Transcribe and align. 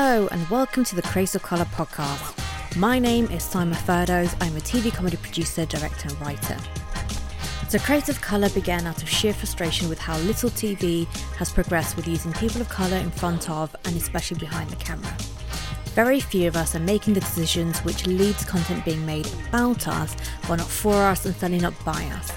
Hello, 0.00 0.28
and 0.30 0.48
welcome 0.48 0.84
to 0.84 0.94
the 0.94 1.02
Creators 1.02 1.34
of 1.34 1.42
Colour 1.42 1.64
podcast. 1.64 2.76
My 2.76 3.00
name 3.00 3.24
is 3.32 3.42
Simon 3.42 3.74
Ferdos. 3.74 4.32
I'm 4.40 4.56
a 4.56 4.60
TV 4.60 4.94
comedy 4.94 5.16
producer, 5.16 5.66
director, 5.66 6.08
and 6.08 6.20
writer. 6.20 6.56
So, 7.68 7.80
Creators 7.80 8.10
of 8.10 8.20
Colour 8.20 8.48
began 8.50 8.86
out 8.86 9.02
of 9.02 9.08
sheer 9.08 9.34
frustration 9.34 9.88
with 9.88 9.98
how 9.98 10.16
little 10.18 10.50
TV 10.50 11.08
has 11.34 11.50
progressed 11.50 11.96
with 11.96 12.06
using 12.06 12.32
people 12.34 12.60
of 12.60 12.68
colour 12.68 12.96
in 12.96 13.10
front 13.10 13.50
of 13.50 13.74
and 13.86 13.96
especially 13.96 14.38
behind 14.38 14.70
the 14.70 14.76
camera. 14.76 15.16
Very 15.96 16.20
few 16.20 16.46
of 16.46 16.54
us 16.54 16.76
are 16.76 16.80
making 16.94 17.14
the 17.14 17.20
decisions 17.20 17.80
which 17.80 18.06
leads 18.06 18.44
content 18.44 18.84
being 18.84 19.04
made 19.04 19.26
about 19.48 19.88
us, 19.88 20.14
but 20.46 20.58
not 20.58 20.68
for 20.68 20.94
us 20.94 21.26
and 21.26 21.34
certainly 21.34 21.58
not 21.58 21.74
by 21.84 22.04
us. 22.14 22.30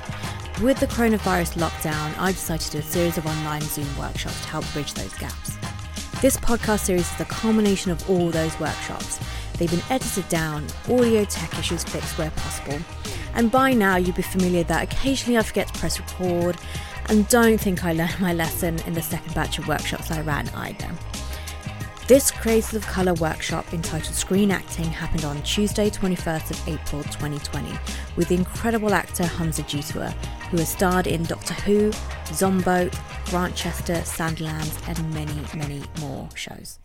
With 0.63 0.79
the 0.79 0.87
coronavirus 0.87 1.59
lockdown, 1.59 2.17
I 2.17 2.31
decided 2.31 2.65
to 2.65 2.71
do 2.71 2.79
a 2.79 2.81
series 2.81 3.19
of 3.19 3.27
online 3.27 3.61
Zoom 3.61 3.99
workshops 3.99 4.41
to 4.41 4.47
help 4.47 4.65
bridge 4.73 4.95
those 4.95 5.13
gaps. 5.19 5.60
This 6.21 6.37
podcast 6.37 6.81
series 6.81 7.11
is 7.11 7.19
a 7.19 7.25
culmination 7.25 7.89
of 7.89 8.07
all 8.07 8.29
those 8.29 8.59
workshops. 8.59 9.19
They've 9.57 9.71
been 9.71 9.81
edited 9.89 10.29
down, 10.29 10.67
audio 10.87 11.25
tech 11.25 11.57
issues 11.57 11.83
fixed 11.83 12.15
where 12.19 12.29
possible, 12.29 12.77
and 13.33 13.49
by 13.49 13.73
now 13.73 13.95
you'll 13.95 14.13
be 14.13 14.21
familiar 14.21 14.63
that 14.65 14.83
occasionally 14.83 15.39
I 15.39 15.41
forget 15.41 15.73
to 15.73 15.79
press 15.79 15.99
record 15.99 16.57
and 17.07 17.27
don't 17.27 17.59
think 17.59 17.83
I 17.83 17.93
learned 17.93 18.19
my 18.19 18.33
lesson 18.33 18.77
in 18.85 18.93
the 18.93 19.01
second 19.01 19.33
batch 19.33 19.57
of 19.57 19.67
workshops 19.67 20.11
I 20.11 20.21
ran 20.21 20.47
either. 20.49 20.91
This 22.11 22.29
Creators 22.29 22.73
of 22.73 22.85
Colour 22.87 23.13
workshop 23.13 23.73
entitled 23.73 24.13
Screen 24.13 24.51
Acting 24.51 24.83
happened 24.83 25.23
on 25.23 25.41
Tuesday, 25.43 25.89
21st 25.89 26.51
of 26.51 26.67
April 26.67 27.03
2020, 27.03 27.71
with 28.17 28.27
the 28.27 28.35
incredible 28.35 28.93
actor 28.93 29.25
Hamza 29.25 29.63
Jeetooa, 29.63 30.11
who 30.49 30.57
has 30.57 30.67
starred 30.67 31.07
in 31.07 31.23
Doctor 31.23 31.53
Who, 31.53 31.89
Zomboat, 32.25 32.93
Grantchester, 33.27 33.93
Sandilands, 34.03 34.89
and 34.89 35.13
many, 35.13 35.41
many 35.55 35.81
more 36.01 36.27
shows. 36.35 36.79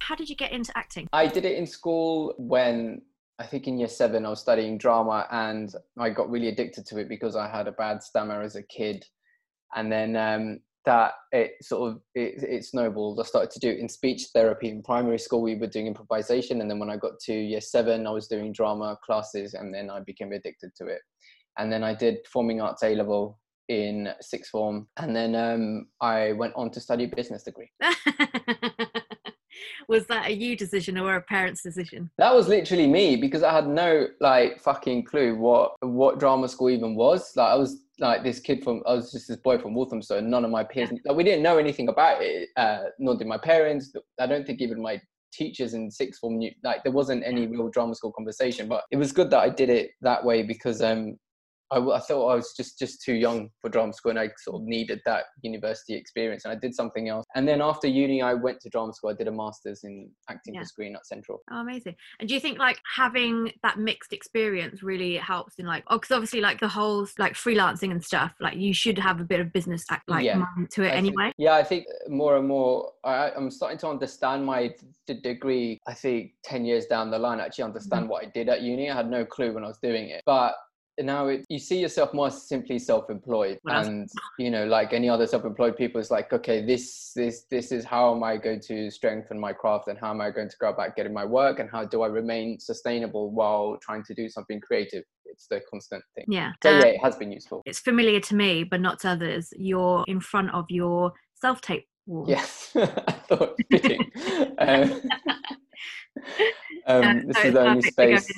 How 0.00 0.16
did 0.16 0.28
you 0.28 0.34
get 0.34 0.50
into 0.50 0.76
acting? 0.76 1.06
I 1.12 1.28
did 1.28 1.44
it 1.44 1.56
in 1.56 1.64
school 1.64 2.34
when 2.38 3.02
I 3.38 3.46
think 3.46 3.68
in 3.68 3.78
year 3.78 3.86
seven 3.86 4.26
I 4.26 4.30
was 4.30 4.40
studying 4.40 4.78
drama 4.78 5.28
and 5.30 5.72
I 5.96 6.10
got 6.10 6.28
really 6.28 6.48
addicted 6.48 6.86
to 6.86 6.98
it 6.98 7.08
because 7.08 7.36
I 7.36 7.46
had 7.46 7.68
a 7.68 7.72
bad 7.72 8.02
stammer 8.02 8.42
as 8.42 8.56
a 8.56 8.64
kid. 8.64 9.06
And 9.76 9.92
then 9.92 10.16
um, 10.16 10.58
that 10.84 11.12
it 11.32 11.52
sort 11.62 11.90
of 11.90 12.00
it, 12.14 12.42
it 12.42 12.64
snowballed. 12.64 13.20
I 13.20 13.24
started 13.24 13.50
to 13.52 13.60
do 13.60 13.68
it 13.68 13.78
in 13.78 13.88
speech 13.88 14.28
therapy 14.34 14.68
in 14.68 14.82
primary 14.82 15.18
school. 15.18 15.42
We 15.42 15.56
were 15.56 15.66
doing 15.66 15.86
improvisation, 15.86 16.60
and 16.60 16.70
then 16.70 16.78
when 16.78 16.90
I 16.90 16.96
got 16.96 17.18
to 17.26 17.34
year 17.34 17.60
seven, 17.60 18.06
I 18.06 18.10
was 18.10 18.28
doing 18.28 18.52
drama 18.52 18.98
classes, 19.04 19.54
and 19.54 19.74
then 19.74 19.90
I 19.90 20.00
became 20.00 20.32
addicted 20.32 20.74
to 20.76 20.86
it. 20.86 21.00
And 21.58 21.72
then 21.72 21.84
I 21.84 21.94
did 21.94 22.22
performing 22.24 22.60
arts 22.60 22.82
A 22.82 22.94
level 22.94 23.38
in 23.68 24.08
sixth 24.20 24.50
form, 24.50 24.88
and 24.96 25.14
then 25.14 25.34
um, 25.34 25.86
I 26.00 26.32
went 26.32 26.54
on 26.56 26.70
to 26.72 26.80
study 26.80 27.06
business 27.06 27.42
degree. 27.42 27.70
was 29.88 30.06
that 30.06 30.28
a 30.28 30.32
you 30.32 30.56
decision 30.56 30.96
or 30.98 31.16
a 31.16 31.22
parent's 31.22 31.62
decision? 31.62 32.10
That 32.18 32.34
was 32.34 32.48
literally 32.48 32.86
me 32.86 33.16
because 33.16 33.42
I 33.42 33.52
had 33.52 33.68
no 33.68 34.06
like 34.20 34.60
fucking 34.60 35.04
clue 35.04 35.36
what 35.36 35.72
what 35.80 36.18
drama 36.18 36.48
school 36.48 36.70
even 36.70 36.94
was. 36.94 37.32
Like 37.36 37.52
I 37.52 37.56
was 37.56 37.82
like 38.00 38.24
this 38.24 38.40
kid 38.40 38.64
from 38.64 38.82
I 38.86 38.94
was 38.94 39.12
just 39.12 39.28
this 39.28 39.36
boy 39.36 39.58
from 39.58 39.74
Walthamstow. 39.74 40.20
None 40.20 40.44
of 40.44 40.50
my 40.50 40.64
peers, 40.64 40.90
like, 41.04 41.16
we 41.16 41.24
didn't 41.24 41.42
know 41.42 41.58
anything 41.58 41.88
about 41.88 42.22
it. 42.22 42.48
Uh, 42.56 42.84
nor 42.98 43.16
did 43.16 43.26
my 43.26 43.38
parents. 43.38 43.92
I 44.18 44.26
don't 44.26 44.46
think 44.46 44.60
even 44.60 44.82
my 44.82 45.00
teachers 45.32 45.74
in 45.74 45.90
sixth 45.90 46.20
form 46.20 46.38
knew. 46.38 46.50
Like 46.64 46.82
there 46.82 46.92
wasn't 46.92 47.24
any 47.24 47.46
real 47.46 47.68
drama 47.68 47.94
school 47.94 48.12
conversation. 48.12 48.68
But 48.68 48.84
it 48.90 48.96
was 48.96 49.12
good 49.12 49.30
that 49.30 49.40
I 49.40 49.48
did 49.48 49.70
it 49.70 49.90
that 50.00 50.24
way 50.24 50.42
because 50.42 50.82
um 50.82 51.16
I, 51.72 51.78
I, 51.78 52.00
thought 52.00 52.28
I 52.28 52.34
was 52.34 52.52
just 52.56 52.78
just 52.78 53.02
too 53.02 53.14
young 53.14 53.50
for 53.60 53.68
drama 53.68 53.92
school, 53.92 54.10
and 54.10 54.18
I 54.18 54.30
sort 54.38 54.60
of 54.60 54.66
needed 54.66 55.00
that 55.06 55.24
university 55.42 55.94
experience. 55.94 56.44
And 56.44 56.52
I 56.52 56.56
did 56.56 56.74
something 56.74 57.08
else. 57.08 57.24
And 57.34 57.46
then 57.46 57.60
after 57.60 57.86
uni, 57.86 58.22
I 58.22 58.34
went 58.34 58.60
to 58.62 58.68
drama 58.68 58.92
school. 58.92 59.10
I 59.10 59.14
did 59.14 59.28
a 59.28 59.32
master's 59.32 59.84
in 59.84 60.10
acting 60.28 60.54
yeah. 60.54 60.60
for 60.60 60.66
screen 60.66 60.96
at 60.96 61.06
Central. 61.06 61.40
Oh, 61.50 61.60
amazing! 61.60 61.94
And 62.18 62.28
do 62.28 62.34
you 62.34 62.40
think 62.40 62.58
like 62.58 62.78
having 62.96 63.52
that 63.62 63.78
mixed 63.78 64.12
experience 64.12 64.82
really 64.82 65.16
helps 65.16 65.54
in 65.58 65.66
like, 65.66 65.84
oh, 65.88 65.98
because 65.98 66.10
obviously 66.10 66.40
like 66.40 66.60
the 66.60 66.68
whole 66.68 67.06
like 67.18 67.34
freelancing 67.34 67.92
and 67.92 68.04
stuff, 68.04 68.32
like 68.40 68.56
you 68.56 68.74
should 68.74 68.98
have 68.98 69.20
a 69.20 69.24
bit 69.24 69.40
of 69.40 69.52
business 69.52 69.84
act 69.90 70.08
like 70.08 70.24
yeah. 70.24 70.44
to 70.72 70.82
it 70.82 70.88
I 70.88 70.96
anyway. 70.96 71.24
Think, 71.24 71.34
yeah, 71.38 71.54
I 71.54 71.62
think 71.62 71.86
more 72.08 72.36
and 72.36 72.48
more 72.48 72.92
I, 73.04 73.30
am 73.36 73.50
starting 73.50 73.78
to 73.78 73.88
understand 73.88 74.44
my 74.44 74.74
d- 75.06 75.20
degree. 75.20 75.78
I 75.86 75.94
think 75.94 76.32
ten 76.42 76.64
years 76.64 76.86
down 76.86 77.10
the 77.10 77.18
line, 77.18 77.40
I 77.40 77.46
actually 77.46 77.64
understand 77.64 78.02
mm-hmm. 78.02 78.10
what 78.10 78.26
I 78.26 78.30
did 78.30 78.48
at 78.48 78.62
uni. 78.62 78.90
I 78.90 78.96
had 78.96 79.08
no 79.08 79.24
clue 79.24 79.52
when 79.52 79.64
I 79.64 79.68
was 79.68 79.78
doing 79.78 80.08
it, 80.08 80.22
but 80.26 80.54
now 80.98 81.28
it, 81.28 81.44
you 81.48 81.58
see 81.58 81.80
yourself 81.80 82.12
more 82.12 82.30
simply 82.30 82.78
self-employed 82.78 83.58
and 83.66 84.08
you 84.38 84.50
know 84.50 84.66
like 84.66 84.92
any 84.92 85.08
other 85.08 85.26
self-employed 85.26 85.76
people 85.76 86.00
it's 86.00 86.10
like 86.10 86.32
okay 86.32 86.64
this 86.64 87.12
this 87.14 87.44
this 87.50 87.72
is 87.72 87.84
how 87.84 88.14
am 88.14 88.22
i 88.22 88.36
going 88.36 88.60
to 88.60 88.90
strengthen 88.90 89.38
my 89.38 89.52
craft 89.52 89.88
and 89.88 89.98
how 89.98 90.10
am 90.10 90.20
i 90.20 90.30
going 90.30 90.48
to 90.48 90.56
go 90.60 90.68
about 90.68 90.94
getting 90.96 91.12
my 91.12 91.24
work 91.24 91.58
and 91.58 91.70
how 91.70 91.84
do 91.84 92.02
i 92.02 92.06
remain 92.06 92.58
sustainable 92.58 93.30
while 93.30 93.78
trying 93.80 94.02
to 94.04 94.14
do 94.14 94.28
something 94.28 94.60
creative? 94.60 95.04
It's 95.26 95.46
the 95.46 95.60
constant 95.70 96.02
thing. 96.14 96.24
Yeah 96.28 96.52
so 96.62 96.70
yeah 96.70 96.86
it 96.86 97.00
has 97.02 97.16
been 97.16 97.32
useful. 97.32 97.62
it's 97.64 97.78
familiar 97.78 98.20
to 98.20 98.34
me 98.34 98.64
but 98.64 98.80
not 98.80 98.98
to 99.00 99.10
others. 99.10 99.52
You're 99.56 100.04
in 100.08 100.20
front 100.20 100.52
of 100.52 100.66
your 100.68 101.12
self-tape 101.34 101.86
wall 102.06 102.26
yes. 102.28 102.72
I 102.74 103.12
thought 103.28 103.56
fitting 103.70 104.10
um, 104.58 105.02
um, 106.86 107.26
this 107.26 107.36
so 107.36 107.42
is 107.42 107.54
the 107.54 107.60
only 107.60 107.82
space. 107.82 108.32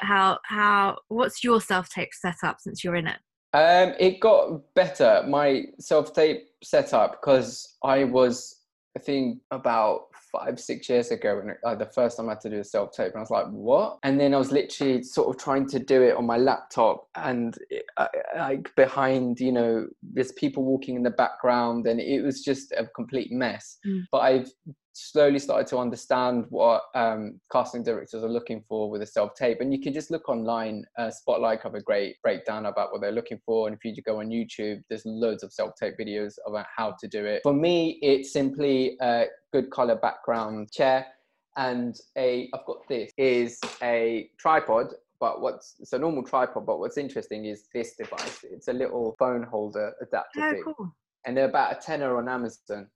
how 0.00 0.38
how 0.44 0.98
what's 1.08 1.42
your 1.44 1.60
self 1.60 1.88
tape 1.88 2.10
setup 2.12 2.60
since 2.60 2.82
you're 2.82 2.96
in 2.96 3.06
it? 3.06 3.18
Um, 3.54 3.94
it 3.98 4.20
got 4.20 4.60
better. 4.74 5.24
My 5.26 5.64
self 5.80 6.12
tape 6.12 6.48
setup 6.62 7.20
because 7.20 7.76
I 7.82 8.04
was 8.04 8.54
I 8.96 9.00
think 9.00 9.40
about 9.50 10.06
five 10.32 10.60
six 10.60 10.88
years 10.88 11.10
ago 11.10 11.36
when 11.36 11.56
uh, 11.64 11.74
the 11.74 11.86
first 11.86 12.16
time 12.16 12.28
I 12.28 12.32
had 12.32 12.40
to 12.42 12.50
do 12.50 12.60
a 12.60 12.64
self 12.64 12.92
tape 12.92 13.12
and 13.12 13.16
I 13.16 13.20
was 13.20 13.30
like 13.30 13.46
what 13.46 13.98
and 14.02 14.20
then 14.20 14.34
I 14.34 14.38
was 14.38 14.52
literally 14.52 15.02
sort 15.02 15.28
of 15.28 15.42
trying 15.42 15.68
to 15.68 15.78
do 15.78 16.02
it 16.02 16.16
on 16.16 16.26
my 16.26 16.36
laptop 16.36 17.06
and 17.14 17.56
it, 17.70 17.84
uh, 17.96 18.08
like 18.36 18.74
behind 18.76 19.40
you 19.40 19.52
know 19.52 19.86
there's 20.02 20.32
people 20.32 20.64
walking 20.64 20.96
in 20.96 21.02
the 21.02 21.10
background 21.10 21.86
and 21.86 22.00
it 22.00 22.22
was 22.22 22.42
just 22.42 22.72
a 22.72 22.86
complete 22.94 23.32
mess 23.32 23.78
mm. 23.86 24.02
but 24.12 24.18
I've 24.18 24.50
slowly 24.98 25.38
started 25.38 25.66
to 25.68 25.78
understand 25.78 26.46
what 26.48 26.82
um, 26.94 27.40
casting 27.52 27.82
directors 27.82 28.24
are 28.24 28.28
looking 28.28 28.64
for 28.68 28.90
with 28.90 29.02
a 29.02 29.06
self 29.06 29.34
tape. 29.34 29.60
And 29.60 29.72
you 29.72 29.80
can 29.80 29.92
just 29.92 30.10
look 30.10 30.28
online. 30.28 30.84
Uh, 30.98 31.10
Spotlight 31.10 31.62
have 31.62 31.74
a 31.74 31.80
great 31.80 32.16
breakdown 32.22 32.66
about 32.66 32.92
what 32.92 33.00
they're 33.00 33.12
looking 33.12 33.40
for. 33.46 33.68
And 33.68 33.76
if 33.76 33.84
you 33.84 34.02
go 34.02 34.20
on 34.20 34.28
YouTube, 34.28 34.82
there's 34.88 35.06
loads 35.06 35.42
of 35.42 35.52
self 35.52 35.74
tape 35.76 35.94
videos 35.98 36.34
about 36.46 36.66
how 36.74 36.94
to 37.00 37.08
do 37.08 37.24
it. 37.24 37.40
For 37.42 37.54
me, 37.54 37.98
it's 38.02 38.32
simply 38.32 38.96
a 39.00 39.26
good 39.52 39.70
color 39.70 39.96
background 39.96 40.72
chair. 40.72 41.06
And 41.56 41.96
a, 42.16 42.48
I've 42.54 42.66
got 42.66 42.88
this, 42.88 43.10
is 43.16 43.58
a 43.82 44.28
tripod 44.38 44.88
but 45.20 45.40
what's 45.40 45.74
it's 45.80 45.92
a 45.92 45.98
normal 45.98 46.22
tripod 46.22 46.64
but 46.64 46.78
what's 46.78 46.96
interesting 46.96 47.46
is 47.46 47.64
this 47.74 47.96
device 47.96 48.44
it's 48.44 48.68
a 48.68 48.72
little 48.72 49.16
phone 49.18 49.42
holder 49.42 49.92
adapter 50.00 50.40
oh, 50.40 50.50
thing 50.52 50.62
cool. 50.64 50.94
and 51.26 51.36
they're 51.36 51.48
about 51.48 51.72
a 51.72 51.80
tenner 51.80 52.16
on 52.18 52.28
amazon 52.28 52.86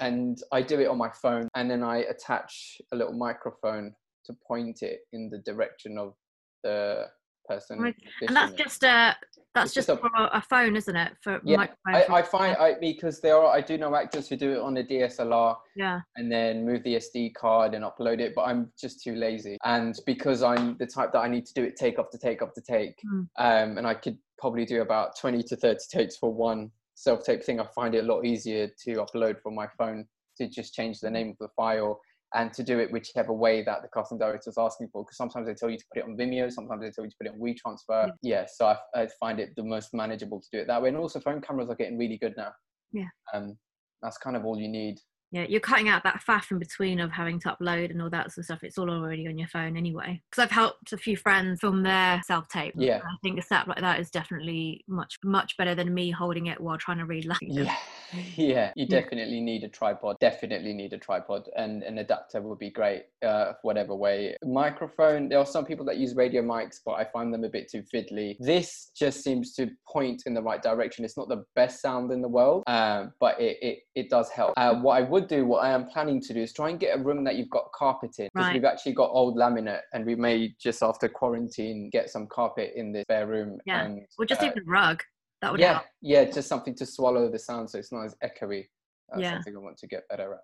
and 0.00 0.38
I 0.52 0.62
do 0.62 0.80
it 0.80 0.88
on 0.88 0.98
my 0.98 1.10
phone 1.10 1.48
and 1.54 1.70
then 1.70 1.82
I 1.82 1.98
attach 1.98 2.80
a 2.92 2.96
little 2.96 3.14
microphone 3.14 3.94
to 4.26 4.36
point 4.46 4.82
it 4.82 5.00
in 5.12 5.30
the 5.30 5.38
direction 5.38 5.98
of 5.98 6.14
the 6.62 7.06
person. 7.48 7.80
Right. 7.80 7.96
And 8.26 8.36
that's 8.36 8.52
just 8.52 8.82
a 8.84 9.16
that's 9.54 9.72
just, 9.72 9.88
just 9.88 10.00
a, 10.00 10.36
a, 10.36 10.40
phone, 10.42 10.76
isn't 10.76 10.94
it? 10.94 11.12
For 11.22 11.40
yeah, 11.42 11.66
I, 11.86 12.04
I, 12.04 12.22
find 12.22 12.56
I 12.58 12.74
because 12.80 13.20
there 13.20 13.36
are 13.36 13.46
I 13.46 13.60
do 13.60 13.78
know 13.78 13.94
actors 13.94 14.28
who 14.28 14.36
do 14.36 14.52
it 14.52 14.60
on 14.60 14.76
a 14.76 14.84
DSLR, 14.84 15.56
yeah, 15.74 16.00
and 16.16 16.30
then 16.30 16.64
move 16.64 16.84
the 16.84 16.96
SD 16.96 17.34
card 17.34 17.74
and 17.74 17.84
upload 17.84 18.20
it. 18.20 18.34
But 18.36 18.42
I'm 18.42 18.70
just 18.80 19.02
too 19.02 19.16
lazy, 19.16 19.56
and 19.64 19.98
because 20.06 20.42
I'm 20.42 20.76
the 20.78 20.86
type 20.86 21.12
that 21.12 21.20
I 21.20 21.28
need 21.28 21.46
to 21.46 21.54
do 21.54 21.64
it 21.64 21.76
take 21.76 21.98
after 21.98 22.18
take 22.18 22.42
after 22.42 22.60
take, 22.60 22.94
mm. 23.04 23.26
um, 23.38 23.78
and 23.78 23.86
I 23.86 23.94
could 23.94 24.18
probably 24.38 24.64
do 24.64 24.82
about 24.82 25.18
twenty 25.18 25.42
to 25.44 25.56
thirty 25.56 25.84
takes 25.90 26.16
for 26.16 26.32
one 26.32 26.70
self-tape 26.98 27.44
thing, 27.44 27.60
I 27.60 27.66
find 27.74 27.94
it 27.94 28.04
a 28.04 28.12
lot 28.12 28.24
easier 28.24 28.68
to 28.84 28.94
upload 28.94 29.40
from 29.40 29.54
my 29.54 29.68
phone 29.78 30.04
to 30.36 30.48
just 30.48 30.74
change 30.74 30.98
the 31.00 31.10
name 31.10 31.30
of 31.30 31.36
the 31.38 31.48
file 31.56 32.00
and 32.34 32.52
to 32.52 32.62
do 32.62 32.78
it 32.78 32.92
whichever 32.92 33.32
way 33.32 33.62
that 33.62 33.82
the 33.82 33.88
casting 33.94 34.18
director 34.18 34.50
is 34.50 34.58
asking 34.58 34.88
for. 34.92 35.04
Because 35.04 35.16
sometimes 35.16 35.46
they 35.46 35.54
tell 35.54 35.70
you 35.70 35.78
to 35.78 35.84
put 35.92 36.00
it 36.00 36.04
on 36.04 36.16
Vimeo, 36.16 36.50
sometimes 36.52 36.82
they 36.82 36.90
tell 36.90 37.04
you 37.04 37.10
to 37.10 37.16
put 37.16 37.26
it 37.26 37.32
on 37.32 37.40
WeTransfer. 37.40 38.10
Yeah, 38.22 38.40
yeah 38.40 38.46
so 38.52 38.66
I, 38.66 39.02
I, 39.02 39.08
find 39.18 39.40
it 39.40 39.50
the 39.56 39.62
most 39.62 39.94
manageable 39.94 40.40
to 40.40 40.48
do 40.52 40.58
it 40.58 40.66
that 40.66 40.82
way. 40.82 40.88
And 40.88 40.98
also, 40.98 41.20
phone 41.20 41.40
cameras 41.40 41.70
are 41.70 41.76
getting 41.76 41.98
really 41.98 42.18
good 42.18 42.34
now. 42.36 42.50
Yeah. 42.92 43.04
Um, 43.32 43.56
that's 44.02 44.18
kind 44.18 44.36
of 44.36 44.44
all 44.44 44.58
you 44.58 44.68
need 44.68 44.98
yeah 45.30 45.44
you're 45.48 45.60
cutting 45.60 45.88
out 45.88 46.02
that 46.04 46.22
faff 46.26 46.50
in 46.50 46.58
between 46.58 47.00
of 47.00 47.10
having 47.10 47.38
to 47.40 47.48
upload 47.48 47.90
and 47.90 48.00
all 48.00 48.10
that 48.10 48.30
sort 48.30 48.38
of 48.38 48.44
stuff. 48.46 48.62
It's 48.62 48.78
all 48.78 48.90
already 48.90 49.26
on 49.28 49.38
your 49.38 49.48
phone 49.48 49.76
anyway. 49.76 50.20
Because 50.30 50.42
i've 50.42 50.50
helped 50.50 50.92
a 50.92 50.98
few 50.98 51.16
friends 51.16 51.60
film 51.60 51.82
their 51.82 52.20
self-tape. 52.26 52.74
Yeah. 52.76 53.00
I 53.04 53.16
think 53.22 53.38
a 53.38 53.42
setup 53.42 53.68
like 53.68 53.80
that 53.80 54.00
is 54.00 54.10
definitely 54.10 54.84
much 54.88 55.18
much 55.24 55.56
better 55.56 55.74
than 55.74 55.92
me 55.92 56.10
holding 56.10 56.46
it 56.46 56.60
while 56.60 56.78
trying 56.78 56.98
to 56.98 57.04
read 57.04 57.26
yeah. 57.40 57.76
Yeah 58.36 58.72
you 58.74 58.86
definitely 58.86 59.40
need 59.40 59.64
a 59.64 59.68
tripod 59.68 60.16
definitely 60.20 60.72
need 60.72 60.92
a 60.92 60.98
tripod 60.98 61.48
and 61.56 61.82
an 61.82 61.98
adapter 61.98 62.40
would 62.40 62.58
be 62.58 62.70
great 62.70 63.04
uh 63.24 63.52
whatever 63.62 63.94
way. 63.94 64.36
Microphone 64.44 65.28
there 65.28 65.38
are 65.38 65.46
some 65.46 65.64
people 65.64 65.84
that 65.86 65.98
use 65.98 66.14
radio 66.14 66.42
mics 66.42 66.80
but 66.84 66.92
i 66.92 67.04
find 67.04 67.32
them 67.32 67.44
a 67.44 67.48
bit 67.48 67.70
too 67.70 67.82
fiddly. 67.94 68.36
This 68.38 68.90
just 68.96 69.22
seems 69.22 69.54
to 69.54 69.70
point 69.86 70.22
in 70.26 70.34
the 70.34 70.42
right 70.42 70.62
direction. 70.62 71.04
It's 71.04 71.16
not 71.16 71.28
the 71.28 71.44
best 71.54 71.80
sound 71.80 72.10
in 72.12 72.22
the 72.22 72.28
world 72.28 72.64
uh, 72.66 73.06
but 73.20 73.40
it, 73.40 73.58
it 73.60 73.78
it 73.94 74.10
does 74.10 74.30
help. 74.30 74.54
Uh, 74.56 74.74
what 74.76 74.96
i 74.96 75.02
would 75.02 75.17
would 75.18 75.28
do, 75.28 75.44
what 75.44 75.64
I 75.64 75.70
am 75.70 75.86
planning 75.86 76.20
to 76.22 76.34
do, 76.34 76.40
is 76.42 76.52
try 76.52 76.70
and 76.70 76.78
get 76.78 76.98
a 76.98 77.02
room 77.02 77.24
that 77.24 77.36
you've 77.36 77.50
got 77.50 77.72
carpet 77.72 78.18
in. 78.18 78.28
Because 78.32 78.46
Right. 78.46 78.54
we've 78.54 78.64
actually 78.64 78.92
got 78.92 79.10
old 79.10 79.36
laminate, 79.36 79.80
and 79.92 80.06
we 80.06 80.14
may 80.14 80.54
just 80.60 80.82
after 80.82 81.08
quarantine 81.08 81.90
get 81.90 82.10
some 82.10 82.26
carpet 82.28 82.72
in 82.76 82.92
this 82.92 83.02
spare 83.02 83.26
room. 83.26 83.58
Yeah. 83.66 83.84
And, 83.84 84.06
Or 84.18 84.24
just 84.24 84.42
uh, 84.42 84.46
even 84.46 84.64
rug. 84.66 85.02
That 85.42 85.52
would 85.52 85.60
yeah, 85.60 85.74
help. 85.74 85.84
yeah, 86.00 86.24
just 86.24 86.48
something 86.48 86.74
to 86.76 86.86
swallow 86.86 87.30
the 87.30 87.38
sound, 87.38 87.70
so 87.70 87.78
it's 87.78 87.92
not 87.92 88.04
as 88.04 88.16
echoey. 88.24 88.66
That's 89.08 89.22
Yeah. 89.22 89.32
something 89.34 89.56
I 89.56 89.60
want 89.60 89.78
to 89.78 89.86
get 89.86 90.06
better 90.08 90.34
at. 90.34 90.40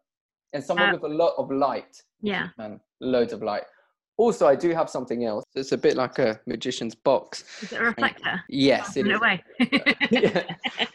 And 0.53 0.63
someone 0.63 0.91
Uh, 0.91 0.93
with 0.95 1.05
a 1.05 1.09
lot 1.15 1.35
of 1.37 1.51
light, 1.51 1.97
Yeah. 2.21 2.49
and 2.59 2.81
loads 3.01 3.33
of 3.33 3.43
light. 3.43 3.65
Also, 4.17 4.47
I 4.47 4.55
do 4.55 4.71
have 4.71 4.89
something 4.89 5.25
else. 5.25 5.45
It's 5.55 5.73
a 5.73 5.79
bit 5.79 5.97
like 5.97 6.21
a 6.21 6.41
magician's 6.47 6.95
box. 6.95 7.45
Is 7.63 7.73
it 7.73 7.81
a 7.81 7.85
reflector? 7.85 8.43
Yes, 8.49 8.97
it 8.97 9.07
No 9.07 9.19
way. 9.19 9.43
Yeah. 10.11 10.45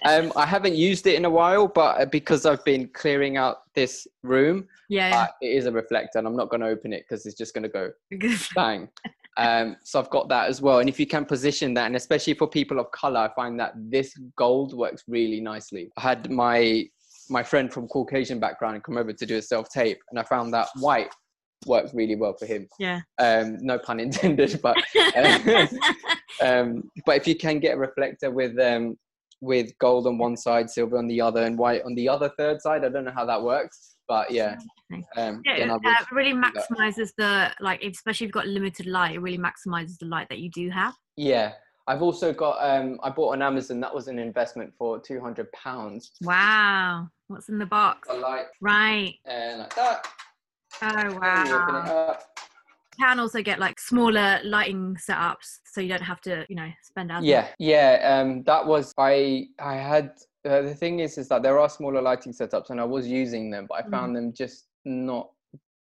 um, 0.06 0.32
I 0.38 0.46
haven't 0.46 0.76
used 0.76 1.06
it 1.06 1.16
in 1.16 1.26
a 1.26 1.30
while, 1.30 1.68
but 1.68 2.00
uh, 2.00 2.06
because 2.06 2.46
I've 2.46 2.64
been 2.64 2.88
clearing 2.90 3.36
out 3.36 3.74
this 3.74 4.08
room, 4.24 4.68
yeah. 4.88 5.24
uh, 5.24 5.28
it 5.42 5.48
is 5.48 5.66
a 5.66 5.72
reflector, 5.72 6.20
and 6.20 6.28
I'm 6.28 6.36
not 6.36 6.50
going 6.50 6.62
to 6.62 6.68
open 6.68 6.94
it 6.94 7.06
because 7.08 7.26
it's 7.26 7.38
just 7.38 7.54
going 7.54 7.64
to 7.64 7.70
go 7.70 7.92
bang. 8.56 8.88
Um, 9.36 9.76
so 9.84 10.00
I've 10.00 10.10
got 10.10 10.30
that 10.30 10.50
as 10.50 10.62
well. 10.62 10.80
And 10.80 10.88
if 10.88 11.00
you 11.00 11.08
can 11.08 11.26
position 11.26 11.74
that, 11.74 11.88
and 11.88 11.96
especially 11.96 12.34
for 12.36 12.48
people 12.48 12.80
of 12.80 12.92
color, 12.92 13.20
I 13.20 13.34
find 13.34 13.60
that 13.60 13.74
this 13.76 14.18
gold 14.38 14.74
works 14.74 15.04
really 15.08 15.42
nicely. 15.42 15.92
I 15.98 16.02
had 16.02 16.32
my 16.32 16.86
my 17.30 17.44
friend 17.44 17.72
from 17.72 17.88
Caucasian 17.88 18.40
background 18.40 18.84
come 18.84 18.98
over 18.98 19.14
to 19.14 19.26
do 19.26 19.38
a 19.38 19.42
self 19.42 19.70
tape, 19.70 20.00
and 20.10 20.20
I 20.20 20.24
found 20.24 20.54
that 20.54 20.68
white 20.78 21.10
works 21.66 21.94
really 21.94 22.16
well 22.16 22.34
for 22.34 22.46
him. 22.46 22.68
yeah. 22.80 23.02
Um, 23.18 23.58
no 23.62 23.78
pun 23.78 24.00
intended, 24.00 24.60
but 24.62 24.78
um, 26.42 26.90
but 27.06 27.18
if 27.18 27.28
you 27.28 27.36
can 27.36 27.60
get 27.60 27.76
a 27.76 27.78
reflector 27.78 28.32
with 28.32 28.58
um, 28.60 28.98
with 29.42 29.78
gold 29.80 30.08
on 30.08 30.18
one 30.18 30.36
side, 30.38 30.70
silver 30.70 30.98
on 30.98 31.08
the 31.08 31.22
other, 31.22 31.44
and 31.44 31.58
white 31.58 31.84
on 31.84 31.96
the 31.96 32.10
other 32.10 32.30
third 32.38 32.62
side, 32.62 32.84
I 32.84 32.90
don't 32.90 33.06
know 33.06 33.12
how 33.12 33.26
that 33.26 33.42
works, 33.42 33.96
but 34.08 34.32
yeah. 34.32 34.58
Um, 35.18 35.42
Yeah, 35.46 35.56
it 35.56 35.70
uh, 35.70 36.06
really 36.12 36.34
maximizes 36.34 37.12
the 37.18 37.52
like, 37.60 37.84
especially 37.84 38.26
if 38.26 38.30
you've 38.30 38.34
got 38.34 38.48
limited 38.48 38.86
light. 38.88 39.16
It 39.16 39.20
really 39.20 39.38
maximizes 39.38 39.98
the 40.00 40.08
light 40.08 40.28
that 40.30 40.40
you 40.40 40.50
do 40.50 40.70
have. 40.72 40.94
Yeah, 41.16 41.54
I've 41.88 42.02
also 42.02 42.34
got. 42.34 42.58
Um, 42.60 43.00
I 43.04 43.10
bought 43.10 43.34
on 43.34 43.42
Amazon. 43.42 43.80
That 43.82 43.94
was 43.94 44.08
an 44.08 44.20
investment 44.20 44.74
for 44.78 45.00
two 45.00 45.20
hundred 45.22 45.52
pounds. 45.52 46.12
Wow, 46.22 47.08
what's 47.28 47.50
in 47.50 47.60
the 47.60 47.66
box? 47.66 48.08
A 48.12 48.16
light 48.16 48.46
Right. 48.62 49.16
and 49.26 49.60
like 49.60 49.76
that. 49.76 50.08
Oh 50.82 50.88
and 50.88 51.10
you 51.50 51.56
open 51.56 51.76
it 51.76 51.84
wow. 51.84 52.18
You 52.98 53.06
can 53.06 53.20
also 53.20 53.42
get 53.42 53.60
like 53.60 53.80
smaller 53.80 54.40
lighting 54.44 54.96
setups, 55.00 55.60
so 55.66 55.80
you 55.80 55.88
don't 55.88 56.02
have 56.02 56.20
to, 56.22 56.46
you 56.50 56.56
know, 56.56 56.68
spend 56.84 57.12
as 57.12 57.24
Yeah, 57.24 57.48
yeah. 57.58 58.20
Um, 58.22 58.44
that 58.44 58.66
was 58.66 58.94
I. 58.98 59.48
I 59.60 59.76
had. 59.76 60.12
Uh, 60.46 60.62
the 60.64 60.76
thing 60.76 61.00
is, 61.00 61.18
is 61.18 61.28
that 61.30 61.42
there 61.44 61.60
are 61.60 61.70
smaller 61.70 62.02
lighting 62.02 62.34
setups, 62.34 62.72
and 62.72 62.80
I 62.82 62.84
was 62.84 63.08
using 63.08 63.50
them, 63.52 63.68
but 63.70 63.76
I 63.76 63.82
Mm. 63.84 63.92
found 63.92 64.16
them 64.18 64.34
just 64.34 64.68
not 64.86 65.30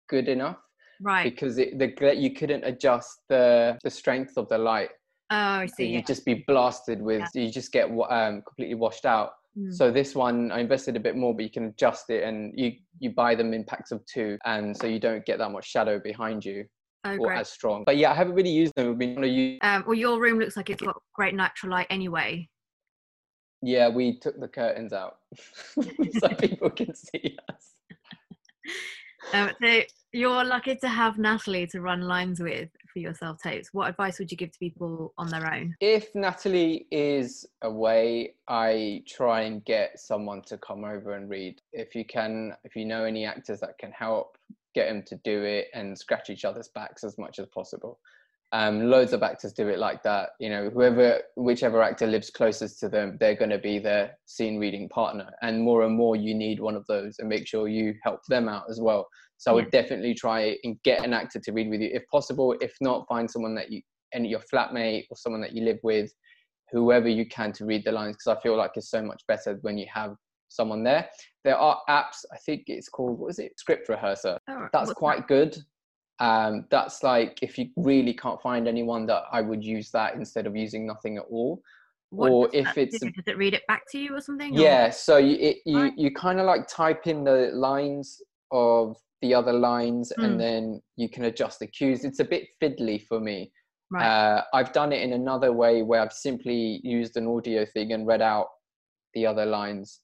good 0.08 0.28
enough 0.28 0.58
Right. 1.00 1.24
because 1.24 1.58
it, 1.58 1.78
the 1.78 1.88
gla- 1.88 2.14
you 2.14 2.32
couldn't 2.32 2.64
adjust 2.64 3.22
the 3.28 3.76
the 3.82 3.90
strength 3.90 4.34
of 4.36 4.48
the 4.48 4.58
light. 4.58 4.90
Oh, 5.30 5.36
I 5.36 5.66
So 5.66 5.74
see. 5.76 5.86
you'd 5.86 6.00
Yeah. 6.00 6.04
just 6.14 6.24
be 6.24 6.44
blasted 6.46 7.02
with. 7.02 7.28
You 7.34 7.50
just 7.50 7.72
get 7.72 7.90
wa- 7.90 8.08
um, 8.08 8.42
completely 8.42 8.74
washed 8.76 9.04
out. 9.06 9.32
Mm. 9.58 9.72
So 9.72 9.90
this 9.90 10.14
one, 10.14 10.52
I 10.52 10.60
invested 10.60 10.96
a 10.96 11.00
bit 11.00 11.16
more, 11.16 11.34
but 11.34 11.44
you 11.44 11.50
can 11.50 11.64
adjust 11.64 12.10
it, 12.10 12.24
and 12.24 12.52
you 12.56 12.72
you 12.98 13.10
buy 13.10 13.34
them 13.34 13.52
in 13.52 13.64
packs 13.64 13.90
of 13.90 14.04
two, 14.06 14.38
and 14.44 14.76
so 14.76 14.86
you 14.86 15.00
don't 15.00 15.24
get 15.26 15.38
that 15.38 15.50
much 15.50 15.66
shadow 15.66 15.98
behind 15.98 16.44
you 16.44 16.64
Oh, 17.04 17.16
or 17.16 17.28
great. 17.28 17.40
as 17.40 17.50
strong. 17.50 17.82
But 17.86 17.96
yeah, 17.96 18.10
I 18.10 18.14
haven't 18.14 18.34
really 18.34 18.50
used 18.50 18.74
them. 18.74 18.88
We've 18.88 18.98
been 18.98 19.14
trying 19.14 19.22
to 19.22 19.28
use. 19.28 19.58
Um, 19.62 19.84
well, 19.86 19.94
your 19.94 20.20
room 20.20 20.38
looks 20.38 20.56
like 20.56 20.68
it's 20.68 20.82
got 20.82 21.00
great 21.14 21.34
natural 21.34 21.72
light 21.72 21.86
anyway. 21.88 22.48
Yeah, 23.62 23.88
we 23.88 24.18
took 24.18 24.38
the 24.38 24.48
curtains 24.48 24.92
out 24.92 25.16
so 25.80 26.28
people 26.40 26.70
can 26.70 26.94
see 26.94 27.36
us. 27.48 27.74
Um, 29.32 29.50
so 29.62 29.80
you're 30.12 30.44
lucky 30.44 30.76
to 30.76 30.88
have 30.88 31.18
Natalie 31.18 31.66
to 31.68 31.80
run 31.80 32.02
lines 32.02 32.40
with 32.40 32.68
for 32.92 32.98
your 32.98 33.14
self 33.14 33.40
tapes. 33.40 33.72
What 33.72 33.88
advice 33.88 34.18
would 34.18 34.30
you 34.30 34.36
give 34.36 34.52
to 34.52 34.58
people 34.58 35.14
on 35.18 35.28
their 35.28 35.52
own? 35.52 35.76
If 35.80 36.14
Natalie 36.14 36.86
is 36.90 37.46
away, 37.62 38.34
I 38.48 39.02
try 39.06 39.42
and 39.42 39.64
get 39.64 39.98
someone 39.98 40.42
to 40.42 40.58
come 40.58 40.84
over 40.84 41.14
and 41.14 41.30
read. 41.30 41.60
If 41.72 41.94
you 41.94 42.04
can, 42.04 42.54
if 42.64 42.74
you 42.74 42.84
know 42.84 43.04
any 43.04 43.24
actors 43.24 43.60
that 43.60 43.78
can 43.78 43.92
help, 43.92 44.36
get 44.74 44.88
them 44.88 45.02
to 45.04 45.16
do 45.24 45.42
it 45.42 45.68
and 45.74 45.98
scratch 45.98 46.30
each 46.30 46.44
other's 46.44 46.68
backs 46.68 47.04
as 47.04 47.18
much 47.18 47.38
as 47.38 47.46
possible. 47.46 47.98
Um, 48.52 48.90
loads 48.90 49.12
of 49.12 49.22
actors 49.22 49.52
do 49.52 49.68
it 49.68 49.78
like 49.78 50.02
that. 50.02 50.30
You 50.40 50.50
know, 50.50 50.70
whoever, 50.70 51.20
whichever 51.36 51.82
actor 51.82 52.06
lives 52.06 52.30
closest 52.30 52.80
to 52.80 52.88
them, 52.88 53.16
they're 53.20 53.36
going 53.36 53.50
to 53.50 53.58
be 53.58 53.78
their 53.78 54.18
scene 54.26 54.58
reading 54.58 54.88
partner. 54.88 55.30
And 55.42 55.62
more 55.62 55.84
and 55.84 55.94
more, 55.94 56.16
you 56.16 56.34
need 56.34 56.58
one 56.58 56.74
of 56.74 56.84
those 56.86 57.16
and 57.20 57.28
make 57.28 57.46
sure 57.46 57.68
you 57.68 57.94
help 58.02 58.20
them 58.28 58.48
out 58.48 58.64
as 58.68 58.80
well. 58.80 59.06
So 59.36 59.52
I 59.52 59.54
would 59.54 59.70
definitely 59.70 60.14
try 60.14 60.56
and 60.64 60.76
get 60.82 61.04
an 61.04 61.14
actor 61.14 61.40
to 61.40 61.52
read 61.52 61.70
with 61.70 61.80
you 61.80 61.90
if 61.92 62.02
possible. 62.10 62.54
If 62.60 62.74
not, 62.80 63.06
find 63.08 63.30
someone 63.30 63.54
that 63.54 63.70
you, 63.70 63.82
and 64.12 64.26
your 64.26 64.40
flatmate 64.52 65.06
or 65.10 65.16
someone 65.16 65.40
that 65.42 65.52
you 65.52 65.64
live 65.64 65.78
with, 65.82 66.12
whoever 66.72 67.08
you 67.08 67.26
can 67.26 67.52
to 67.52 67.64
read 67.64 67.84
the 67.84 67.92
lines, 67.92 68.16
because 68.16 68.36
I 68.36 68.42
feel 68.42 68.56
like 68.56 68.72
it's 68.74 68.90
so 68.90 69.02
much 69.02 69.22
better 69.28 69.58
when 69.62 69.78
you 69.78 69.86
have 69.92 70.14
someone 70.48 70.82
there. 70.82 71.08
There 71.44 71.56
are 71.56 71.80
apps, 71.88 72.24
I 72.32 72.36
think 72.44 72.64
it's 72.66 72.88
called, 72.88 73.18
what 73.18 73.30
is 73.30 73.38
it? 73.38 73.58
Script 73.58 73.88
Rehearser. 73.88 74.38
Oh, 74.48 74.66
That's 74.72 74.92
quite 74.92 75.26
good. 75.26 75.56
Um, 76.20 76.66
that's 76.70 77.02
like 77.02 77.38
if 77.42 77.58
you 77.58 77.70
really 77.76 78.12
can't 78.12 78.40
find 78.42 78.68
anyone 78.68 79.06
that 79.06 79.22
I 79.32 79.40
would 79.40 79.64
use 79.64 79.90
that 79.92 80.14
instead 80.14 80.46
of 80.46 80.54
using 80.54 80.86
nothing 80.86 81.16
at 81.16 81.24
all. 81.30 81.62
What 82.10 82.30
or 82.30 82.50
if 82.52 82.76
it's 82.76 82.98
do? 82.98 83.10
does 83.10 83.24
it 83.26 83.38
read 83.38 83.54
it 83.54 83.62
back 83.68 83.82
to 83.92 83.98
you 83.98 84.16
or 84.16 84.20
something? 84.20 84.56
or- 84.56 84.60
yeah, 84.60 84.90
so 84.90 85.16
you 85.16 85.36
it, 85.38 85.56
you 85.64 85.80
Right. 85.80 85.92
you 85.96 86.10
kind 86.12 86.40
of 86.40 86.46
like 86.46 86.66
type 86.66 87.06
in 87.06 87.24
the 87.24 87.50
lines 87.54 88.20
of 88.50 88.96
the 89.22 89.32
other 89.34 89.52
lines, 89.52 90.12
Mm. 90.18 90.24
and 90.24 90.40
then 90.40 90.82
you 90.96 91.08
can 91.08 91.24
adjust 91.24 91.60
the 91.60 91.66
cues. 91.66 92.04
It's 92.04 92.20
a 92.20 92.24
bit 92.24 92.48
fiddly 92.60 93.06
for 93.06 93.20
me. 93.20 93.52
Right. 93.92 94.04
Uh, 94.06 94.44
I've 94.54 94.72
done 94.72 94.92
it 94.92 95.02
in 95.02 95.12
another 95.12 95.52
way 95.52 95.82
where 95.82 96.00
I've 96.00 96.12
simply 96.12 96.80
used 96.84 97.16
an 97.16 97.26
audio 97.26 97.64
thing 97.64 97.92
and 97.92 98.06
read 98.06 98.22
out 98.22 98.48
the 99.14 99.26
other 99.26 99.46
lines, 99.46 100.00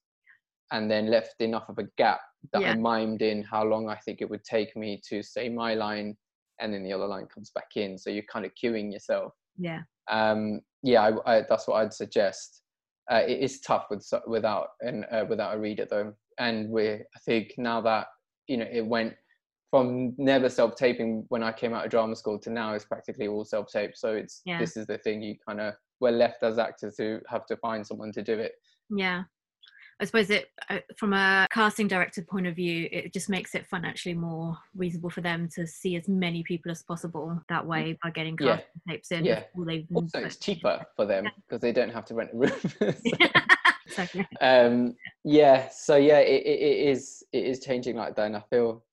and 0.73 0.91
then 0.91 1.11
left 1.11 1.41
enough 1.41 1.69
of 1.69 1.79
a 1.79 1.85
gap 1.99 2.21
that 2.53 2.63
Yeah. 2.63 2.73
I 2.73 2.75
mimed 2.77 3.23
in 3.23 3.43
how 3.43 3.65
long 3.65 3.89
I 3.89 3.97
think 3.97 4.21
it 4.21 4.31
would 4.31 4.45
take 4.45 4.77
me 4.77 5.01
to 5.09 5.23
say 5.23 5.49
my 5.49 5.75
line, 5.75 6.17
and 6.61 6.73
then 6.73 6.83
the 6.85 6.93
other 6.93 7.07
line 7.07 7.27
comes 7.27 7.51
back 7.51 7.77
in. 7.77 7.99
So 7.99 8.11
you're 8.11 8.25
kind 8.33 8.47
of 8.47 8.53
cueing 8.63 8.93
yourself 8.93 9.33
yeah. 9.59 9.81
um, 10.11 10.61
yeah, 10.83 11.03
I, 11.27 11.39
I, 11.39 11.43
that's 11.49 11.67
what 11.67 11.77
I'd 11.77 11.93
suggest. 11.93 12.63
Uh, 13.11 13.23
it 13.27 13.39
is 13.41 13.61
tough 13.61 13.87
with 13.91 14.05
without 14.27 14.69
and 14.81 15.05
uh, 15.13 15.25
without 15.29 15.55
a 15.57 15.61
reader 15.61 15.87
though, 15.89 16.13
and 16.39 16.71
we 16.71 16.91
I 16.91 17.19
think 17.25 17.55
now 17.57 17.81
that 17.83 18.09
you 18.49 18.57
know 18.57 18.67
it 18.71 18.85
went 18.85 19.15
from 19.71 20.15
never 20.19 20.49
self 20.49 20.75
taping 20.77 21.25
when 21.29 21.43
I 21.43 21.53
came 21.53 21.73
out 21.73 21.85
of 21.85 21.91
drama 21.91 22.17
school 22.17 22.39
to 22.41 22.51
now 22.51 22.75
it's 22.75 22.85
practically 22.85 23.29
all 23.29 23.45
self-taped. 23.45 23.97
So 23.99 24.15
it's 24.15 24.43
Yeah. 24.45 24.59
this 24.59 24.77
is 24.77 24.87
the 24.87 24.99
thing 24.99 25.23
you 25.23 25.37
kind 25.47 25.61
of 25.61 25.75
we're 26.01 26.11
left 26.11 26.43
as 26.43 26.59
actors 26.59 26.97
to 26.97 27.21
have 27.29 27.47
to 27.47 27.57
find 27.59 27.87
someone 27.87 28.13
to 28.13 28.23
do 28.23 28.35
it. 28.39 28.53
Yeah. 28.91 29.25
I 29.99 30.05
suppose 30.05 30.29
it 30.29 30.51
uh, 30.69 30.79
from 30.97 31.15
a 31.15 31.47
casting 31.51 31.89
director 31.89 32.21
point 32.23 32.47
of 32.47 32.55
view, 32.55 32.89
it 32.93 33.15
just 33.15 33.31
makes 33.31 33.55
it 33.55 33.67
financially 33.67 34.15
more 34.15 34.57
reasonable 34.75 35.09
for 35.09 35.23
them 35.23 35.49
to 35.55 35.67
see 35.67 35.97
as 35.97 36.07
many 36.07 36.43
people 36.43 36.71
as 36.71 36.83
possible 36.83 37.41
that 37.49 37.67
way 37.67 37.99
by 38.03 38.11
getting 38.11 38.37
Yeah. 38.41 38.57
casting 38.57 38.81
tapes 38.89 39.13
in. 39.13 39.25
Yeah. 39.25 39.43
Also, 39.95 40.19
it's 40.25 40.37
cheaper 40.37 40.85
for 40.97 41.07
them 41.07 41.25
because 41.49 41.63
they 41.63 41.73
don't 41.73 41.89
have 41.91 42.05
to 42.07 42.15
rent 42.15 42.31
a 42.33 42.37
room. 42.37 42.53
Exactly. 43.89 44.27
um 44.41 44.95
yeah 45.25 45.69
so 45.69 45.95
yeah 45.97 46.19
it, 46.19 46.43
it, 46.45 46.61
it 46.61 46.89
is 46.89 47.23
it 47.33 47.45
is 47.45 47.61
changing 47.61 47.95
like 47.95 48.17
that 48.17 48.27
and 48.27 48.37
i 48.37 48.43
feel 48.51 48.85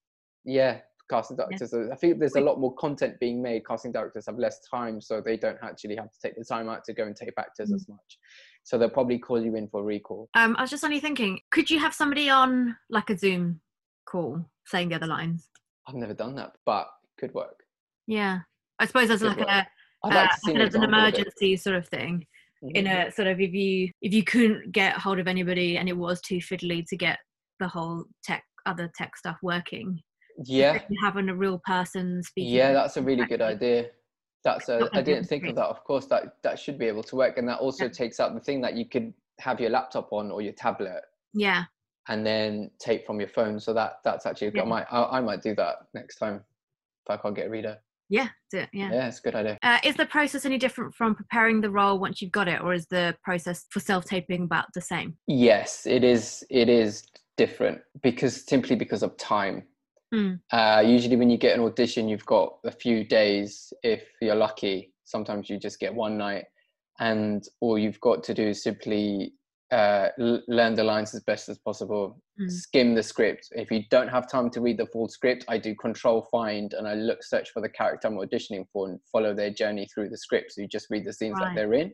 yeah 0.45 0.79
casting 1.09 1.35
directors 1.35 1.73
i 1.73 1.95
think 1.95 2.19
there's 2.19 2.35
a 2.35 2.39
lot 2.41 2.59
more 2.59 2.73
content 2.75 3.19
being 3.19 3.41
made 3.41 3.65
casting 3.65 3.91
directors 3.91 4.27
have 4.27 4.37
less 4.37 4.59
time 4.69 5.01
so 5.01 5.19
they 5.19 5.35
don't 5.35 5.57
actually 5.63 5.95
have 5.95 6.11
to 6.11 6.19
take 6.21 6.37
the 6.37 6.45
time 6.45 6.69
out 6.69 6.83
to 6.85 6.93
go 6.93 7.05
and 7.05 7.15
tape 7.15 7.33
actors 7.39 7.71
Mm. 7.71 7.75
as 7.75 7.89
much 7.89 8.19
so 8.63 8.77
they'll 8.77 8.89
probably 8.89 9.19
call 9.19 9.41
you 9.43 9.55
in 9.55 9.67
for 9.67 9.81
a 9.81 9.83
recall 9.83 10.29
Um, 10.35 10.55
I 10.57 10.61
was 10.61 10.69
just 10.69 10.83
only 10.83 10.99
thinking, 10.99 11.39
could 11.51 11.69
you 11.69 11.79
have 11.79 11.93
somebody 11.93 12.29
on 12.29 12.75
like 12.89 13.09
a 13.09 13.17
Zoom 13.17 13.59
call 14.05 14.45
saying 14.65 14.89
the 14.89 14.95
other 14.95 15.07
lines? 15.07 15.49
i've 15.87 15.95
never 15.95 16.13
done 16.13 16.35
that 16.35 16.53
but 16.65 16.87
it 17.03 17.19
could 17.21 17.33
work 17.33 17.59
Yeah. 18.07 18.39
I 18.79 18.85
suppose 18.85 19.09
as 19.09 19.21
like 19.21 19.37
work. 19.37 19.47
a 19.49 19.67
i'd 20.05 20.15
like 20.15 20.29
uh, 20.29 20.33
as 20.33 20.43
an 20.55 20.61
example 20.61 20.83
of 20.83 20.89
emergency 20.89 21.57
sort 21.57 21.75
of 21.75 21.87
thing. 21.87 22.25
in 22.75 22.85
Mhm. 22.85 23.07
a 23.07 23.11
sort 23.11 23.27
of 23.27 23.41
if 23.41 23.53
you 23.53 23.89
if 24.01 24.13
you 24.13 24.23
couldn't 24.23 24.71
get 24.71 24.93
hold 24.97 25.19
of 25.19 25.27
anybody 25.27 25.77
and 25.77 25.89
it 25.89 25.97
was 25.97 26.21
too 26.21 26.37
fiddly 26.37 26.85
to 26.87 26.95
get 26.95 27.19
the 27.59 27.67
whole 27.67 28.05
tech 28.23 28.43
other 28.65 28.89
tech 28.97 29.17
stuff 29.17 29.37
working 29.43 30.01
yeah 30.45 30.79
having 31.03 31.27
a 31.29 31.35
real 31.35 31.59
person 31.65 32.23
speaking 32.23 32.53
yeah 32.53 32.71
that's 32.71 32.95
a 32.97 33.01
really 33.01 33.25
good 33.25 33.41
idea 33.41 33.87
that's 34.43 34.69
a 34.69 34.89
i 34.93 35.01
didn't 35.01 35.25
think 35.25 35.45
of 35.45 35.55
that 35.55 35.65
of 35.67 35.83
course 35.83 36.05
that 36.05 36.35
that 36.43 36.59
should 36.59 36.77
be 36.77 36.85
able 36.85 37.03
to 37.03 37.15
work 37.15 37.37
and 37.37 37.47
that 37.47 37.59
also 37.59 37.85
Yeah. 37.85 37.91
takes 37.91 38.19
out 38.19 38.33
the 38.33 38.39
thing 38.39 38.61
that 38.61 38.75
you 38.75 38.85
could 38.85 39.13
have 39.39 39.59
your 39.59 39.69
laptop 39.69 40.11
on 40.13 40.31
or 40.31 40.41
your 40.41 40.53
tablet 40.53 41.01
yeah 41.33 41.63
and 42.09 42.25
then 42.25 42.69
tape 42.79 43.05
from 43.05 43.19
your 43.21 43.29
phone. 43.29 43.61
So 43.61 43.73
that 43.75 43.99
that's 44.03 44.25
actually 44.25 44.51
Yeah. 44.53 44.63
I 44.63 44.65
might 44.65 44.85
I, 44.91 45.17
I 45.17 45.21
might 45.21 45.41
do 45.41 45.55
that 45.55 45.87
next 45.93 46.17
time 46.17 46.35
if 47.05 47.09
I 47.09 47.15
can't 47.15 47.33
get 47.33 47.47
a 47.47 47.49
reader. 47.49 47.77
yeah 48.09 48.27
do 48.51 48.57
it, 48.59 48.69
yeah, 48.73 48.91
Yeah, 48.91 49.07
it's 49.07 49.19
a 49.19 49.21
good 49.21 49.35
idea. 49.35 49.57
Uh, 49.63 49.79
is 49.85 49.95
the 49.95 50.05
process 50.05 50.45
any 50.45 50.57
different 50.57 50.93
from 50.93 51.15
preparing 51.15 51.61
the 51.61 51.69
role 51.71 51.97
once 51.99 52.21
you've 52.21 52.33
got 52.33 52.49
it 52.49 52.59
or 52.61 52.73
is 52.73 52.87
the 52.87 53.15
process 53.23 53.65
for 53.69 53.79
self-taping 53.79 54.43
about 54.43 54.65
the 54.73 54.81
same 54.81 55.15
Yes, 55.27 55.85
it 55.85 56.03
is. 56.03 56.43
It 56.49 56.67
is 56.67 57.07
different 57.37 57.79
because 58.01 58.45
simply 58.45 58.75
because 58.75 59.01
of 59.01 59.15
time. 59.17 59.63
Mm. 60.13 60.39
Uh, 60.51 60.83
usually, 60.85 61.15
when 61.15 61.29
you 61.29 61.37
get 61.37 61.57
an 61.57 61.63
audition, 61.65 62.07
you've 62.07 62.25
got 62.25 62.57
a 62.63 62.71
few 62.71 63.03
days. 63.03 63.73
If 63.81 64.03
you're 64.21 64.35
lucky, 64.35 64.93
sometimes 65.05 65.49
you 65.49 65.57
just 65.57 65.79
get 65.79 65.93
one 65.93 66.17
night, 66.17 66.45
and 66.99 67.43
all 67.61 67.77
you've 67.79 67.99
got 67.99 68.23
to 68.25 68.33
do 68.33 68.49
is 68.49 68.61
simply 68.61 69.33
uh, 69.71 70.09
l- 70.19 70.43
learn 70.47 70.75
the 70.75 70.83
lines 70.83 71.15
as 71.15 71.23
best 71.23 71.49
as 71.49 71.57
possible. 71.57 72.21
Mm. 72.39 72.51
Skim 72.51 72.95
the 72.95 73.01
script. 73.01 73.47
If 73.53 73.71
you 73.71 73.83
don't 73.89 74.07
have 74.07 74.29
time 74.29 74.51
to 74.51 74.61
read 74.61 74.77
the 74.77 74.85
full 74.85 75.07
script, 75.07 75.45
I 75.47 75.57
do 75.57 75.73
control 75.73 76.27
find 76.31 76.73
and 76.73 76.87
I 76.87 76.93
look 76.93 77.23
search 77.23 77.49
for 77.51 77.61
the 77.61 77.69
character 77.69 78.07
I'm 78.07 78.15
auditioning 78.17 78.65
for 78.71 78.89
and 78.89 78.99
follow 79.11 79.33
their 79.35 79.49
journey 79.51 79.87
through 79.93 80.09
the 80.09 80.17
script. 80.17 80.51
So 80.53 80.61
you 80.61 80.67
just 80.67 80.87
read 80.91 81.05
the 81.05 81.13
scenes 81.13 81.39
Right. 81.39 81.49
that 81.49 81.55
they're 81.55 81.73
in, 81.73 81.91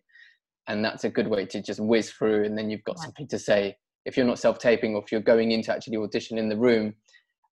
and 0.68 0.84
that's 0.84 1.06
a 1.06 1.10
good 1.10 1.28
way 1.28 1.46
to 1.46 1.62
just 1.62 1.80
whiz 1.80 2.12
through. 2.12 2.44
And 2.44 2.58
then 2.58 2.70
you've 2.70 2.84
got 2.84 2.98
Right. 2.98 3.06
something 3.06 3.28
to 3.30 3.40
say. 3.40 3.78
If 4.06 4.16
you're 4.18 4.26
not 4.26 4.40
self-taping, 4.40 4.96
or 4.96 5.04
if 5.04 5.12
you're 5.12 5.22
going 5.22 5.52
in 5.52 5.62
to 5.64 5.74
actually 5.74 5.98
audition 5.98 6.38
in 6.38 6.50
the 6.50 6.58
room, 6.58 6.96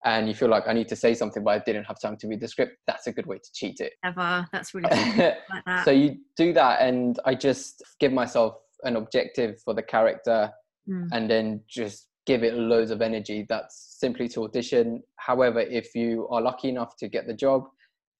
and 0.08 0.28
you 0.28 0.34
feel 0.34 0.50
like 0.50 0.64
I 0.68 0.74
need 0.74 0.88
to 0.90 0.96
say 0.96 1.14
something, 1.14 1.44
but 1.44 1.52
I 1.52 1.60
didn't 1.66 1.84
have 1.86 2.00
time 2.00 2.18
to 2.18 2.28
read 2.28 2.40
the 2.42 2.48
script, 2.48 2.74
that's 2.88 3.08
a 3.08 3.12
good 3.12 3.26
way 3.26 3.38
to 3.38 3.50
cheat 3.54 3.80
it. 3.80 3.94
Ever. 4.04 4.48
That's 4.54 4.74
really 4.74 4.90
like 4.90 5.36
that. 5.66 5.86
so 5.86 5.92
you 5.92 6.18
do 6.38 6.54
that, 6.54 6.82
and 6.82 7.20
I 7.26 7.36
just 7.36 7.84
give 8.00 8.14
myself 8.14 8.56
an 8.84 8.96
objective 8.96 9.62
for 9.64 9.74
the 9.74 9.84
character 9.84 10.52
Mm. 10.90 11.10
and 11.12 11.30
then 11.30 11.62
just 11.68 12.08
give 12.26 12.44
it 12.46 12.54
loads 12.54 12.92
of 12.92 13.02
energy. 13.02 13.46
That's 13.50 13.98
simply 14.00 14.30
to 14.30 14.46
audition. 14.46 15.04
However, 15.18 15.60
if 15.60 15.94
you 15.96 16.30
are 16.30 16.42
lucky 16.42 16.70
enough 16.70 16.96
to 17.00 17.10
get 17.10 17.28
the 17.28 17.34
job, 17.34 17.66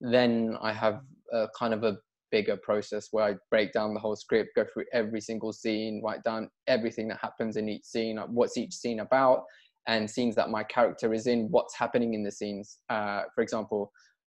then 0.02 0.54
I 0.60 0.74
have 0.74 1.00
a 1.32 1.46
kind 1.58 1.72
of 1.72 1.82
a 1.82 1.96
bigger 2.30 2.58
process 2.58 3.08
where 3.10 3.24
I 3.24 3.34
break 3.50 3.72
down 3.72 3.94
the 3.94 4.00
whole 4.00 4.16
script, 4.16 4.50
go 4.54 4.66
through 4.70 4.84
every 4.92 5.22
single 5.22 5.50
scene, 5.50 6.02
write 6.04 6.22
down 6.24 6.50
everything 6.66 7.08
that 7.08 7.20
happens 7.22 7.56
in 7.56 7.70
each 7.70 7.84
scene, 7.84 8.16
like 8.16 8.28
what's 8.28 8.58
each 8.58 8.74
scene 8.74 9.00
about, 9.00 9.44
and 9.88 10.08
scenes 10.08 10.36
that 10.36 10.50
my 10.50 10.62
character 10.62 11.12
is 11.12 11.26
in, 11.26 11.48
what's 11.50 11.74
happening 11.74 12.14
in 12.14 12.22
the 12.22 12.30
scenes. 12.30 12.78
Uh, 12.90 13.22
for 13.34 13.42
example, 13.42 13.90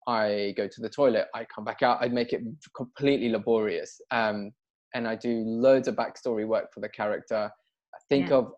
I 0.06 0.54
go 0.56 0.68
to 0.68 0.80
the 0.80 0.88
toilet, 0.88 1.26
I 1.34 1.46
come 1.52 1.64
back 1.64 1.82
out, 1.82 1.98
I 2.00 2.08
make 2.08 2.32
it 2.32 2.42
completely 2.76 3.30
laborious. 3.30 4.00
Um, 4.10 4.52
and 4.94 5.08
I 5.08 5.16
do 5.16 5.42
loads 5.44 5.88
of 5.88 5.96
backstory 5.96 6.46
work 6.46 6.72
for 6.72 6.80
the 6.80 6.88
character. 6.88 7.50
I 7.94 7.98
think 8.08 8.28
Yeah. 8.28 8.36
of 8.36 8.52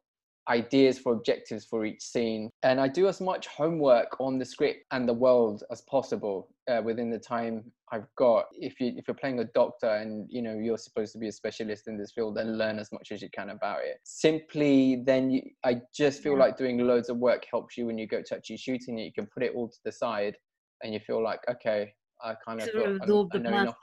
ideas 0.49 0.99
for 0.99 1.13
objectives 1.13 1.65
for 1.65 1.85
each 1.85 2.03
scene 2.03 2.51
and 2.65 2.81
i 2.81 2.89
do 2.89 3.07
as 3.07 3.21
much 3.21 3.47
homework 3.47 4.19
on 4.21 4.39
the 4.39 4.45
script 4.45 4.85
and 4.91 5.09
the 5.09 5.13
world 5.13 5.63
as 5.71 5.83
possible 5.83 6.49
uh, 6.71 6.81
within 6.83 7.11
the 7.11 7.19
time 7.19 7.65
i've 7.93 8.07
got 8.17 8.45
if 8.53 8.81
you 8.81 8.93
if 8.97 9.07
you're 9.09 9.15
playing 9.15 9.41
a 9.41 9.45
doctor 9.55 9.89
and 9.89 10.27
you 10.31 10.41
know 10.41 10.55
you're 10.55 10.79
supposed 10.79 11.13
to 11.13 11.19
be 11.19 11.29
a 11.29 11.33
specialist 11.33 11.89
in 11.89 11.99
this 11.99 12.13
field 12.13 12.37
then 12.37 12.57
learn 12.57 12.79
as 12.79 12.91
much 12.93 13.09
as 13.11 13.21
you 13.21 13.29
can 13.35 13.51
about 13.51 13.81
it. 13.83 13.99
Simply 14.05 15.03
then 15.05 15.31
you, 15.31 15.43
i 15.65 15.81
just 15.95 16.23
feel 16.23 16.39
like 16.39 16.57
doing 16.57 16.79
loads 16.79 17.09
of 17.09 17.17
work 17.17 17.45
helps 17.51 17.77
you 17.77 17.87
when 17.87 17.99
you 17.99 18.07
go 18.07 18.23
to 18.25 18.35
actually 18.37 18.59
shooting 18.59 18.99
it. 18.99 19.05
You 19.05 19.13
can 19.13 19.27
put 19.35 19.43
it 19.43 19.53
all 19.55 19.69
to 19.69 19.79
the 19.85 19.93
side 19.93 20.37
and 20.83 20.95
you 20.95 21.01
feel 21.01 21.23
like 21.23 21.41
okay 21.51 21.93
i 22.23 22.35
kind 22.47 22.61
of 22.63 22.69
got, 22.73 22.87
I- 22.87 23.37
I 23.37 23.39
know 23.39 23.59
enough 23.59 23.77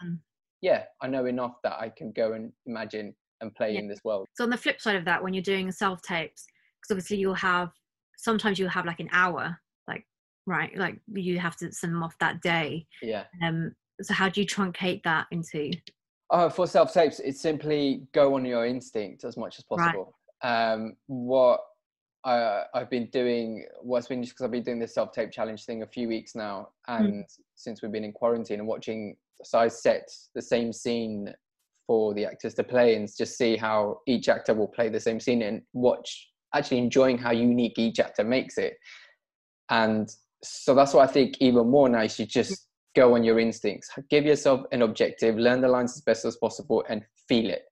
yeah 0.62 0.84
i 1.02 1.08
know 1.08 1.26
enough 1.26 1.56
that 1.64 1.74
i 1.74 1.90
can 1.90 2.12
go 2.16 2.34
and 2.34 2.52
imagine 2.66 3.14
and 3.42 3.54
play 3.56 3.74
Yeah. 3.74 3.80
in 3.82 3.88
this 3.88 4.00
world. 4.04 4.28
So 4.36 4.44
on 4.44 4.50
the 4.50 4.58
flip 4.58 4.82
side 4.82 4.96
of 4.96 5.06
that, 5.06 5.22
when 5.24 5.34
you're 5.34 5.44
doing 5.44 5.72
self 5.72 6.02
tapes, 6.02 6.46
because 6.82 6.92
obviously 6.96 7.18
you'll 7.18 7.36
have 7.36 7.70
sometimes 8.18 8.58
you'll 8.58 8.70
have 8.70 8.86
like 8.86 9.00
an 9.00 9.10
hour, 9.12 9.60
right, 10.48 10.76
like 10.76 11.00
you 11.14 11.38
have 11.38 11.56
to 11.58 11.72
send 11.72 11.94
them 11.94 12.02
off 12.02 12.18
that 12.20 12.42
day. 12.42 12.88
yeah 13.04 13.26
Um, 13.46 13.76
so 14.02 14.14
how 14.14 14.30
do 14.30 14.42
you 14.42 14.48
truncate 14.48 15.04
that 15.04 15.28
into? 15.32 15.72
Uh, 16.30 16.50
for 16.50 16.66
self 16.66 16.94
tapes, 16.94 17.20
it's 17.20 17.42
simply 17.42 18.08
go 18.14 18.36
on 18.36 18.46
your 18.46 18.66
instinct 18.66 19.24
as 19.24 19.38
much 19.38 19.60
as 19.60 19.66
possible. 19.66 20.16
Right. 20.44 20.74
Um, 20.74 20.96
what 21.08 21.62
I, 22.26 22.64
I've 22.74 22.90
been 22.90 23.10
doing, 23.12 23.66
what's 23.82 24.08
been 24.08 24.22
just 24.22 24.34
because 24.34 24.46
I've 24.46 24.52
been 24.52 24.64
doing 24.64 24.80
this 24.80 24.94
self 24.94 25.12
tape 25.12 25.32
challenge 25.32 25.66
thing 25.66 25.84
a 25.84 25.88
few 25.88 26.08
weeks 26.08 26.36
now, 26.36 26.70
and 26.88 27.26
since 27.56 27.82
we've 27.82 27.92
been 27.92 28.04
in 28.04 28.12
quarantine 28.12 28.60
and 28.60 28.68
watching, 28.68 29.16
so 29.44 29.60
I 29.60 29.68
set 29.68 30.10
the 30.36 30.42
same 30.42 30.74
scene 30.74 31.34
for 31.86 32.14
the 32.14 32.26
actors 32.26 32.54
to 32.56 32.64
play 32.64 32.96
and 32.96 33.08
just 33.18 33.38
see 33.38 33.56
how 33.56 34.02
each 34.06 34.28
actor 34.28 34.54
will 34.54 34.68
play 34.68 34.90
the 34.90 35.00
same 35.00 35.22
scene 35.22 35.42
and 35.42 35.62
watch, 35.72 36.30
actually 36.54 36.80
enjoying 36.80 37.18
how 37.18 37.32
unique 37.32 37.80
each 37.80 38.00
actor 38.00 38.26
makes 38.26 38.58
it. 38.58 38.74
And 39.70 40.10
so 40.44 40.76
that's 40.76 40.94
why 40.94 41.04
I 41.04 41.08
think 41.08 41.38
even 41.40 41.70
more 41.70 41.90
now. 41.90 42.02
You 42.02 42.10
should 42.10 42.30
just 42.30 42.68
go 42.96 43.16
on 43.16 43.24
your 43.24 43.40
instincts, 43.40 43.90
give 44.10 44.26
yourself 44.26 44.62
an 44.72 44.82
objective, 44.82 45.38
learn 45.38 45.62
the 45.62 45.68
lines 45.68 45.96
as 45.96 46.02
best 46.02 46.26
as 46.26 46.36
possible, 46.38 46.84
and 46.90 47.04
feel 47.28 47.50
it. 47.50 47.64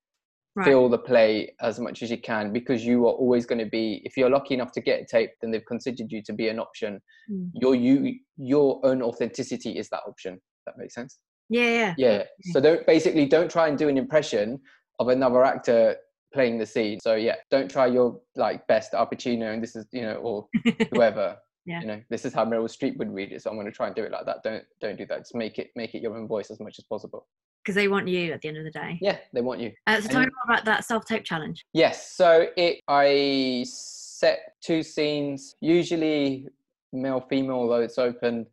Right. 0.56 0.68
Feel 0.68 0.88
the 0.88 0.98
play 0.98 1.54
as 1.62 1.82
much 1.82 2.02
as 2.02 2.10
you 2.10 2.18
can 2.18 2.54
because 2.54 2.86
you 2.86 3.06
are 3.08 3.12
always 3.12 3.46
going 3.46 3.60
to 3.60 3.70
be. 3.70 4.02
If 4.06 4.16
you're 4.16 4.30
lucky 4.30 4.54
enough 4.54 4.72
to 4.74 4.82
get 4.82 5.02
a 5.02 5.06
tape, 5.06 5.32
then 5.42 5.52
they've 5.52 5.66
considered 5.66 6.10
you 6.10 6.24
to 6.24 6.34
be 6.34 6.48
an 6.48 6.60
option. 6.60 7.02
Mm. 7.30 7.50
Your 7.56 7.76
you 7.76 8.16
your 8.38 8.80
own 8.86 9.02
authenticity 9.02 9.78
is 9.78 9.90
that 9.90 10.02
option. 10.08 10.40
That 10.66 10.78
makes 10.78 10.96
sense. 10.96 11.20
Yeah, 11.50 11.70
yeah. 11.70 11.94
Yeah. 11.98 12.24
So 12.54 12.62
don't 12.62 12.86
basically 12.88 13.26
don't 13.26 13.52
try 13.52 13.68
and 13.68 13.78
do 13.78 13.90
an 13.90 13.98
impression 13.98 14.60
of 15.00 15.10
another 15.10 15.44
actor 15.44 15.98
playing 16.34 16.58
the 16.58 16.66
scene. 16.66 17.00
So 17.02 17.16
yeah, 17.16 17.36
don't 17.52 17.70
try 17.70 17.88
your 17.88 18.20
like 18.36 18.66
best 18.68 18.94
Al 18.94 19.08
Pacino 19.08 19.54
and 19.54 19.62
this 19.62 19.76
is 19.76 19.86
you 19.92 20.04
know 20.04 20.16
or 20.16 20.48
whoever. 20.94 21.38
Yeah. 21.66 21.82
You 21.82 21.88
know, 21.88 22.02
this 22.10 22.26
is 22.26 22.34
how 22.34 22.46
Meryl 22.46 22.70
Streep 22.70 22.98
would 22.98 23.14
read 23.14 23.32
it. 23.32 23.42
So 23.42 23.50
I'm 23.50 23.56
going 23.56 23.66
to 23.66 23.72
try 23.72 23.88
and 23.88 23.96
do 23.96 24.04
it 24.04 24.12
like 24.12 24.26
that. 24.26 24.44
Don't 24.44 24.64
don't 24.80 24.98
do 24.98 25.06
that. 25.08 25.20
Just 25.20 25.36
make 25.36 25.58
it 25.58 25.72
make 25.76 25.96
it 25.96 26.02
your 26.02 26.16
own 26.16 26.28
voice 26.28 26.52
as 26.52 26.60
much 26.60 26.78
as 26.78 26.86
possible. 26.86 27.28
Because 27.64 27.76
they 27.76 27.88
want 27.88 28.08
you 28.08 28.32
at 28.32 28.42
the 28.42 28.48
end 28.48 28.58
of 28.58 28.64
the 28.64 28.72
day. 28.72 29.00
Yeah, 29.02 29.18
they 29.34 29.42
want 29.42 29.60
you. 29.60 29.72
Uh, 29.88 30.00
so 30.00 30.08
tell 30.08 30.22
me 30.22 30.28
more 30.28 30.56
about 30.56 30.66
that 30.66 30.86
self 30.86 31.06
tape 31.06 31.24
challenge. 31.24 31.66
Yes. 31.74 32.12
So 32.12 32.48
it 32.56 32.82
I 32.88 33.66
set 33.68 34.54
two 34.62 34.84
scenes, 34.84 35.56
usually 35.62 36.48
male 36.94 37.26
female, 37.30 37.56
although 37.56 37.82
it's 37.82 37.98
open 37.98 38.46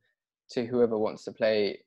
to 0.51 0.65
whoever 0.67 0.99
wants 0.99 1.25
to 1.25 1.33
play 1.33 1.79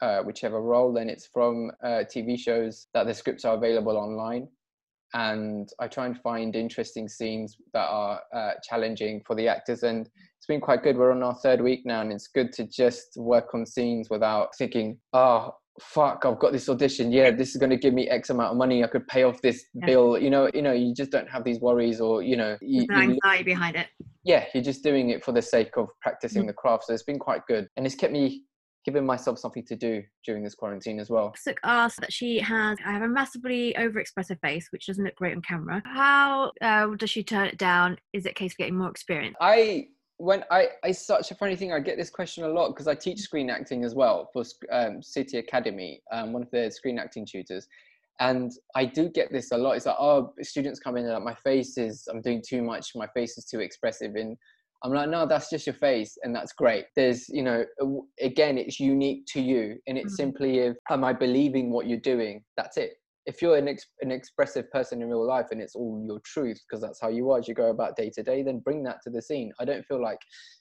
uh, 0.00 0.22
whichever 0.22 0.62
role. 0.62 0.92
Then 0.92 1.10
it's 1.10 1.26
from 1.26 1.70
uh, 1.82 2.04
TV 2.10 2.38
shows 2.38 2.86
that 2.94 3.06
the 3.06 3.14
scripts 3.14 3.44
are 3.44 3.56
available 3.56 3.98
online. 3.98 4.48
And 5.14 5.68
I 5.78 5.88
try 5.88 6.06
and 6.06 6.18
find 6.20 6.56
interesting 6.56 7.08
scenes 7.08 7.56
that 7.74 7.86
are 7.88 8.20
uh, 8.34 8.52
challenging 8.68 9.22
for 9.26 9.36
the 9.36 9.48
actors, 9.48 9.82
and 9.82 10.06
it's 10.38 10.46
been 10.46 10.60
quite 10.60 10.82
good. 10.82 10.96
We're 10.96 11.12
on 11.12 11.22
our 11.22 11.34
third 11.34 11.60
week 11.60 11.82
now, 11.84 12.00
and 12.00 12.12
it's 12.12 12.28
good 12.28 12.52
to 12.54 12.64
just 12.66 13.16
work 13.16 13.54
on 13.54 13.66
scenes 13.66 14.08
without 14.08 14.56
thinking, 14.56 14.98
"Oh, 15.12 15.54
fuck, 15.80 16.24
I've 16.24 16.38
got 16.38 16.52
this 16.52 16.68
audition. 16.68 17.12
Yeah, 17.12 17.30
this 17.30 17.50
is 17.50 17.56
going 17.56 17.70
to 17.70 17.76
give 17.76 17.92
me 17.92 18.08
X 18.08 18.30
amount 18.30 18.52
of 18.52 18.56
money. 18.56 18.82
I 18.82 18.86
could 18.86 19.06
pay 19.06 19.24
off 19.24 19.40
this 19.42 19.62
Yeah. 19.74 19.86
bill." 19.86 20.18
You 20.18 20.30
know, 20.30 20.48
you 20.54 20.62
know, 20.62 20.72
you 20.72 20.94
just 20.94 21.10
don't 21.10 21.28
have 21.28 21.44
these 21.44 21.60
worries, 21.60 22.00
or 22.00 22.22
you 22.22 22.36
know, 22.36 22.56
you, 22.62 22.86
There's 22.86 22.98
no 22.98 23.04
you- 23.04 23.10
anxiety 23.22 23.44
behind 23.44 23.76
it. 23.76 23.88
yeah, 24.24 24.46
you're 24.54 24.64
just 24.64 24.82
doing 24.82 25.10
it 25.10 25.22
for 25.22 25.32
the 25.32 25.42
sake 25.42 25.76
of 25.76 25.88
practicing 26.00 26.44
Mm. 26.44 26.46
the 26.48 26.52
craft. 26.54 26.84
So 26.84 26.94
it's 26.94 27.02
been 27.02 27.18
quite 27.18 27.42
good, 27.46 27.68
and 27.76 27.84
it's 27.84 27.94
kept 27.96 28.12
me 28.14 28.44
giving 28.84 29.06
myself 29.06 29.38
something 29.38 29.64
to 29.64 29.76
do 29.76 30.02
during 30.24 30.42
this 30.42 30.54
quarantine 30.54 30.98
as 30.98 31.10
well. 31.10 31.32
Sook 31.36 31.58
asked 31.64 32.00
that 32.00 32.12
she 32.12 32.38
has 32.40 32.78
I 32.84 32.92
have 32.92 33.02
a 33.02 33.08
massively 33.08 33.74
overexpressive 33.78 34.40
face, 34.40 34.68
which 34.70 34.86
doesn't 34.86 35.04
look 35.04 35.14
great 35.14 35.36
on 35.36 35.42
camera. 35.42 35.82
How 35.84 36.52
uh, 36.60 36.86
does 36.96 37.10
she 37.10 37.22
turn 37.22 37.46
it 37.46 37.58
down? 37.58 37.96
Is 38.12 38.26
it 38.26 38.30
a 38.30 38.34
case 38.34 38.52
of 38.52 38.58
getting 38.58 38.76
more 38.76 38.90
experience? 38.90 39.36
I 39.40 39.88
when 40.16 40.44
I 40.50 40.68
it's 40.84 41.04
such 41.04 41.30
a 41.30 41.34
funny 41.34 41.56
thing. 41.56 41.72
I 41.72 41.80
get 41.80 41.96
this 41.96 42.10
question 42.10 42.44
a 42.44 42.48
lot 42.48 42.68
because 42.68 42.88
I 42.88 42.94
teach 42.94 43.20
screen 43.20 43.50
acting 43.50 43.84
as 43.84 43.94
well 43.94 44.30
for 44.32 44.44
um, 44.70 45.02
City 45.02 45.38
Academy, 45.38 46.00
um, 46.12 46.32
one 46.32 46.42
of 46.42 46.50
their 46.50 46.70
screen 46.70 46.98
acting 46.98 47.26
tutors, 47.26 47.66
and 48.20 48.52
I 48.76 48.84
do 48.84 49.08
get 49.08 49.32
this 49.32 49.50
a 49.52 49.58
lot. 49.58 49.76
It's 49.76 49.86
like, 49.86 49.96
oh, 49.98 50.32
students 50.42 50.78
come 50.78 50.96
in 50.96 51.04
and 51.04 51.14
like 51.14 51.24
my 51.24 51.34
face 51.34 51.76
is 51.76 52.06
I'm 52.08 52.20
doing 52.20 52.42
too 52.46 52.62
much. 52.62 52.92
My 52.94 53.08
face 53.08 53.36
is 53.36 53.44
too 53.44 53.60
expressive, 53.60 54.14
and 54.14 54.36
I'm 54.84 54.92
like, 54.92 55.08
no, 55.08 55.26
that's 55.26 55.48
just 55.48 55.66
your 55.66 55.74
face, 55.74 56.18
and 56.22 56.34
that's 56.34 56.52
great. 56.52 56.86
There's, 56.96 57.28
you 57.28 57.42
know, 57.42 57.64
again, 58.20 58.58
it's 58.58 58.80
unique 58.80 59.26
to 59.26 59.40
you, 59.40 59.78
and 59.86 59.96
it's 59.96 60.14
Mhm. 60.14 60.16
simply 60.16 60.58
if 60.58 60.76
am 60.90 61.04
I 61.04 61.12
believing 61.12 61.70
what 61.70 61.86
you're 61.86 62.00
doing? 62.00 62.44
That's 62.56 62.76
it. 62.76 62.94
If 63.24 63.40
you're 63.40 63.56
an, 63.56 63.68
ex- 63.68 63.86
an 64.00 64.10
expressive 64.10 64.68
person 64.72 65.00
in 65.00 65.08
real 65.08 65.24
life 65.24 65.46
and 65.52 65.60
it's 65.62 65.76
all 65.76 66.02
your 66.04 66.18
truth 66.24 66.60
because 66.68 66.82
that's 66.82 67.00
how 67.00 67.08
you 67.08 67.30
are 67.30 67.38
as 67.38 67.46
you 67.46 67.54
go 67.54 67.70
about 67.70 67.94
day 67.96 68.10
to 68.14 68.22
day, 68.24 68.42
then 68.42 68.58
bring 68.58 68.82
that 68.82 68.98
to 69.04 69.10
the 69.10 69.22
scene. 69.22 69.52
I 69.60 69.64
don't 69.64 69.86
feel 69.86 70.02
like 70.02 70.18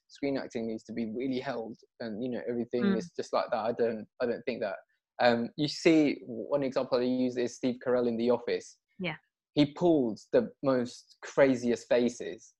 screen 0.07 0.37
acting 0.37 0.67
needs 0.67 0.83
to 0.83 0.93
be 0.93 1.11
really 1.15 1.39
held 1.39 1.75
and 2.01 2.21
you 2.23 2.29
know 2.29 2.41
everything 2.47 2.83
Mm. 2.83 2.97
is 2.97 3.09
just 3.15 3.33
like 3.33 3.45
that. 3.51 3.57
I 3.65 3.71
don't. 3.71 4.05
I 4.21 4.27
don't 4.27 4.43
think 4.43 4.61
that. 4.61 4.75
Um, 5.19 5.49
you 5.57 5.67
see, 5.67 6.21
one 6.27 6.61
example 6.61 6.99
I 6.99 7.03
use 7.03 7.35
is 7.37 7.55
Steve 7.55 7.77
Carell 7.83 8.07
in 8.07 8.17
The 8.17 8.29
Office. 8.29 8.77
Yeah. 8.99 9.15
He 9.55 9.65
pulls 9.73 10.27
the 10.31 10.51
most 10.61 11.17
craziest 11.23 11.87
faces 11.89 12.53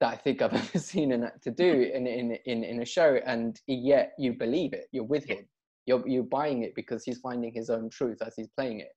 that 0.00 0.12
I 0.12 0.16
think 0.16 0.42
I've 0.42 0.52
ever 0.54 0.78
seen 0.78 1.12
an 1.12 1.24
actor 1.24 1.50
do 1.50 1.90
in 1.94 2.06
in 2.06 2.32
in, 2.46 2.64
in 2.64 2.82
a 2.82 2.84
show, 2.84 3.20
and 3.24 3.60
yet 3.66 4.12
you 4.18 4.32
believe 4.32 4.72
it. 4.72 4.86
You're 4.92 5.04
with 5.04 5.24
him. 5.24 5.46
You're 5.86 6.06
you're 6.06 6.22
buying 6.24 6.62
it 6.62 6.74
because 6.74 7.04
he's 7.04 7.18
finding 7.18 7.52
his 7.52 7.70
own 7.70 7.90
truth 7.90 8.18
as 8.24 8.34
he's 8.36 8.48
playing 8.48 8.80
it. 8.80 8.92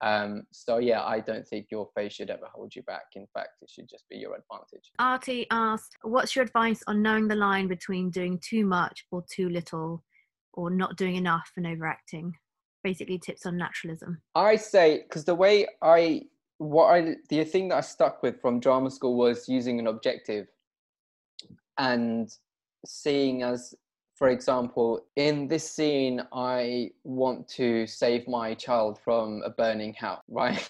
Um, 0.00 0.44
so 0.52 0.78
yeah, 0.78 1.02
I 1.04 1.20
don't 1.20 1.46
think 1.46 1.66
your 1.70 1.88
face 1.94 2.12
should 2.12 2.30
ever 2.30 2.46
hold 2.52 2.74
you 2.74 2.82
back. 2.82 3.06
In 3.16 3.26
fact, 3.34 3.62
it 3.62 3.70
should 3.70 3.88
just 3.88 4.04
be 4.08 4.16
your 4.16 4.36
advantage. 4.36 4.90
Artie 4.98 5.46
asked, 5.50 5.96
"What's 6.02 6.36
your 6.36 6.44
advice 6.44 6.82
on 6.86 7.02
knowing 7.02 7.28
the 7.28 7.34
line 7.34 7.68
between 7.68 8.10
doing 8.10 8.38
too 8.38 8.64
much 8.64 9.04
or 9.10 9.24
too 9.30 9.48
little, 9.48 10.04
or 10.52 10.70
not 10.70 10.96
doing 10.96 11.16
enough 11.16 11.50
and 11.56 11.66
overacting?" 11.66 12.34
Basically, 12.84 13.18
tips 13.18 13.44
on 13.44 13.56
naturalism. 13.56 14.22
I 14.36 14.54
say 14.56 15.02
because 15.02 15.24
the 15.24 15.34
way 15.34 15.66
I 15.82 16.22
what 16.58 16.86
I 16.86 17.16
the 17.28 17.44
thing 17.44 17.68
that 17.68 17.76
I 17.76 17.80
stuck 17.80 18.22
with 18.22 18.40
from 18.40 18.60
drama 18.60 18.90
school 18.90 19.16
was 19.16 19.48
using 19.48 19.78
an 19.78 19.86
objective 19.86 20.46
and 21.78 22.28
seeing 22.84 23.42
as 23.42 23.74
for 24.16 24.28
example 24.28 25.06
in 25.16 25.48
this 25.48 25.68
scene 25.68 26.20
i 26.32 26.90
want 27.04 27.48
to 27.48 27.86
save 27.86 28.26
my 28.28 28.54
child 28.54 28.98
from 28.98 29.42
a 29.44 29.50
burning 29.50 29.94
house 29.94 30.22
right 30.28 30.68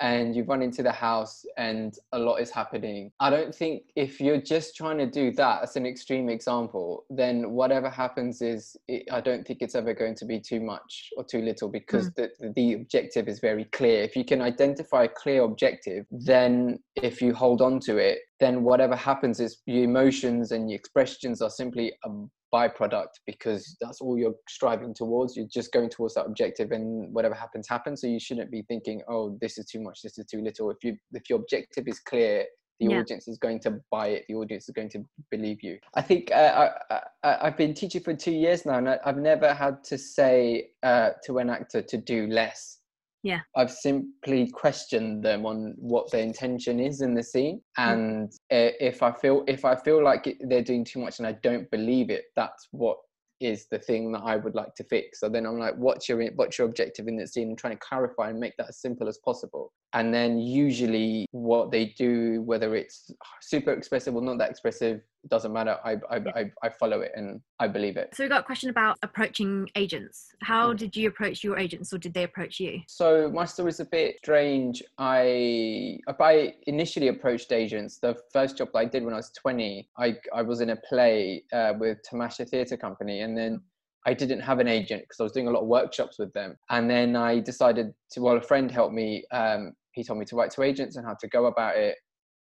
and 0.00 0.34
you 0.34 0.44
run 0.44 0.62
into 0.62 0.82
the 0.82 0.92
house 0.92 1.44
and 1.58 1.94
a 2.12 2.18
lot 2.18 2.36
is 2.36 2.50
happening. 2.50 3.12
I 3.20 3.28
don't 3.28 3.54
think 3.54 3.82
if 3.96 4.20
you're 4.20 4.40
just 4.40 4.74
trying 4.74 4.98
to 4.98 5.06
do 5.06 5.30
that 5.32 5.62
as 5.62 5.76
an 5.76 5.84
extreme 5.84 6.28
example, 6.30 7.04
then 7.10 7.50
whatever 7.50 7.90
happens 7.90 8.40
is, 8.40 8.76
it, 8.88 9.04
I 9.12 9.20
don't 9.20 9.46
think 9.46 9.60
it's 9.60 9.74
ever 9.74 9.92
going 9.92 10.14
to 10.16 10.24
be 10.24 10.40
too 10.40 10.60
much 10.60 11.10
or 11.16 11.24
too 11.24 11.42
little 11.42 11.68
because 11.68 12.08
mm. 12.10 12.14
the, 12.16 12.52
the 12.56 12.72
objective 12.74 13.28
is 13.28 13.40
very 13.40 13.66
clear. 13.66 14.02
If 14.02 14.16
you 14.16 14.24
can 14.24 14.40
identify 14.40 15.04
a 15.04 15.08
clear 15.08 15.42
objective, 15.42 16.06
then 16.10 16.78
if 16.96 17.20
you 17.20 17.34
hold 17.34 17.60
on 17.60 17.78
to 17.80 17.98
it, 17.98 18.20
then 18.40 18.64
whatever 18.64 18.96
happens 18.96 19.38
is 19.38 19.58
your 19.66 19.84
emotions 19.84 20.50
and 20.52 20.70
your 20.70 20.78
expressions 20.78 21.42
are 21.42 21.50
simply 21.50 21.92
a 22.04 22.10
byproduct 22.52 23.20
because 23.26 23.76
that's 23.80 24.00
all 24.00 24.18
you're 24.18 24.34
striving 24.48 24.94
towards. 24.94 25.36
You're 25.36 25.46
just 25.52 25.72
going 25.72 25.90
towards 25.90 26.14
that 26.14 26.26
objective 26.26 26.72
and 26.72 27.12
whatever 27.14 27.34
happens 27.34 27.68
happens. 27.68 28.00
So 28.00 28.06
you 28.06 28.20
shouldn't 28.20 28.50
be 28.50 28.62
thinking 28.68 29.02
oh 29.08 29.36
this 29.40 29.58
is 29.58 29.66
too 29.66 29.80
much 29.80 30.00
this 30.02 30.18
is 30.18 30.26
too 30.26 30.42
little. 30.42 30.70
If 30.70 30.78
you 30.82 30.96
if 31.12 31.28
your 31.28 31.40
objective 31.40 31.86
is 31.86 32.00
clear 32.00 32.44
the 32.80 32.86
yeah. 32.86 33.00
audience 33.00 33.28
is 33.28 33.38
going 33.38 33.60
to 33.60 33.78
buy 33.90 34.08
it. 34.08 34.24
The 34.28 34.34
audience 34.34 34.68
is 34.68 34.72
going 34.74 34.88
to 34.90 35.04
believe 35.30 35.62
you. 35.62 35.78
I 35.94 36.02
think 36.02 36.30
uh, 36.32 36.70
I, 36.90 37.00
I, 37.22 37.44
have 37.44 37.58
been 37.58 37.74
teaching 37.74 38.02
for 38.02 38.14
two 38.14 38.32
years 38.32 38.64
now 38.64 38.78
and 38.78 38.88
I, 38.88 38.98
have 39.04 39.18
never 39.18 39.52
had 39.52 39.84
to 39.84 39.98
say 39.98 40.70
uh, 40.82 41.10
to 41.24 41.38
an 41.38 41.50
actor 41.50 41.82
to 41.82 41.96
do 41.98 42.26
less 42.26 42.78
yeah 43.22 43.40
i've 43.56 43.70
simply 43.70 44.48
questioned 44.50 45.22
them 45.22 45.44
on 45.44 45.74
what 45.76 46.10
their 46.10 46.22
intention 46.22 46.80
is 46.80 47.00
in 47.00 47.14
the 47.14 47.22
scene 47.22 47.60
mm. 47.78 47.92
and 47.92 48.28
mm. 48.28 48.72
if 48.80 49.02
i 49.02 49.12
feel 49.12 49.44
if 49.46 49.64
i 49.64 49.74
feel 49.74 50.02
like 50.02 50.36
they're 50.48 50.62
doing 50.62 50.84
too 50.84 50.98
much 51.00 51.18
and 51.18 51.26
i 51.26 51.32
don't 51.42 51.70
believe 51.70 52.10
it 52.10 52.24
that's 52.36 52.68
what 52.70 52.96
is 53.40 53.66
the 53.70 53.78
thing 53.78 54.12
that 54.12 54.20
I 54.22 54.36
would 54.36 54.54
like 54.54 54.74
to 54.76 54.84
fix. 54.84 55.18
So 55.18 55.28
then 55.28 55.46
I'm 55.46 55.58
like, 55.58 55.74
what's 55.76 56.08
your 56.08 56.22
what's 56.32 56.58
your 56.58 56.68
objective 56.68 57.08
in 57.08 57.16
this 57.16 57.32
scene? 57.32 57.48
And 57.48 57.58
trying 57.58 57.74
to 57.74 57.80
clarify 57.80 58.28
and 58.28 58.38
make 58.38 58.56
that 58.58 58.68
as 58.68 58.80
simple 58.80 59.08
as 59.08 59.18
possible. 59.24 59.72
And 59.94 60.12
then 60.12 60.38
usually 60.38 61.26
what 61.32 61.70
they 61.70 61.86
do, 61.96 62.42
whether 62.42 62.76
it's 62.76 63.10
super 63.40 63.72
expressive 63.72 64.14
or 64.14 64.22
not 64.22 64.38
that 64.38 64.50
expressive, 64.50 65.00
doesn't 65.28 65.52
matter. 65.52 65.76
I 65.84 65.96
I, 66.10 66.16
I, 66.34 66.50
I 66.62 66.68
follow 66.68 67.00
it 67.00 67.12
and 67.14 67.40
I 67.58 67.68
believe 67.68 67.96
it. 67.96 68.10
So 68.14 68.24
we 68.24 68.28
got 68.28 68.40
a 68.40 68.44
question 68.44 68.70
about 68.70 68.98
approaching 69.02 69.68
agents. 69.74 70.28
How 70.42 70.72
mm. 70.72 70.78
did 70.78 70.96
you 70.96 71.08
approach 71.08 71.44
your 71.44 71.58
agents, 71.58 71.92
or 71.92 71.98
did 71.98 72.14
they 72.14 72.24
approach 72.24 72.60
you? 72.60 72.80
So 72.86 73.30
my 73.32 73.44
story 73.44 73.70
is 73.70 73.80
a 73.80 73.84
bit 73.84 74.16
strange. 74.18 74.82
I 74.98 75.98
I 76.18 76.54
initially 76.66 77.08
approached 77.08 77.52
agents. 77.52 77.98
The 77.98 78.16
first 78.32 78.58
job 78.58 78.68
that 78.72 78.78
I 78.78 78.84
did 78.86 79.04
when 79.04 79.14
I 79.14 79.18
was 79.18 79.30
20, 79.38 79.88
I 79.98 80.16
I 80.34 80.42
was 80.42 80.60
in 80.60 80.70
a 80.70 80.76
play 80.76 81.44
uh, 81.52 81.74
with 81.78 81.98
Tamasha 82.08 82.44
Theatre 82.44 82.76
Company, 82.76 83.20
and 83.20 83.36
then 83.36 83.60
I 84.06 84.14
didn't 84.14 84.40
have 84.40 84.60
an 84.60 84.68
agent 84.68 85.02
because 85.02 85.20
I 85.20 85.24
was 85.24 85.32
doing 85.32 85.48
a 85.48 85.50
lot 85.50 85.60
of 85.60 85.68
workshops 85.68 86.18
with 86.18 86.32
them. 86.32 86.56
And 86.70 86.88
then 86.88 87.16
I 87.16 87.40
decided 87.40 87.92
to, 88.12 88.20
well, 88.22 88.36
a 88.38 88.40
friend 88.40 88.70
helped 88.70 88.94
me. 88.94 89.24
Um, 89.30 89.72
he 89.92 90.04
told 90.04 90.18
me 90.18 90.24
to 90.26 90.36
write 90.36 90.50
to 90.52 90.62
agents 90.62 90.96
and 90.96 91.04
how 91.04 91.14
to 91.20 91.28
go 91.28 91.46
about 91.46 91.76
it 91.76 91.96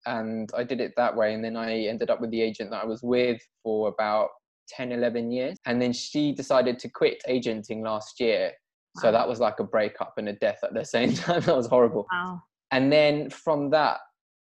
and 0.06 0.50
I 0.56 0.64
did 0.64 0.80
it 0.80 0.92
that 0.96 1.14
way. 1.14 1.34
And 1.34 1.44
then 1.44 1.56
I 1.56 1.82
ended 1.82 2.10
up 2.10 2.20
with 2.20 2.30
the 2.30 2.40
agent 2.40 2.70
that 2.70 2.82
I 2.82 2.86
was 2.86 3.02
with 3.02 3.40
for 3.62 3.88
about 3.88 4.30
10, 4.68 4.92
11 4.92 5.30
years. 5.30 5.56
And 5.66 5.80
then 5.80 5.92
she 5.92 6.32
decided 6.32 6.78
to 6.80 6.88
quit 6.88 7.22
agenting 7.28 7.82
last 7.82 8.20
year. 8.20 8.52
Wow. 8.96 9.02
So 9.02 9.12
that 9.12 9.28
was 9.28 9.40
like 9.40 9.60
a 9.60 9.64
breakup 9.64 10.14
and 10.16 10.28
a 10.28 10.32
death 10.34 10.58
at 10.62 10.74
the 10.74 10.84
same 10.84 11.14
time. 11.14 11.40
that 11.42 11.56
was 11.56 11.66
horrible. 11.66 12.06
Wow. 12.12 12.42
And 12.70 12.92
then 12.92 13.30
from 13.30 13.70
that, 13.70 13.98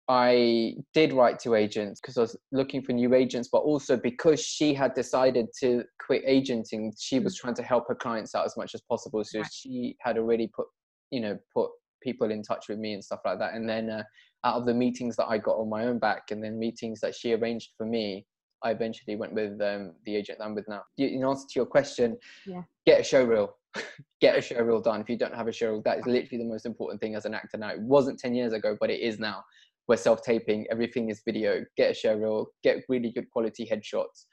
I 0.08 0.76
did 0.94 1.14
write 1.14 1.40
to 1.40 1.56
agents 1.56 2.02
because 2.02 2.18
I 2.18 2.22
was 2.22 2.36
looking 2.52 2.82
for 2.82 2.92
new 2.92 3.14
agents, 3.14 3.48
but 3.52 3.60
also 3.60 3.96
because 3.96 4.44
she 4.44 4.74
had 4.74 4.94
decided 4.94 5.48
to 5.60 5.84
quit 6.06 6.24
agenting, 6.26 6.92
she 7.00 7.20
was 7.20 7.36
mm. 7.36 7.42
trying 7.42 7.56
to 7.56 7.64
help 7.64 7.88
her 7.88 7.96
clients 7.96 8.36
out 8.36 8.46
as 8.46 8.58
much 8.58 8.76
as 8.76 8.82
possible. 8.82 9.24
So 9.24 9.40
right. 9.40 9.50
she 9.54 9.96
had 10.02 10.18
already 10.18 10.48
put, 10.54 10.68
you 11.12 11.22
know, 11.22 11.38
put 11.54 11.70
people 12.02 12.32
in 12.32 12.44
touch 12.44 12.68
with 12.70 12.80
me 12.80 12.94
and 12.94 13.04
stuff 13.04 13.22
like 13.26 13.40
that. 13.40 13.54
And 13.54 13.68
then 13.68 13.90
uh, 13.90 14.04
out 14.44 14.56
of 14.56 14.66
the 14.66 14.74
meetings 14.74 15.16
that 15.18 15.28
I 15.28 15.38
got 15.38 15.58
on 15.58 15.70
my 15.70 15.86
own 15.86 16.00
back 16.00 16.32
and 16.32 16.44
then 16.44 16.60
meetings 16.60 17.00
that 17.02 17.16
she 17.16 17.34
arranged 17.34 17.72
for 17.78 17.86
me, 17.86 18.26
I 18.64 18.72
eventually 18.72 19.16
went 19.16 19.34
with 19.34 19.60
um, 19.62 19.94
the 20.06 20.16
agent 20.16 20.40
I'm 20.42 20.56
with 20.56 20.68
now. 20.68 20.84
In 20.98 21.24
answer 21.24 21.48
to 21.48 21.60
your 21.60 21.66
question, 21.66 22.18
yeah. 22.46 22.64
get 22.86 23.02
a 23.02 23.04
show 23.04 23.24
reel. 23.24 23.56
get 24.22 24.38
a 24.38 24.42
show 24.42 24.62
reel 24.62 24.82
done. 24.82 25.02
If 25.02 25.10
you 25.10 25.18
don't 25.18 25.34
have 25.34 25.48
a 25.48 25.52
show 25.52 25.72
reel, 25.72 25.82
that 25.84 26.00
is 26.00 26.06
literally 26.06 26.44
the 26.44 26.50
most 26.50 26.66
important 26.66 27.02
thing 27.02 27.16
as 27.16 27.26
an 27.26 27.34
actor 27.34 27.58
now. 27.58 27.70
It 27.70 27.82
wasn't 27.82 28.20
10 28.20 28.36
years 28.36 28.54
ago, 28.54 28.78
but 28.80 28.90
it 28.90 29.00
is 29.00 29.20
now. 29.20 29.44
We're 29.88 29.98
self 29.98 30.22
taping, 30.22 30.68
everything 30.72 31.10
is 31.10 31.22
video. 31.26 31.66
Get 31.76 31.92
a 31.92 31.94
show 31.94 32.16
reel, 32.16 32.48
get 32.64 32.84
really 32.88 33.12
good 33.12 33.30
quality 33.32 33.68
headshots, 33.70 34.26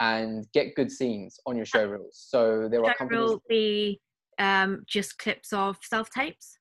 and 0.00 0.46
get 0.52 0.74
good 0.74 0.90
scenes 0.90 1.38
on 1.46 1.56
your 1.56 1.66
show 1.66 1.84
reels. 1.84 2.26
So 2.28 2.68
there 2.70 2.80
show 2.80 2.88
are 2.88 2.94
companies. 2.94 3.28
Reel 3.28 3.42
be 3.48 4.00
um, 4.38 4.84
just 4.86 5.18
clips 5.18 5.52
of 5.52 5.78
self 5.82 6.10
tapes? 6.10 6.58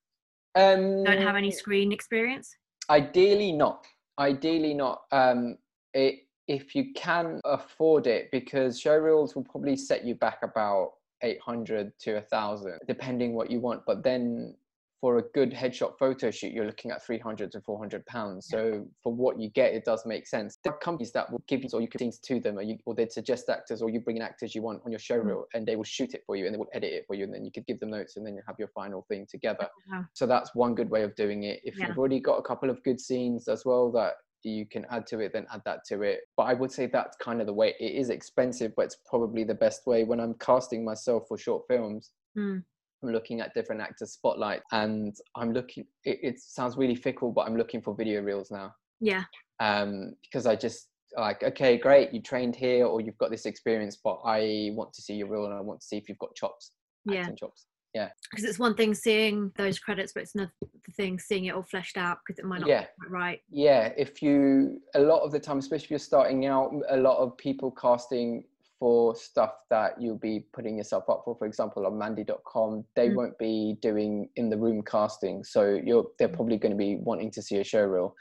Um, 0.56 1.04
don't 1.04 1.22
have 1.22 1.36
any 1.36 1.52
screen 1.52 1.92
experience? 1.92 2.56
Ideally, 2.90 3.52
not. 3.52 3.86
Ideally, 4.20 4.74
not. 4.74 5.02
Um, 5.12 5.58
it, 5.94 6.20
if 6.48 6.76
you 6.76 6.94
can 6.96 7.42
afford 7.44 8.08
it, 8.08 8.30
because 8.32 8.80
show 8.80 8.96
reels 8.96 9.36
will 9.36 9.44
probably 9.44 9.76
set 9.76 10.06
you 10.06 10.16
back 10.16 10.40
about 10.44 10.94
800 11.22 11.98
to 12.00 12.12
a 12.12 12.16
1000 12.16 12.80
depending 12.88 13.34
what 13.34 13.50
you 13.50 13.60
want 13.60 13.82
but 13.86 14.04
then 14.04 14.56
for 15.02 15.18
a 15.18 15.24
good 15.34 15.52
headshot 15.52 15.98
photo 16.00 16.32
shoot, 16.32 16.54
you're 16.54 16.66
looking 16.66 16.92
at 16.92 17.06
300 17.06 17.52
to 17.52 17.62
400 17.62 18.06
pounds. 18.06 18.48
So 18.50 18.88
for 19.04 19.14
what 19.14 19.40
you 19.40 19.50
get, 19.50 19.74
it 19.74 19.86
does 19.86 20.06
make 20.06 20.28
sense. 20.28 20.58
There 20.64 20.74
are 20.74 20.80
companies 20.80 21.12
that 21.12 21.32
will 21.32 21.44
give 21.48 21.64
you, 21.64 21.70
or 21.74 21.82
you 21.82 21.88
can 21.88 22.00
scenes 22.00 22.20
to 22.20 22.40
them, 22.40 22.58
or, 22.58 22.62
you, 22.62 22.78
or 22.86 22.96
they'd 22.96 23.12
suggest 23.12 23.50
actors, 23.50 23.82
or 23.82 23.90
you 23.90 24.00
bring 24.00 24.18
in 24.18 24.24
actors 24.24 24.56
you 24.56 24.62
want 24.62 24.82
on 24.86 24.92
your 24.92 25.00
show 25.00 25.20
mm. 25.20 25.26
reel, 25.26 25.46
and 25.54 25.66
they 25.66 25.76
will 25.76 25.84
shoot 25.84 26.14
it 26.14 26.24
for 26.26 26.36
you, 26.36 26.46
and 26.46 26.54
they 26.54 26.58
will 26.58 26.70
edit 26.74 26.94
it 26.94 27.06
for 27.08 27.16
you, 27.16 27.24
and 27.24 27.34
then 27.34 27.46
you 27.46 27.52
could 27.52 27.66
give 27.66 27.80
them 27.80 27.92
notes, 27.92 28.18
and 28.18 28.26
then 28.26 28.36
you 28.36 28.42
have 28.48 28.56
your 28.58 28.70
final 28.70 29.06
thing 29.08 29.26
together. 29.30 29.68
So 30.14 30.26
that's 30.26 30.56
one 30.56 30.76
good 30.76 30.90
way 30.90 31.04
of 31.04 31.16
doing 31.16 31.44
it. 31.44 31.62
If 31.64 31.78
yeah. 31.78 31.88
you've 31.88 31.98
already 31.98 32.20
got 32.20 32.38
a 32.38 32.44
couple 32.44 32.70
of 32.70 32.84
good 32.84 33.00
scenes 33.00 33.48
as 33.48 33.66
well 33.66 33.92
that 33.92 34.14
you 34.44 34.66
can 34.66 34.86
add 34.92 35.08
to 35.08 35.20
it, 35.20 35.34
then 35.34 35.48
add 35.52 35.62
that 35.66 35.84
to 35.88 36.04
it. 36.04 36.22
But 36.38 36.44
I 36.44 36.54
would 36.54 36.72
say 36.72 36.86
that's 36.86 37.18
kind 37.18 37.42
of 37.42 37.48
the 37.48 37.54
way. 37.54 37.74
It 37.80 37.94
is 37.94 38.10
expensive, 38.10 38.74
but 38.76 38.86
it's 38.86 38.98
probably 39.06 39.44
the 39.44 39.56
best 39.56 39.88
way 39.88 40.04
when 40.04 40.20
I'm 40.20 40.36
casting 40.36 40.86
myself 40.86 41.28
for 41.28 41.38
short 41.38 41.64
films. 41.68 42.12
Mm. 42.38 42.64
I'm 43.04 43.12
looking 43.12 43.42
at 43.42 43.54
different 43.54 43.82
actors 43.82 44.14
spotlight 44.14 44.62
and 44.72 45.16
I'm 45.36 45.54
looking 45.54 45.86
it, 46.04 46.20
it, 46.22 46.40
sounds 46.40 46.78
really 46.78 46.96
fickle 46.96 47.32
but 47.32 47.48
I'm 47.48 47.58
looking 47.58 47.82
for 47.82 47.96
video 47.96 48.22
reels 48.22 48.52
now. 48.52 48.74
Yeah. 49.00 49.24
Um 49.60 50.16
because 50.24 50.46
I 50.46 50.56
just 50.56 50.88
like 51.18 51.44
okay 51.44 51.78
great 51.78 52.14
you 52.14 52.22
trained 52.22 52.56
here 52.56 52.86
or 52.86 53.02
you've 53.02 53.18
got 53.18 53.32
this 53.32 53.46
experience 53.46 53.98
but 54.04 54.20
I 54.26 54.72
want 54.74 54.94
to 54.94 55.02
see 55.02 55.16
your 55.16 55.28
reel 55.28 55.46
and 55.46 55.54
I 55.54 55.62
want 55.62 55.82
to 55.82 55.88
see 55.88 55.98
if 55.98 56.10
you've 56.10 56.20
got 56.20 56.36
chops 56.36 56.72
yeah. 57.06 57.30
chops. 57.38 57.68
Yeah. 57.94 58.10
Because 58.30 58.44
it's 58.44 58.60
one 58.60 58.76
thing 58.76 58.94
seeing 58.94 59.52
those 59.56 59.80
credits 59.80 60.12
but 60.14 60.24
it's 60.24 60.36
another 60.36 60.52
thing 60.98 61.18
seeing 61.18 61.46
it 61.46 61.56
all 61.56 61.64
fleshed 61.64 61.98
out 61.98 62.18
because 62.26 62.40
it 62.40 62.46
might 62.46 62.60
not 62.60 62.70
yeah. 62.70 62.88
right. 63.10 63.42
Yeah 63.50 63.94
if 63.98 64.22
you 64.22 64.82
a 64.96 65.00
lot 65.00 65.22
of 65.22 65.32
the 65.32 65.40
time 65.40 65.60
especially 65.60 65.86
if 65.86 65.92
you're 65.92 66.00
starting 66.00 66.46
out 66.46 66.74
a 66.90 66.98
lot 66.98 67.18
of 67.18 67.38
people 67.38 67.72
casting 67.72 68.44
for 68.80 69.16
stuff 69.16 69.52
that 69.70 70.00
you'll 70.00 70.18
be 70.18 70.46
putting 70.54 70.78
yourself 70.78 71.06
up 71.10 71.22
for. 71.26 71.36
For 71.38 71.48
example, 71.48 71.86
on 71.86 71.98
Mandy.com, 71.98 72.86
they 72.96 73.10
mm. 73.10 73.16
won't 73.16 73.38
be 73.38 73.78
doing 73.82 74.30
in 74.36 74.50
the 74.50 74.58
room 74.58 74.84
casting, 74.84 75.44
so 75.44 75.80
you're 75.84 76.06
they're 76.20 76.30
mm. 76.30 76.36
probably 76.36 76.58
going 76.58 76.72
to 76.72 76.78
be 76.78 76.98
wanting 76.98 77.32
to 77.32 77.42
see 77.42 77.58
a 77.58 77.64
show 77.64 77.84
reel, 77.84 78.16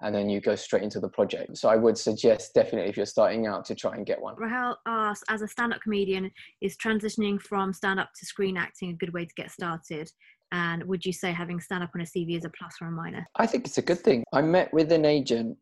and 0.00 0.14
then 0.14 0.28
you 0.28 0.40
go 0.40 0.54
straight 0.54 0.82
into 0.82 1.00
the 1.00 1.08
project. 1.08 1.56
So 1.58 1.68
I 1.68 1.76
would 1.76 1.98
suggest 1.98 2.54
definitely 2.54 2.90
if 2.90 2.96
you're 2.96 3.06
starting 3.06 3.46
out 3.46 3.64
to 3.66 3.74
try 3.74 3.94
and 3.94 4.06
get 4.06 4.20
one. 4.20 4.34
Rahel 4.36 4.78
asks, 4.86 5.24
as 5.28 5.42
a 5.42 5.48
stand-up 5.48 5.80
comedian, 5.80 6.30
is 6.60 6.76
transitioning 6.76 7.40
from 7.40 7.72
stand-up 7.72 8.10
to 8.18 8.26
screen 8.26 8.56
acting 8.56 8.90
a 8.90 8.94
good 8.94 9.12
way 9.12 9.24
to 9.24 9.34
get 9.36 9.50
started? 9.50 10.10
And 10.50 10.84
would 10.84 11.04
you 11.04 11.12
say 11.12 11.32
having 11.32 11.60
stand-up 11.60 11.90
on 11.94 12.00
a 12.00 12.04
CV 12.04 12.36
is 12.38 12.44
a 12.44 12.50
plus 12.50 12.76
or 12.80 12.88
a 12.88 12.90
minus? 12.90 13.26
I 13.36 13.46
think 13.46 13.66
it's 13.66 13.78
a 13.78 13.82
good 13.82 14.00
thing. 14.00 14.24
I 14.32 14.40
met 14.40 14.72
with 14.72 14.92
an 14.92 15.04
agent 15.04 15.58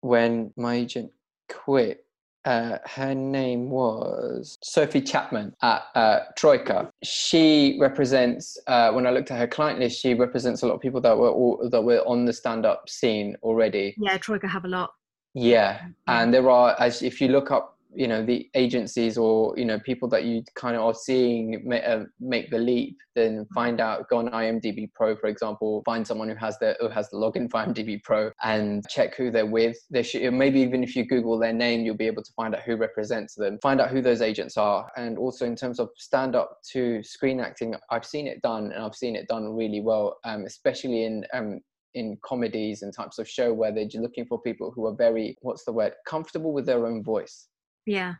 when 0.00 0.52
my 0.56 0.74
agent 0.74 1.10
quit 1.48 2.04
uh, 2.44 2.78
her 2.84 3.14
name 3.14 3.70
was 3.70 4.58
Sophie 4.62 5.00
Chapman 5.00 5.54
at 5.62 5.82
uh, 5.94 6.20
Troika. 6.36 6.90
She 7.02 7.76
represents. 7.80 8.58
Uh, 8.66 8.92
when 8.92 9.06
I 9.06 9.10
looked 9.10 9.30
at 9.30 9.38
her 9.38 9.46
client 9.46 9.80
list, 9.80 10.00
she 10.00 10.14
represents 10.14 10.62
a 10.62 10.66
lot 10.66 10.74
of 10.74 10.80
people 10.80 11.00
that 11.00 11.16
were 11.16 11.30
all, 11.30 11.68
that 11.70 11.82
were 11.82 12.00
on 12.06 12.24
the 12.24 12.32
stand-up 12.32 12.88
scene 12.88 13.36
already. 13.42 13.94
Yeah, 13.98 14.18
Troika 14.18 14.46
have 14.48 14.64
a 14.64 14.68
lot. 14.68 14.92
Yeah, 15.34 15.86
and 16.06 16.32
there 16.32 16.48
are 16.48 16.76
as 16.78 17.02
if 17.02 17.20
you 17.20 17.28
look 17.28 17.50
up 17.50 17.73
you 17.94 18.08
know 18.08 18.24
the 18.24 18.48
agencies 18.54 19.16
or 19.16 19.54
you 19.56 19.64
know 19.64 19.78
people 19.80 20.08
that 20.08 20.24
you 20.24 20.42
kind 20.54 20.76
of 20.76 20.82
are 20.82 20.94
seeing 20.94 21.62
make, 21.64 21.84
uh, 21.84 22.04
make 22.20 22.50
the 22.50 22.58
leap 22.58 22.96
then 23.14 23.38
mm-hmm. 23.38 23.54
find 23.54 23.80
out 23.80 24.08
go 24.08 24.18
on 24.18 24.28
imdb 24.28 24.92
pro 24.94 25.16
for 25.16 25.28
example 25.28 25.82
find 25.84 26.06
someone 26.06 26.28
who 26.28 26.34
has 26.34 26.58
the 26.58 26.76
who 26.80 26.88
has 26.88 27.08
the 27.10 27.16
login 27.16 27.50
for 27.50 27.64
imdb 27.64 28.02
pro 28.02 28.30
and 28.42 28.84
check 28.88 29.14
who 29.16 29.30
they're 29.30 29.46
with. 29.46 29.76
They 29.90 30.02
should 30.02 30.32
maybe 30.32 30.60
even 30.60 30.82
if 30.82 30.96
you 30.96 31.04
google 31.04 31.38
their 31.38 31.52
name 31.52 31.84
you'll 31.84 31.96
be 31.96 32.06
able 32.06 32.22
to 32.22 32.32
find 32.32 32.54
out 32.54 32.62
who 32.62 32.76
represents 32.76 33.34
them 33.34 33.58
find 33.62 33.80
out 33.80 33.90
who 33.90 34.02
those 34.02 34.22
agents 34.22 34.56
are. 34.56 34.90
And 34.96 35.18
also 35.18 35.46
in 35.46 35.56
terms 35.56 35.78
of 35.78 35.90
stand 35.96 36.34
up 36.34 36.58
to 36.72 37.02
screen 37.02 37.40
acting 37.40 37.74
i've 37.90 38.04
seen 38.04 38.26
it 38.26 38.42
done 38.42 38.72
and 38.72 38.82
i've 38.82 38.94
seen 38.94 39.16
it 39.16 39.28
done 39.28 39.54
really 39.54 39.80
well 39.80 40.16
um, 40.24 40.44
especially 40.44 41.04
in 41.04 41.24
um, 41.32 41.60
in 41.94 42.18
comedies 42.24 42.82
and 42.82 42.92
types 42.92 43.18
of 43.18 43.28
show 43.28 43.52
where 43.52 43.72
they're 43.72 43.86
looking 43.94 44.26
for 44.26 44.40
people 44.40 44.72
who 44.74 44.86
are 44.86 44.94
very 44.94 45.36
what's 45.42 45.64
the 45.64 45.72
word 45.72 45.92
comfortable 46.06 46.52
with 46.52 46.66
their 46.66 46.86
own 46.86 47.02
voice 47.02 47.48
yeah 47.86 48.14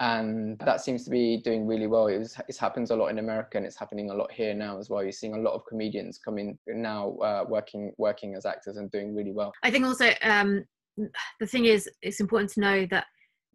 and 0.00 0.58
that 0.60 0.80
seems 0.80 1.04
to 1.04 1.10
be 1.10 1.38
doing 1.38 1.66
really 1.66 1.88
well. 1.88 2.06
It, 2.06 2.18
was, 2.18 2.36
it 2.48 2.56
happens 2.56 2.90
a 2.90 2.96
lot 2.96 3.08
in 3.08 3.18
America, 3.18 3.56
and 3.56 3.66
it's 3.66 3.76
happening 3.76 4.10
a 4.10 4.14
lot 4.14 4.30
here 4.30 4.54
now 4.54 4.78
as 4.78 4.88
well. 4.88 5.02
You're 5.02 5.12
seeing 5.12 5.34
a 5.34 5.40
lot 5.40 5.54
of 5.54 5.66
comedians 5.66 6.18
coming 6.18 6.56
now, 6.68 7.16
uh, 7.16 7.44
working 7.48 7.92
working 7.98 8.34
as 8.34 8.46
actors 8.46 8.76
and 8.76 8.90
doing 8.92 9.14
really 9.14 9.32
well. 9.32 9.52
I 9.64 9.70
think 9.70 9.84
also 9.84 10.10
um, 10.22 10.64
the 11.40 11.46
thing 11.46 11.64
is, 11.64 11.88
it's 12.00 12.20
important 12.20 12.52
to 12.52 12.60
know 12.60 12.86
that 12.90 13.06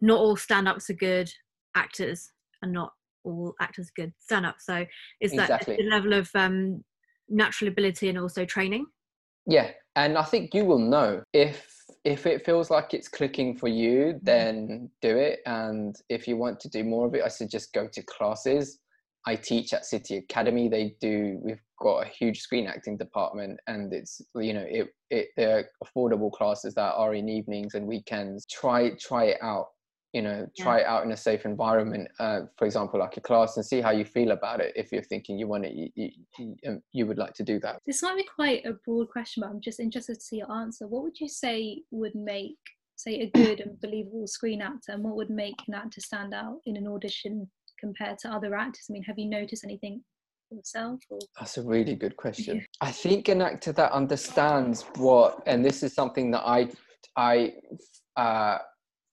not 0.02 0.20
all 0.20 0.36
stand-ups 0.36 0.90
are 0.90 0.96
good 0.96 1.32
actors, 1.76 2.30
and 2.62 2.74
not 2.74 2.92
all 3.24 3.54
actors 3.62 3.88
are 3.88 4.04
good 4.04 4.14
stand-ups. 4.20 4.66
So 4.66 4.86
it's 5.22 5.34
exactly. 5.34 5.78
that 5.78 5.82
the 5.82 5.90
level 5.90 6.12
of 6.12 6.30
um, 6.36 6.84
natural 7.30 7.70
ability 7.70 8.10
and 8.10 8.18
also 8.18 8.44
training. 8.44 8.86
Yeah, 9.46 9.72
and 9.96 10.18
I 10.18 10.24
think 10.24 10.54
you 10.54 10.66
will 10.66 10.80
know 10.80 11.24
if 11.32 11.83
if 12.04 12.26
it 12.26 12.46
feels 12.46 12.70
like 12.70 12.94
it's 12.94 13.08
clicking 13.08 13.56
for 13.58 13.68
you, 13.68 14.14
mm-hmm. 14.14 14.26
then 14.26 14.90
do 15.02 15.18
it. 15.18 15.40
And 15.46 15.96
if 16.10 16.28
you 16.28 16.38
want 16.38 16.60
to 16.62 16.70
do 16.70 16.84
more 16.84 17.08
of 17.08 17.16
it, 17.16 17.24
I 17.24 17.30
suggest 17.30 17.74
go 17.74 17.88
to 17.88 18.04
classes. 18.04 18.80
I 19.26 19.36
teach 19.36 19.72
at 19.74 19.86
City 19.86 20.18
Academy. 20.18 20.68
They 20.68 20.96
do. 21.00 21.40
We've 21.42 21.62
got 21.80 22.06
a 22.06 22.10
huge 22.10 22.42
screen 22.42 22.68
acting 22.68 22.98
department, 22.98 23.58
and 23.68 23.94
it's 23.94 24.22
you 24.36 24.54
know 24.54 24.66
it 24.68 24.90
it 25.12 25.30
they're 25.38 25.70
affordable 25.82 26.30
classes 26.30 26.74
that 26.74 26.94
are 26.96 27.14
in 27.14 27.30
evenings 27.30 27.74
and 27.74 27.88
weekends. 27.88 28.46
Try 28.48 28.92
try 29.00 29.26
it 29.26 29.38
out 29.42 29.68
you 30.14 30.22
know 30.22 30.48
try 30.58 30.78
yeah. 30.78 30.84
it 30.84 30.88
out 30.88 31.04
in 31.04 31.12
a 31.12 31.18
safe 31.18 31.46
environment 31.46 32.08
uh, 32.20 32.42
for 32.58 32.66
example 32.66 33.00
like 33.00 33.18
a 33.18 33.22
class 33.22 33.58
and 33.58 33.66
see 33.66 33.82
how 33.82 33.92
you 33.92 34.06
feel 34.06 34.32
about 34.32 34.62
it 34.62 34.72
if 34.76 34.92
you're 34.92 35.04
thinking 35.04 35.38
you 35.38 35.48
want 35.48 35.66
it 35.66 35.74
you, 35.74 35.90
you, 35.96 36.56
um, 36.68 36.82
you, 36.94 37.06
would 37.06 37.18
like 37.18 37.34
to 37.34 37.44
do 37.44 37.60
that 37.60 37.80
this 37.86 38.02
might 38.02 38.16
be 38.16 38.26
quite 38.36 38.66
a 38.66 38.74
broad 38.86 39.10
question 39.10 39.42
but 39.42 39.50
i'm 39.50 39.60
just 39.60 39.80
interested 39.80 40.16
to 40.16 40.22
see 40.22 40.38
your 40.38 40.52
answer 40.52 40.88
what 40.88 41.04
would 41.04 41.20
you 41.20 41.28
say 41.28 41.82
would 41.92 42.16
make 42.16 42.58
say 42.96 43.22
a 43.22 43.30
good 43.32 43.60
and 43.60 43.80
believable 43.82 44.28
screen 44.28 44.62
actor 44.62 44.92
and 44.92 45.04
what 45.04 45.16
would 45.16 45.32
make 45.32 45.56
an 45.68 45.74
actor 45.74 46.00
stand 46.00 46.34
out 46.34 46.60
in 46.66 46.78
an 46.78 46.88
audition 46.88 47.50
compared 47.80 48.18
to 48.20 48.30
other 48.30 48.56
actors 48.56 48.86
i 48.90 48.94
mean 48.94 49.04
have 49.04 49.18
you 49.18 49.28
noticed 49.28 49.64
anything 49.64 50.02
yourself 50.52 51.00
or? 51.10 51.18
that's 51.40 51.58
a 51.58 51.64
really 51.64 51.96
good 51.96 52.16
question 52.16 52.64
i 52.82 52.92
think 52.92 53.28
an 53.28 53.42
actor 53.42 53.72
that 53.72 53.92
understands 53.92 54.84
what 54.98 55.42
and 55.48 55.66
this 55.66 55.82
is 55.82 55.94
something 55.94 56.30
that 56.30 56.44
i 56.46 56.70
i 57.18 57.52
uh, 58.16 58.60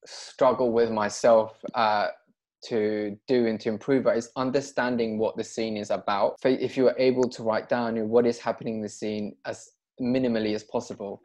struggle 0.07 0.73
with 0.73 0.91
myself 0.91 1.57
uh, 1.75 2.09
to 2.65 3.17
do 3.27 3.47
and 3.47 3.59
to 3.61 3.69
improve 3.69 4.07
is 4.07 4.31
understanding 4.37 5.19
what 5.19 5.37
the 5.37 5.45
scene 5.45 5.77
is 5.77 5.91
about. 5.91 6.37
If 6.45 6.77
you 6.77 6.89
are 6.89 6.97
able 6.99 7.29
to 7.29 7.43
write 7.43 7.69
down 7.69 7.97
what 8.09 8.27
is 8.27 8.39
happening 8.39 8.77
in 8.77 8.83
the 8.83 8.89
scene 8.89 9.37
as 9.45 9.71
minimally 10.01 10.55
as 10.55 10.65
possible. 10.65 11.23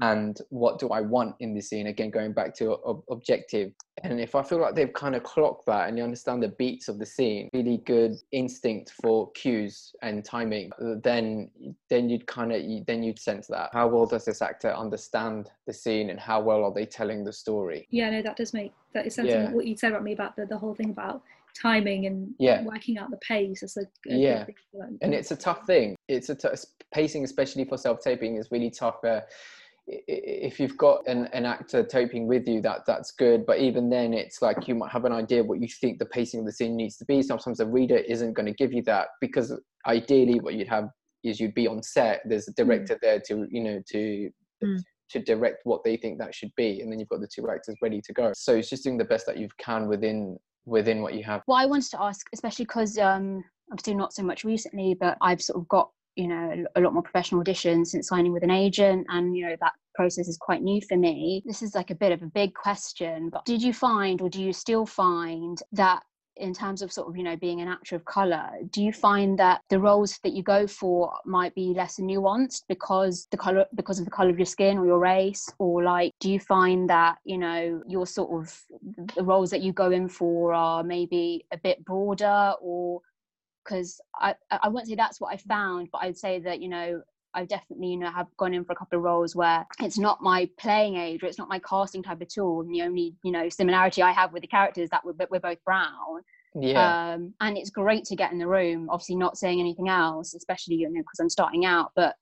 And 0.00 0.38
what 0.50 0.78
do 0.78 0.90
i 0.90 1.00
want 1.00 1.34
in 1.40 1.54
the 1.54 1.60
scene? 1.60 1.88
Again 1.88 2.10
going 2.10 2.32
back 2.32 2.54
to 2.56 2.76
ob- 2.84 3.02
objective. 3.10 3.72
And 4.04 4.20
if 4.20 4.34
i 4.34 4.42
feel 4.42 4.60
like 4.60 4.74
they've 4.74 4.92
kind 4.92 5.16
of 5.16 5.22
clocked 5.24 5.66
that 5.66 5.88
and 5.88 5.98
you 5.98 6.04
understand 6.04 6.42
the 6.42 6.48
beats 6.48 6.88
of 6.88 6.98
the 6.98 7.06
scene 7.06 7.48
really 7.52 7.78
good 7.78 8.14
instinct 8.30 8.92
for 9.02 9.32
cues 9.32 9.92
and 10.02 10.24
timing 10.24 10.70
uh, 10.80 10.94
then 11.02 11.50
then 11.90 12.08
you'd 12.08 12.26
kind 12.26 12.52
of 12.52 12.62
then 12.86 13.02
you'd 13.02 13.18
sense 13.18 13.46
that. 13.48 13.70
How 13.72 13.88
well 13.88 14.06
does 14.06 14.24
this 14.24 14.40
actor 14.42 14.70
understand 14.70 15.50
the 15.66 15.72
scene 15.72 16.10
and 16.10 16.20
how 16.20 16.40
well 16.40 16.64
are 16.64 16.72
they 16.72 16.86
telling 16.86 17.24
the 17.24 17.32
story? 17.32 17.88
Yeah 17.90 18.10
no 18.10 18.22
that 18.22 18.36
does 18.36 18.54
make 18.54 18.72
that 18.94 19.06
is 19.06 19.14
something 19.14 19.34
yeah. 19.34 19.50
what 19.50 19.66
you 19.66 19.76
said 19.76 19.92
about 19.92 20.04
me 20.04 20.12
about 20.12 20.36
the, 20.36 20.46
the 20.46 20.58
whole 20.58 20.74
thing 20.74 20.90
about 20.90 21.22
timing 21.60 22.06
and 22.06 22.34
yeah. 22.38 22.62
working 22.62 22.98
out 22.98 23.10
the 23.10 23.18
pace 23.18 23.62
is 23.62 23.76
a, 23.76 24.12
a 24.12 24.16
yeah. 24.16 24.46
and 25.02 25.14
it's 25.14 25.30
a 25.30 25.36
tough 25.36 25.66
thing. 25.66 25.96
It's 26.08 26.28
a 26.28 26.34
t- 26.34 26.48
pacing 26.92 27.24
especially 27.24 27.64
for 27.64 27.76
self-taping 27.76 28.36
is 28.36 28.48
really 28.50 28.70
tough 28.70 29.04
uh, 29.04 29.20
if 29.86 30.60
you've 30.60 30.76
got 30.76 31.06
an, 31.06 31.28
an 31.32 31.46
actor 31.46 31.82
taping 31.82 32.26
with 32.26 32.46
you 32.46 32.60
that 32.62 32.82
that's 32.86 33.10
good. 33.12 33.46
But 33.46 33.58
even 33.58 33.88
then 33.88 34.12
it's 34.12 34.42
like 34.42 34.68
you 34.68 34.74
might 34.74 34.92
have 34.92 35.04
an 35.04 35.12
idea 35.12 35.42
what 35.42 35.60
you 35.60 35.68
think 35.68 35.98
the 35.98 36.06
pacing 36.06 36.40
of 36.40 36.46
the 36.46 36.52
scene 36.52 36.76
needs 36.76 36.96
to 36.98 37.04
be. 37.04 37.22
Sometimes 37.22 37.58
the 37.58 37.66
reader 37.66 37.96
isn't 37.96 38.34
going 38.34 38.46
to 38.46 38.52
give 38.52 38.72
you 38.72 38.82
that 38.82 39.08
because 39.20 39.52
ideally 39.86 40.40
what 40.40 40.54
you'd 40.54 40.68
have 40.68 40.88
is 41.24 41.40
you'd 41.40 41.54
be 41.54 41.66
on 41.66 41.82
set. 41.82 42.20
There's 42.24 42.48
a 42.48 42.52
director 42.52 42.94
mm. 42.94 43.00
there 43.02 43.20
to 43.28 43.46
you 43.50 43.62
know 43.62 43.82
to 43.90 44.30
mm. 44.62 44.78
to 45.10 45.18
direct 45.20 45.60
what 45.64 45.82
they 45.84 45.96
think 45.96 46.18
that 46.18 46.34
should 46.34 46.52
be. 46.56 46.80
And 46.80 46.92
then 46.92 46.98
you've 46.98 47.08
got 47.08 47.20
the 47.20 47.28
two 47.28 47.48
actors 47.48 47.76
ready 47.80 48.00
to 48.02 48.12
go. 48.12 48.32
So 48.34 48.56
it's 48.56 48.70
just 48.70 48.84
doing 48.84 48.98
the 48.98 49.04
best 49.04 49.26
that 49.26 49.38
you 49.38 49.48
can 49.58 49.88
within 49.88 50.38
within 50.68 51.02
what 51.02 51.14
you 51.14 51.24
have? 51.24 51.42
Well 51.46 51.58
i 51.58 51.66
wanted 51.66 51.90
to 51.90 52.02
ask 52.02 52.26
especially 52.32 52.64
because 52.64 52.98
um 52.98 53.44
obviously 53.70 53.94
not 53.94 54.12
so 54.12 54.22
much 54.22 54.44
recently 54.44 54.96
but 54.98 55.16
i've 55.20 55.42
sort 55.42 55.60
of 55.60 55.68
got 55.68 55.90
you 56.16 56.26
know 56.26 56.64
a 56.76 56.80
lot 56.80 56.92
more 56.92 57.02
professional 57.02 57.42
auditions 57.42 57.88
since 57.88 58.08
signing 58.08 58.32
with 58.32 58.42
an 58.42 58.50
agent 58.50 59.06
and 59.08 59.36
you 59.36 59.46
know 59.46 59.56
that 59.60 59.72
process 59.94 60.28
is 60.28 60.38
quite 60.38 60.62
new 60.62 60.80
for 60.88 60.96
me. 60.96 61.42
This 61.44 61.60
is 61.60 61.74
like 61.74 61.90
a 61.90 61.94
bit 61.94 62.12
of 62.12 62.22
a 62.22 62.26
big 62.26 62.54
question 62.54 63.30
but 63.30 63.44
did 63.44 63.62
you 63.62 63.72
find 63.72 64.20
or 64.20 64.28
do 64.28 64.40
you 64.42 64.52
still 64.52 64.86
find 64.86 65.60
that 65.72 66.02
in 66.38 66.54
terms 66.54 66.82
of 66.82 66.92
sort 66.92 67.08
of 67.08 67.16
you 67.16 67.22
know 67.22 67.36
being 67.36 67.60
an 67.60 67.68
actor 67.68 67.96
of 67.96 68.04
color 68.04 68.48
do 68.70 68.82
you 68.82 68.92
find 68.92 69.38
that 69.38 69.60
the 69.70 69.78
roles 69.78 70.18
that 70.22 70.32
you 70.32 70.42
go 70.42 70.66
for 70.66 71.12
might 71.24 71.54
be 71.54 71.74
less 71.74 71.98
nuanced 71.98 72.62
because 72.68 73.26
the 73.30 73.36
color 73.36 73.66
because 73.74 73.98
of 73.98 74.04
the 74.04 74.10
color 74.10 74.30
of 74.30 74.38
your 74.38 74.46
skin 74.46 74.78
or 74.78 74.86
your 74.86 74.98
race? 74.98 75.52
Or 75.58 75.82
like 75.82 76.12
do 76.20 76.30
you 76.30 76.40
find 76.40 76.88
that 76.90 77.18
you 77.24 77.38
know 77.38 77.82
your 77.86 78.06
sort 78.06 78.30
of 78.30 78.62
the 79.16 79.24
roles 79.24 79.50
that 79.50 79.62
you 79.62 79.72
go 79.72 79.90
in 79.90 80.08
for 80.08 80.52
are 80.52 80.82
maybe 80.82 81.46
a 81.52 81.58
bit 81.58 81.84
broader? 81.84 82.54
Or 82.60 83.00
because 83.64 84.00
I, 84.14 84.34
I 84.50 84.68
won't 84.68 84.86
say 84.86 84.94
that's 84.94 85.20
what 85.20 85.32
I 85.32 85.36
found, 85.36 85.88
but 85.92 85.98
I'd 85.98 86.16
say 86.16 86.38
that, 86.40 86.62
you 86.62 86.68
know, 86.68 87.02
I 87.38 87.44
definitely, 87.44 87.88
you 87.88 87.96
know, 87.98 88.10
have 88.10 88.26
gone 88.36 88.52
in 88.52 88.64
for 88.64 88.72
a 88.72 88.76
couple 88.76 88.98
of 88.98 89.04
roles 89.04 89.36
where 89.36 89.64
it's 89.80 89.98
not 89.98 90.20
my 90.20 90.50
playing 90.58 90.96
age 90.96 91.22
or 91.22 91.26
it's 91.26 91.38
not 91.38 91.48
my 91.48 91.60
casting 91.60 92.02
type 92.02 92.20
at 92.20 92.36
all. 92.36 92.62
And 92.62 92.74
the 92.74 92.82
only, 92.82 93.14
you 93.22 93.30
know, 93.30 93.48
similarity 93.48 94.02
I 94.02 94.10
have 94.10 94.32
with 94.32 94.42
the 94.42 94.48
characters 94.48 94.90
that 94.90 95.04
we're, 95.04 95.14
we're 95.30 95.40
both 95.40 95.62
brown. 95.64 96.22
Yeah. 96.54 97.12
Um, 97.12 97.34
and 97.40 97.56
it's 97.56 97.70
great 97.70 98.04
to 98.06 98.16
get 98.16 98.32
in 98.32 98.38
the 98.38 98.48
room, 98.48 98.88
obviously 98.90 99.14
not 99.14 99.38
saying 99.38 99.60
anything 99.60 99.88
else, 99.88 100.34
especially, 100.34 100.76
you 100.76 100.90
know, 100.90 101.00
because 101.00 101.20
I'm 101.20 101.30
starting 101.30 101.64
out, 101.64 101.92
but 101.94 102.16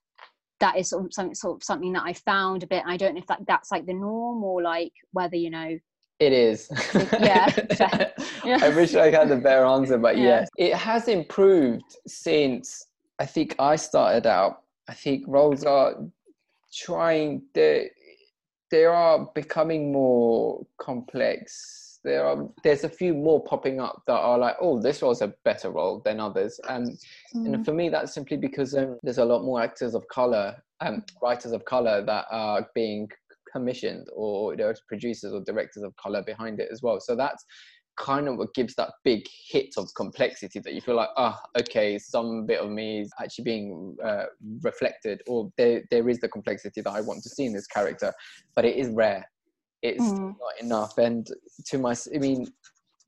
that 0.61 0.76
is 0.76 0.90
sort 0.90 1.07
of 1.07 1.14
something, 1.14 1.35
sort 1.35 1.57
of 1.57 1.64
something 1.64 1.92
that 1.94 2.05
I 2.05 2.12
found 2.12 2.62
a 2.62 2.66
bit. 2.66 2.83
I 2.87 2.98
don't 2.98 3.14
know 3.14 3.20
if 3.20 3.26
that, 3.29 3.40
that's 3.46 3.70
like 3.70 3.87
the 3.87 3.94
norm 3.94 4.44
or 4.44 4.61
like 4.61 4.92
whether, 5.12 5.37
you 5.37 5.50
know, 5.50 5.79
it 6.18 6.33
is. 6.33 6.68
yeah. 7.20 7.55
yeah. 8.44 8.59
I 8.62 8.70
wish 8.70 8.94
I 8.94 9.11
had 9.11 9.31
a 9.31 9.37
better 9.37 9.64
answer, 9.64 9.98
but 9.98 10.16
yeah. 10.16 10.24
yes, 10.24 10.48
it 10.57 10.74
has 10.74 11.09
improved 11.09 11.96
since 12.07 12.87
I 13.18 13.26
think 13.26 13.55
I 13.59 13.76
started 13.76 14.26
out. 14.26 14.62
I 14.88 14.94
think 14.94 15.25
roles 15.27 15.64
are 15.64 15.94
trying 16.72 17.42
they 17.55 17.90
they 18.70 18.85
are 18.85 19.31
becoming 19.35 19.92
more 19.92 20.66
complex. 20.81 22.01
There 22.05 22.25
are 22.25 22.49
there's 22.62 22.85
a 22.85 22.88
few 22.88 23.14
more 23.14 23.42
popping 23.44 23.81
up 23.81 24.03
that 24.07 24.14
are 24.14 24.38
like, 24.38 24.57
oh, 24.61 24.81
this 24.81 25.03
was 25.03 25.22
a 25.22 25.35
better 25.44 25.70
role 25.70 26.03
than 26.05 26.20
others, 26.20 26.61
and 26.68 26.99
mm. 27.35 27.55
and 27.55 27.64
for 27.64 27.72
me 27.72 27.88
that's 27.88 28.14
simply 28.14 28.37
because 28.37 28.75
um, 28.75 28.99
there's 29.03 29.18
a 29.18 29.25
lot 29.25 29.42
more 29.42 29.62
actors 29.62 29.94
of 29.94 30.07
color 30.09 30.57
and 30.81 30.96
um, 30.96 31.05
writers 31.22 31.53
of 31.53 31.64
color 31.64 32.05
that 32.05 32.27
are 32.31 32.66
being 32.75 33.09
commissioned 33.53 34.07
or 34.14 34.55
there's 34.57 34.83
producers 34.88 35.33
or 35.33 35.40
directors 35.40 35.83
of 35.83 35.96
color 35.96 36.22
behind 36.22 36.61
it 36.61 36.68
as 36.70 36.83
well 36.83 37.01
so 37.01 37.16
that's 37.16 37.44
kind 37.96 38.28
of 38.28 38.37
what 38.37 38.54
gives 38.54 38.74
that 38.74 38.90
big 39.04 39.26
hit 39.48 39.74
of 39.76 39.88
complexity 39.96 40.59
that 40.59 40.74
you 40.74 40.80
feel 40.80 40.96
like 40.96 41.09
ah 41.16 41.40
oh, 41.42 41.61
okay 41.61 41.98
some 41.98 42.46
bit 42.46 42.61
of 42.61 42.70
me 42.70 43.00
is 43.00 43.11
actually 43.20 43.44
being 43.44 43.96
uh, 44.04 44.24
reflected 44.62 45.22
or 45.26 45.50
there, 45.56 45.82
there 45.90 46.09
is 46.09 46.18
the 46.20 46.28
complexity 46.28 46.80
that 46.80 46.90
i 46.90 47.00
want 47.00 47.22
to 47.22 47.28
see 47.28 47.46
in 47.46 47.52
this 47.52 47.66
character 47.66 48.12
but 48.54 48.64
it 48.64 48.76
is 48.76 48.88
rare 48.90 49.28
it's 49.82 50.02
mm. 50.02 50.35
not 50.38 50.61
enough 50.61 50.98
and 50.98 51.28
to 51.64 51.78
my 51.78 51.94
i 52.14 52.18
mean 52.18 52.46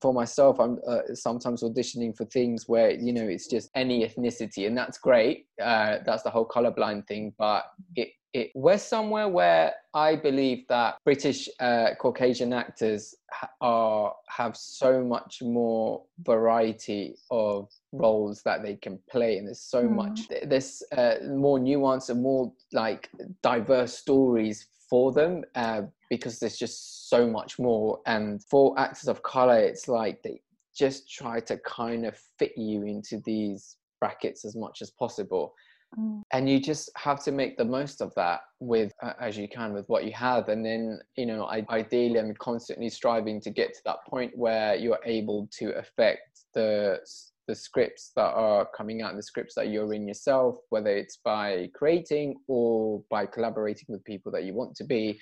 for 0.01 0.15
myself 0.15 0.59
i'm 0.61 0.79
uh, 0.87 1.01
sometimes 1.15 1.63
auditioning 1.63 2.17
for 2.17 2.25
things 2.27 2.65
where 2.69 2.91
you 2.91 3.13
know 3.13 3.27
it's 3.27 3.49
just 3.49 3.71
any 3.75 4.07
ethnicity 4.07 4.67
and 4.67 4.77
that's 4.77 4.99
great 4.99 5.47
uh, 5.63 5.97
that's 6.07 6.23
the 6.23 6.31
whole 6.31 6.47
colorblind 6.47 7.07
thing 7.07 7.33
but 7.39 7.65
it 7.97 8.09
it, 8.33 8.51
we're 8.55 8.79
somewhere 8.79 9.29
where 9.29 9.73
I 9.95 10.17
believe 10.17 10.67
that 10.69 10.97
British 11.05 11.49
uh, 11.61 11.91
Caucasian 11.99 12.53
actors 12.53 13.15
are 13.61 14.15
have 14.29 14.57
so 14.57 15.03
much 15.03 15.43
more 15.43 16.03
variety 16.21 17.17
of 17.31 17.71
roles 17.93 18.43
that 18.43 18.63
they 18.63 18.77
can 18.77 18.99
play, 19.11 19.39
and 19.39 19.47
there's 19.47 19.61
so 19.61 19.85
mm. 19.85 19.95
much 19.95 20.29
there's 20.45 20.83
uh, 20.97 21.15
more 21.27 21.59
nuance 21.59 22.11
and 22.11 22.23
more 22.23 22.53
like 22.73 23.09
diverse 23.43 23.97
stories 23.97 24.67
for 24.89 25.13
them 25.13 25.45
uh, 25.55 25.83
because 26.11 26.39
there's 26.39 26.59
just 26.59 27.09
so 27.09 27.27
much 27.29 27.59
more. 27.59 28.01
And 28.07 28.43
for 28.45 28.79
actors 28.79 29.09
of 29.09 29.23
color, 29.23 29.59
it's 29.59 29.89
like 29.89 30.23
they 30.23 30.41
just 30.77 31.11
try 31.11 31.41
to 31.41 31.59
kind 31.59 32.07
of 32.07 32.17
fit 32.39 32.53
you 32.57 32.85
into 32.85 33.21
these 33.25 33.77
brackets 34.01 34.45
as 34.45 34.55
much 34.55 34.81
as 34.81 34.91
possible 34.91 35.55
Mm. 35.97 36.23
And 36.33 36.49
you 36.49 36.61
just 36.61 36.91
have 36.97 37.23
to 37.25 37.33
make 37.33 37.57
the 37.57 37.65
most 37.65 38.01
of 38.01 38.13
that 38.17 38.41
with 38.61 38.93
uh, 39.03 39.15
as 39.21 39.39
you 39.39 39.49
can 39.49 39.73
with 39.73 39.89
what 39.89 40.05
you 40.05 40.13
have. 40.13 40.49
And 40.49 40.65
then, 40.65 41.01
you 41.17 41.27
know, 41.27 41.45
I, 41.45 41.65
ideally, 41.71 42.19
I'm 42.19 42.35
constantly 42.35 42.89
striving 42.89 43.41
to 43.43 43.51
get 43.51 43.75
to 43.75 43.81
that 43.87 44.05
point 44.09 44.37
where 44.37 44.75
you're 44.75 45.01
able 45.05 45.49
to 45.59 45.71
affect 45.79 46.41
the 46.55 47.01
the 47.47 47.55
scripts 47.55 48.13
that 48.15 48.35
are 48.35 48.69
coming 48.77 49.01
out, 49.01 49.17
the 49.17 49.23
scripts 49.23 49.55
that 49.55 49.69
you're 49.71 49.95
in 49.95 50.07
yourself, 50.07 50.57
whether 50.69 50.91
it's 50.91 51.17
by 51.25 51.71
creating 51.75 52.37
or 52.47 53.03
by 53.09 53.25
collaborating 53.25 53.87
with 53.89 54.05
people 54.05 54.31
that 54.31 54.45
you 54.45 54.53
want 54.53 54.77
to 54.77 54.85
be. 54.85 55.19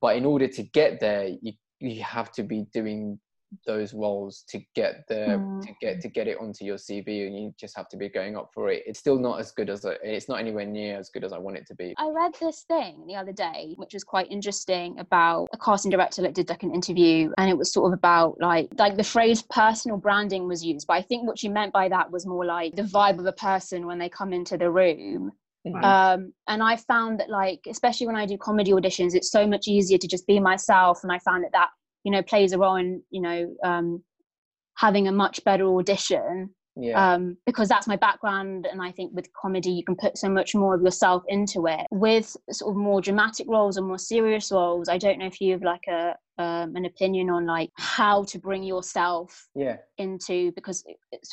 But 0.00 0.16
in 0.16 0.24
order 0.24 0.48
to 0.48 0.62
get 0.62 1.00
there, 1.00 1.28
you 1.42 1.52
you 1.78 2.02
have 2.02 2.32
to 2.32 2.42
be 2.42 2.64
doing 2.72 3.20
those 3.66 3.94
roles 3.94 4.44
to 4.48 4.60
get 4.74 5.04
the 5.08 5.14
mm. 5.14 5.62
to 5.62 5.72
get 5.80 6.00
to 6.00 6.08
get 6.08 6.28
it 6.28 6.38
onto 6.40 6.64
your 6.64 6.76
CV 6.76 7.26
and 7.26 7.36
you 7.36 7.54
just 7.58 7.76
have 7.76 7.88
to 7.88 7.96
be 7.96 8.08
going 8.08 8.36
up 8.36 8.50
for 8.52 8.70
it. 8.70 8.82
It's 8.86 8.98
still 8.98 9.18
not 9.18 9.40
as 9.40 9.52
good 9.52 9.70
as 9.70 9.84
a, 9.84 9.96
it's 10.02 10.28
not 10.28 10.40
anywhere 10.40 10.66
near 10.66 10.98
as 10.98 11.10
good 11.10 11.24
as 11.24 11.32
I 11.32 11.38
want 11.38 11.56
it 11.56 11.66
to 11.68 11.74
be. 11.74 11.94
I 11.98 12.08
read 12.08 12.32
this 12.40 12.62
thing 12.62 13.04
the 13.06 13.16
other 13.16 13.32
day 13.32 13.74
which 13.76 13.94
was 13.94 14.04
quite 14.04 14.30
interesting 14.30 14.98
about 14.98 15.48
a 15.52 15.58
casting 15.58 15.90
director 15.90 16.22
that 16.22 16.34
did 16.34 16.48
like 16.48 16.62
an 16.62 16.74
interview 16.74 17.32
and 17.38 17.50
it 17.50 17.56
was 17.56 17.72
sort 17.72 17.92
of 17.92 17.98
about 17.98 18.36
like 18.40 18.68
like 18.78 18.96
the 18.96 19.04
phrase 19.04 19.42
personal 19.50 19.96
branding 19.96 20.46
was 20.48 20.64
used 20.64 20.86
but 20.86 20.94
I 20.94 21.02
think 21.02 21.26
what 21.26 21.38
she 21.38 21.48
meant 21.48 21.72
by 21.72 21.88
that 21.88 22.10
was 22.10 22.26
more 22.26 22.44
like 22.44 22.74
the 22.74 22.82
vibe 22.82 23.18
of 23.18 23.26
a 23.26 23.32
person 23.32 23.86
when 23.86 23.98
they 23.98 24.08
come 24.08 24.32
into 24.32 24.56
the 24.56 24.70
room 24.70 25.32
mm-hmm. 25.66 25.84
Um, 25.84 26.32
and 26.46 26.62
I 26.62 26.76
found 26.76 27.18
that, 27.18 27.28
like, 27.28 27.60
especially 27.68 28.06
when 28.06 28.14
I 28.14 28.24
do 28.24 28.38
comedy 28.38 28.70
auditions, 28.70 29.14
it's 29.14 29.32
so 29.32 29.48
much 29.48 29.66
easier 29.66 29.98
to 29.98 30.06
just 30.06 30.24
be 30.24 30.38
myself. 30.38 31.00
And 31.02 31.10
I 31.10 31.18
found 31.18 31.42
that 31.42 31.50
that 31.54 31.70
you 32.06 32.12
know 32.12 32.22
plays 32.22 32.52
a 32.52 32.58
role 32.58 32.76
in 32.76 33.02
you 33.10 33.20
know 33.20 33.52
um, 33.64 34.02
having 34.76 35.08
a 35.08 35.12
much 35.12 35.42
better 35.44 35.66
audition 35.66 36.48
yeah. 36.76 37.14
um, 37.14 37.36
because 37.46 37.68
that's 37.68 37.88
my 37.88 37.96
background 37.96 38.68
and 38.70 38.80
i 38.80 38.92
think 38.92 39.10
with 39.12 39.26
comedy 39.32 39.72
you 39.72 39.82
can 39.84 39.96
put 39.96 40.16
so 40.16 40.28
much 40.28 40.54
more 40.54 40.76
of 40.76 40.82
yourself 40.82 41.24
into 41.26 41.66
it 41.66 41.84
with 41.90 42.36
sort 42.52 42.70
of 42.70 42.76
more 42.76 43.00
dramatic 43.00 43.46
roles 43.48 43.76
or 43.76 43.82
more 43.82 43.98
serious 43.98 44.52
roles 44.52 44.88
i 44.88 44.96
don't 44.96 45.18
know 45.18 45.26
if 45.26 45.40
you 45.40 45.52
have 45.52 45.62
like 45.62 45.84
a 45.88 46.14
um, 46.38 46.76
an 46.76 46.84
opinion 46.84 47.28
on 47.28 47.44
like 47.44 47.70
how 47.76 48.22
to 48.24 48.38
bring 48.38 48.62
yourself 48.62 49.48
yeah 49.56 49.78
into 49.98 50.52
because 50.52 50.84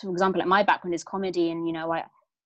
for 0.01 0.09
example 0.09 0.39
like 0.39 0.47
my 0.47 0.63
background 0.63 0.95
is 0.95 1.03
comedy 1.03 1.51
and 1.51 1.67
you 1.67 1.73
know 1.73 1.91
i 1.91 2.03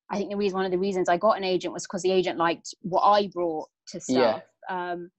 i 0.10 0.18
think 0.18 0.32
the 0.32 0.36
reason 0.36 0.58
one 0.58 0.66
of 0.66 0.72
the 0.72 0.78
reasons 0.78 1.08
i 1.08 1.16
got 1.16 1.38
an 1.38 1.46
agent 1.46 1.74
was 1.74 1.84
because 1.84 2.02
the 2.02 2.12
agent 2.12 2.38
liked 2.38 2.74
what 2.82 3.04
i 3.04 3.28
brought 3.28 3.70
to 3.88 4.02
stuff 4.02 4.42
yeah. 4.70 4.92
um 4.92 5.10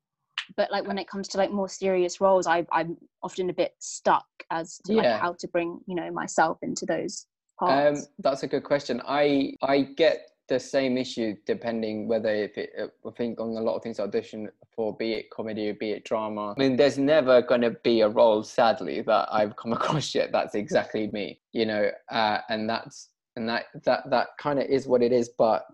but 0.56 0.70
like 0.70 0.86
when 0.86 0.98
it 0.98 1.08
comes 1.08 1.28
to 1.28 1.38
like 1.38 1.50
more 1.50 1.68
serious 1.68 2.20
roles 2.20 2.46
I, 2.46 2.66
i'm 2.72 2.96
often 3.22 3.50
a 3.50 3.52
bit 3.52 3.74
stuck 3.78 4.26
as 4.50 4.78
to 4.86 4.94
yeah. 4.94 5.02
like 5.02 5.20
how 5.20 5.32
to 5.34 5.48
bring 5.48 5.80
you 5.86 5.94
know 5.94 6.10
myself 6.10 6.58
into 6.62 6.86
those 6.86 7.26
parts. 7.58 8.00
Um, 8.00 8.06
that's 8.20 8.42
a 8.42 8.46
good 8.46 8.64
question 8.64 9.02
i 9.06 9.52
i 9.62 9.82
get 9.82 10.30
the 10.48 10.58
same 10.58 10.96
issue 10.96 11.36
depending 11.46 12.08
whether 12.08 12.30
if 12.30 12.56
it 12.56 12.70
i 13.06 13.10
think 13.16 13.38
on 13.38 13.48
a 13.48 13.60
lot 13.60 13.76
of 13.76 13.82
things 13.82 14.00
I 14.00 14.04
audition 14.04 14.48
for 14.74 14.96
be 14.96 15.12
it 15.12 15.30
comedy 15.30 15.68
or 15.68 15.74
be 15.74 15.90
it 15.90 16.04
drama 16.04 16.54
i 16.56 16.60
mean 16.60 16.76
there's 16.76 16.98
never 16.98 17.42
going 17.42 17.60
to 17.60 17.72
be 17.84 18.00
a 18.00 18.08
role 18.08 18.42
sadly 18.42 19.02
that 19.02 19.28
i've 19.30 19.56
come 19.56 19.72
across 19.78 20.14
yet 20.14 20.32
that's 20.32 20.54
exactly 20.54 21.10
me 21.12 21.40
you 21.52 21.66
know 21.66 21.90
uh, 22.10 22.38
and 22.48 22.68
that's 22.68 23.10
and 23.36 23.48
that 23.48 23.66
that 23.84 24.08
that 24.10 24.28
kind 24.38 24.58
of 24.58 24.66
is 24.66 24.86
what 24.86 25.02
it 25.02 25.12
is 25.12 25.30
but 25.36 25.66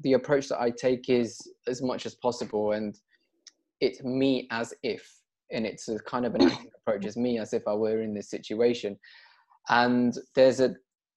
the 0.00 0.14
approach 0.14 0.48
that 0.48 0.60
i 0.60 0.70
take 0.70 1.08
is 1.10 1.40
as 1.66 1.82
much 1.82 2.06
as 2.06 2.14
possible 2.14 2.72
and 2.72 3.00
it's 3.80 4.02
me 4.02 4.48
as 4.50 4.74
if 4.82 5.10
and 5.50 5.66
it's 5.66 5.88
a 5.88 5.98
kind 6.00 6.26
of 6.26 6.34
an 6.34 6.42
acting 6.50 6.70
approach 6.80 7.04
it's 7.04 7.16
me 7.16 7.38
as 7.38 7.52
if 7.52 7.62
i 7.66 7.72
were 7.72 8.02
in 8.02 8.14
this 8.14 8.30
situation 8.30 8.98
and 9.68 10.18
there's 10.34 10.60
a 10.60 10.74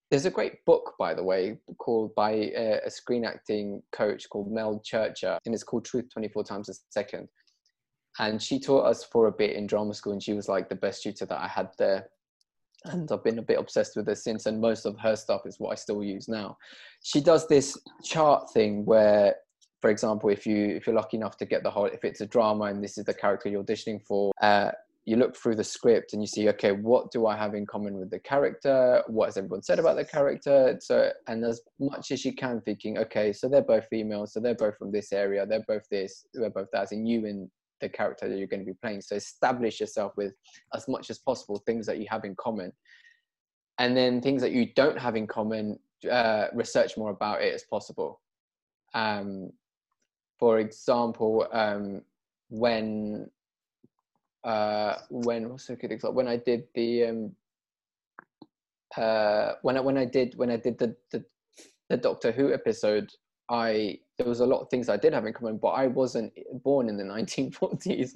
there's 0.09 0.25
a 0.25 0.31
great 0.31 0.65
book 0.65 0.93
by 0.97 1.13
the 1.13 1.23
way 1.23 1.57
called 1.77 2.13
by 2.15 2.31
a, 2.31 2.79
a 2.85 2.89
screen 2.89 3.25
acting 3.25 3.81
coach 3.91 4.27
called 4.29 4.51
mel 4.51 4.81
churcher 4.83 5.37
and 5.45 5.53
it's 5.53 5.63
called 5.63 5.85
truth 5.85 6.05
24 6.11 6.43
times 6.43 6.69
a 6.69 6.73
second 6.89 7.27
and 8.17 8.41
she 8.41 8.59
taught 8.59 8.85
us 8.85 9.03
for 9.03 9.27
a 9.27 9.31
bit 9.31 9.55
in 9.55 9.67
drama 9.67 9.93
school 9.93 10.13
and 10.13 10.23
she 10.23 10.33
was 10.33 10.49
like 10.49 10.67
the 10.67 10.75
best 10.75 11.03
tutor 11.03 11.25
that 11.25 11.39
i 11.39 11.47
had 11.47 11.69
there 11.77 12.09
and 12.85 13.11
I've 13.11 13.23
been 13.23 13.39
a 13.39 13.43
bit 13.43 13.59
obsessed 13.59 13.95
with 13.95 14.07
her 14.07 14.15
since. 14.15 14.45
And 14.45 14.59
most 14.59 14.85
of 14.85 14.97
her 14.99 15.15
stuff 15.15 15.41
is 15.45 15.59
what 15.59 15.71
I 15.71 15.75
still 15.75 16.03
use 16.03 16.27
now. 16.27 16.57
She 17.03 17.21
does 17.21 17.47
this 17.47 17.77
chart 18.03 18.49
thing 18.51 18.85
where 18.85 19.35
for 19.81 19.89
example, 19.89 20.29
if 20.29 20.45
you 20.45 20.75
if 20.75 20.85
you're 20.85 20.95
lucky 20.95 21.17
enough 21.17 21.37
to 21.37 21.45
get 21.45 21.63
the 21.63 21.71
whole, 21.71 21.85
if 21.85 22.03
it's 22.03 22.21
a 22.21 22.25
drama 22.25 22.65
and 22.65 22.83
this 22.83 22.97
is 22.97 23.05
the 23.05 23.13
character 23.13 23.49
you're 23.49 23.63
auditioning 23.63 24.01
for, 24.05 24.31
uh, 24.41 24.71
you 25.05 25.15
look 25.15 25.35
through 25.35 25.55
the 25.55 25.63
script 25.63 26.13
and 26.13 26.21
you 26.21 26.27
see, 26.27 26.49
okay, 26.49 26.71
what 26.71 27.11
do 27.11 27.25
I 27.25 27.35
have 27.35 27.55
in 27.55 27.65
common 27.65 27.97
with 27.97 28.11
the 28.11 28.19
character? 28.19 29.01
What 29.07 29.25
has 29.25 29.37
everyone 29.37 29.63
said 29.63 29.79
about 29.79 29.95
the 29.95 30.05
character? 30.05 30.77
So, 30.81 31.11
and 31.27 31.43
as 31.43 31.61
much 31.79 32.11
as 32.11 32.25
you 32.25 32.33
can, 32.33 32.61
thinking, 32.61 32.97
okay, 32.99 33.33
so 33.33 33.47
they're 33.47 33.61
both 33.61 33.87
female, 33.89 34.27
so 34.27 34.39
they're 34.39 34.53
both 34.53 34.77
from 34.77 34.91
this 34.91 35.11
area, 35.11 35.45
they're 35.45 35.65
both 35.67 35.87
this, 35.89 36.25
they're 36.33 36.49
both 36.49 36.67
that, 36.73 36.91
and 36.91 37.07
you 37.07 37.25
and 37.25 37.49
the 37.81 37.89
character 37.89 38.27
that 38.27 38.37
you're 38.37 38.47
going 38.47 38.59
to 38.59 38.65
be 38.65 38.77
playing. 38.81 39.01
So 39.01 39.15
establish 39.15 39.79
yourself 39.79 40.11
with 40.17 40.33
as 40.75 40.87
much 40.87 41.09
as 41.09 41.17
possible 41.17 41.63
things 41.65 41.85
that 41.87 41.99
you 41.99 42.05
have 42.09 42.25
in 42.25 42.35
common, 42.35 42.73
and 43.79 43.95
then 43.95 44.21
things 44.21 44.41
that 44.41 44.51
you 44.51 44.67
don't 44.75 44.99
have 44.99 45.15
in 45.15 45.27
common. 45.27 45.79
Uh, 46.09 46.47
research 46.53 46.95
more 46.95 47.09
about 47.09 47.41
it 47.41 47.53
as 47.53 47.63
possible. 47.69 48.21
Um, 48.93 49.51
for 50.39 50.59
example, 50.59 51.47
um, 51.51 52.01
when 52.49 53.29
uh, 54.43 54.95
when 55.09 55.49
what's 55.49 55.69
a 55.69 55.75
good 55.75 55.91
example? 55.91 56.15
When 56.15 56.27
I 56.27 56.37
did 56.37 56.63
the 56.73 57.05
um, 57.05 57.35
uh, 58.95 59.53
when 59.61 59.77
I 59.77 59.81
when 59.81 59.97
I 59.97 60.05
did 60.05 60.35
when 60.37 60.49
I 60.49 60.57
did 60.57 60.79
the, 60.79 60.95
the 61.11 61.23
the 61.89 61.97
Doctor 61.97 62.31
Who 62.31 62.53
episode, 62.53 63.11
I 63.49 63.99
there 64.17 64.27
was 64.27 64.39
a 64.39 64.45
lot 64.45 64.61
of 64.61 64.69
things 64.69 64.87
I 64.87 64.97
did 64.97 65.13
have 65.13 65.25
in 65.25 65.33
common, 65.33 65.57
but 65.57 65.69
I 65.69 65.87
wasn't 65.87 66.33
born 66.63 66.87
in 66.87 66.97
the 66.97 67.03
1940s, 67.15 68.11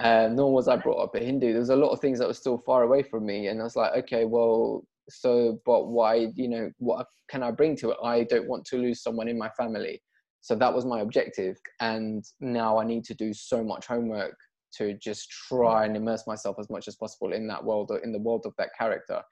uh, 0.00 0.28
nor 0.32 0.52
was 0.52 0.68
I 0.68 0.76
brought 0.76 1.02
up 1.02 1.14
a 1.14 1.20
Hindu. 1.20 1.50
There 1.50 1.60
was 1.60 1.70
a 1.70 1.76
lot 1.76 1.90
of 1.90 2.00
things 2.00 2.18
that 2.18 2.28
were 2.28 2.34
still 2.34 2.58
far 2.58 2.82
away 2.82 3.02
from 3.02 3.26
me, 3.26 3.48
and 3.48 3.60
I 3.60 3.64
was 3.64 3.76
like, 3.76 3.92
okay, 4.04 4.24
well, 4.24 4.84
so 5.10 5.60
but 5.66 5.88
why? 5.88 6.28
You 6.34 6.48
know, 6.48 6.72
what 6.78 7.06
can 7.28 7.42
I 7.42 7.50
bring 7.50 7.76
to 7.76 7.90
it? 7.90 7.98
I 8.02 8.24
don't 8.24 8.48
want 8.48 8.64
to 8.66 8.78
lose 8.78 9.02
someone 9.02 9.28
in 9.28 9.36
my 9.36 9.50
family 9.50 10.00
so 10.48 10.54
that 10.54 10.72
was 10.72 10.86
my 10.86 11.00
objective 11.00 11.56
and 11.80 12.24
now 12.40 12.78
i 12.78 12.84
need 12.84 13.04
to 13.04 13.14
do 13.14 13.34
so 13.34 13.62
much 13.62 13.86
homework 13.86 14.34
to 14.76 14.94
just 14.94 15.30
try 15.30 15.84
and 15.84 15.94
immerse 15.94 16.26
myself 16.26 16.56
as 16.58 16.70
much 16.70 16.88
as 16.88 16.96
possible 16.96 17.32
in 17.32 17.46
that 17.48 17.62
world 17.62 17.90
or 17.90 17.98
in 17.98 18.12
the 18.12 18.18
world 18.18 18.42
of 18.44 18.52
that 18.58 18.68
character. 18.78 19.22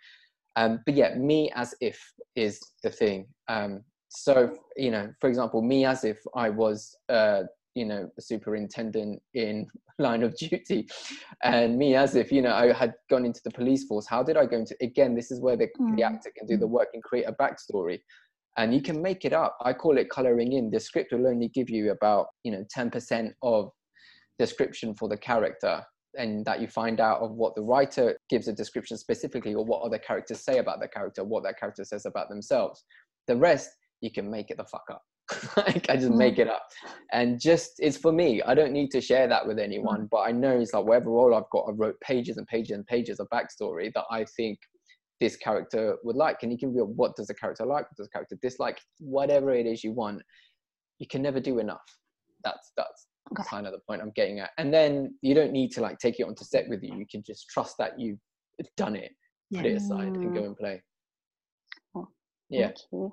Um, 0.56 0.80
but 0.86 0.94
yeah 0.94 1.14
me 1.14 1.50
as 1.54 1.74
if 1.82 2.00
is 2.34 2.58
the 2.82 2.88
thing. 2.90 3.26
Um, 3.48 3.82
so 4.08 4.56
you 4.76 4.90
know 4.90 5.12
for 5.20 5.28
example 5.28 5.60
me 5.60 5.84
as 5.84 6.04
if 6.04 6.18
i 6.34 6.48
was 6.48 6.96
uh, 7.08 7.42
you 7.74 7.84
know 7.84 8.08
a 8.16 8.22
superintendent 8.22 9.20
in 9.34 9.66
line 9.98 10.22
of 10.22 10.36
duty 10.36 10.86
and 11.42 11.76
me 11.76 11.94
as 11.94 12.14
if 12.16 12.30
you 12.30 12.42
know 12.42 12.52
i 12.52 12.72
had 12.72 12.94
gone 13.10 13.24
into 13.24 13.40
the 13.44 13.50
police 13.50 13.84
force 13.84 14.06
how 14.06 14.22
did 14.22 14.36
i 14.36 14.44
go 14.44 14.58
into 14.58 14.76
again 14.80 15.14
this 15.14 15.30
is 15.30 15.40
where 15.40 15.56
the, 15.56 15.68
mm. 15.80 15.96
the 15.96 16.02
actor 16.02 16.30
can 16.36 16.46
do 16.46 16.56
the 16.56 16.66
work 16.66 16.88
and 16.94 17.02
create 17.02 17.24
a 17.24 17.32
backstory 17.32 17.98
and 18.56 18.74
you 18.74 18.80
can 18.80 19.02
make 19.02 19.24
it 19.24 19.32
up. 19.32 19.56
I 19.62 19.72
call 19.72 19.98
it 19.98 20.10
coloring 20.10 20.52
in. 20.52 20.70
The 20.70 20.80
script 20.80 21.12
will 21.12 21.26
only 21.26 21.48
give 21.48 21.70
you 21.70 21.90
about 21.90 22.26
you 22.44 22.52
know 22.52 22.64
10% 22.76 23.30
of 23.42 23.70
description 24.38 24.94
for 24.94 25.08
the 25.08 25.16
character 25.16 25.82
and 26.18 26.44
that 26.46 26.60
you 26.60 26.68
find 26.68 27.00
out 27.00 27.20
of 27.20 27.32
what 27.32 27.54
the 27.54 27.62
writer 27.62 28.18
gives 28.30 28.48
a 28.48 28.52
description 28.52 28.96
specifically 28.96 29.54
or 29.54 29.64
what 29.64 29.82
other 29.82 29.98
characters 29.98 30.42
say 30.42 30.58
about 30.58 30.80
the 30.80 30.88
character 30.88 31.24
what 31.24 31.42
that 31.42 31.58
character 31.58 31.84
says 31.84 32.06
about 32.06 32.28
themselves. 32.28 32.84
The 33.26 33.36
rest 33.36 33.70
you 34.00 34.10
can 34.10 34.30
make 34.30 34.50
it 34.50 34.56
the 34.56 34.64
fuck 34.64 34.84
up. 34.90 35.02
Like 35.56 35.90
i 35.90 35.96
just 35.96 36.12
mm. 36.12 36.16
make 36.16 36.38
it 36.38 36.48
up. 36.48 36.62
And 37.12 37.40
just 37.40 37.72
it's 37.78 37.96
for 37.96 38.12
me. 38.12 38.42
I 38.42 38.54
don't 38.54 38.72
need 38.72 38.90
to 38.92 39.00
share 39.00 39.26
that 39.28 39.46
with 39.46 39.58
anyone 39.58 40.02
mm. 40.02 40.08
but 40.10 40.20
i 40.20 40.32
know 40.32 40.58
it's 40.58 40.72
like 40.72 40.84
whatever 40.84 41.10
role 41.10 41.34
i've 41.34 41.50
got 41.50 41.66
i 41.68 41.72
wrote 41.72 42.00
pages 42.00 42.36
and 42.36 42.46
pages 42.46 42.76
and 42.76 42.86
pages 42.86 43.20
of 43.20 43.28
backstory 43.34 43.92
that 43.94 44.04
i 44.10 44.24
think 44.36 44.58
this 45.20 45.36
character 45.36 45.96
would 46.04 46.16
like 46.16 46.42
and 46.42 46.52
you 46.52 46.58
can 46.58 46.68
reveal 46.68 46.86
what 46.86 47.16
does 47.16 47.28
the 47.28 47.34
character 47.34 47.64
like 47.64 47.84
what 47.84 47.96
does 47.96 48.06
the 48.06 48.12
character 48.12 48.36
dislike 48.42 48.78
whatever 48.98 49.50
it 49.54 49.66
is 49.66 49.82
you 49.82 49.92
want 49.92 50.20
you 50.98 51.06
can 51.06 51.22
never 51.22 51.40
do 51.40 51.58
enough. 51.58 51.84
That's 52.44 52.72
that's 52.76 53.06
okay. 53.32 53.48
kind 53.48 53.66
of 53.66 53.72
the 53.72 53.80
point 53.86 54.02
i'm 54.02 54.12
getting 54.14 54.40
at. 54.40 54.50
And 54.58 54.72
then 54.72 55.14
you 55.22 55.34
don't 55.34 55.52
need 55.52 55.72
to 55.72 55.80
like 55.80 55.98
take 55.98 56.20
it 56.20 56.24
onto 56.24 56.44
set 56.44 56.68
with 56.68 56.82
you. 56.82 56.96
You 56.96 57.06
can 57.10 57.22
just 57.22 57.48
trust 57.48 57.76
that 57.78 57.98
you've 57.98 58.18
done 58.76 58.96
it 58.96 59.12
put 59.54 59.66
it 59.66 59.76
aside 59.76 60.08
and 60.08 60.34
go 60.34 60.42
and 60.42 60.56
play. 60.56 60.82
Oh, 61.94 62.08
yeah. 62.48 62.72
Thought 62.90 63.12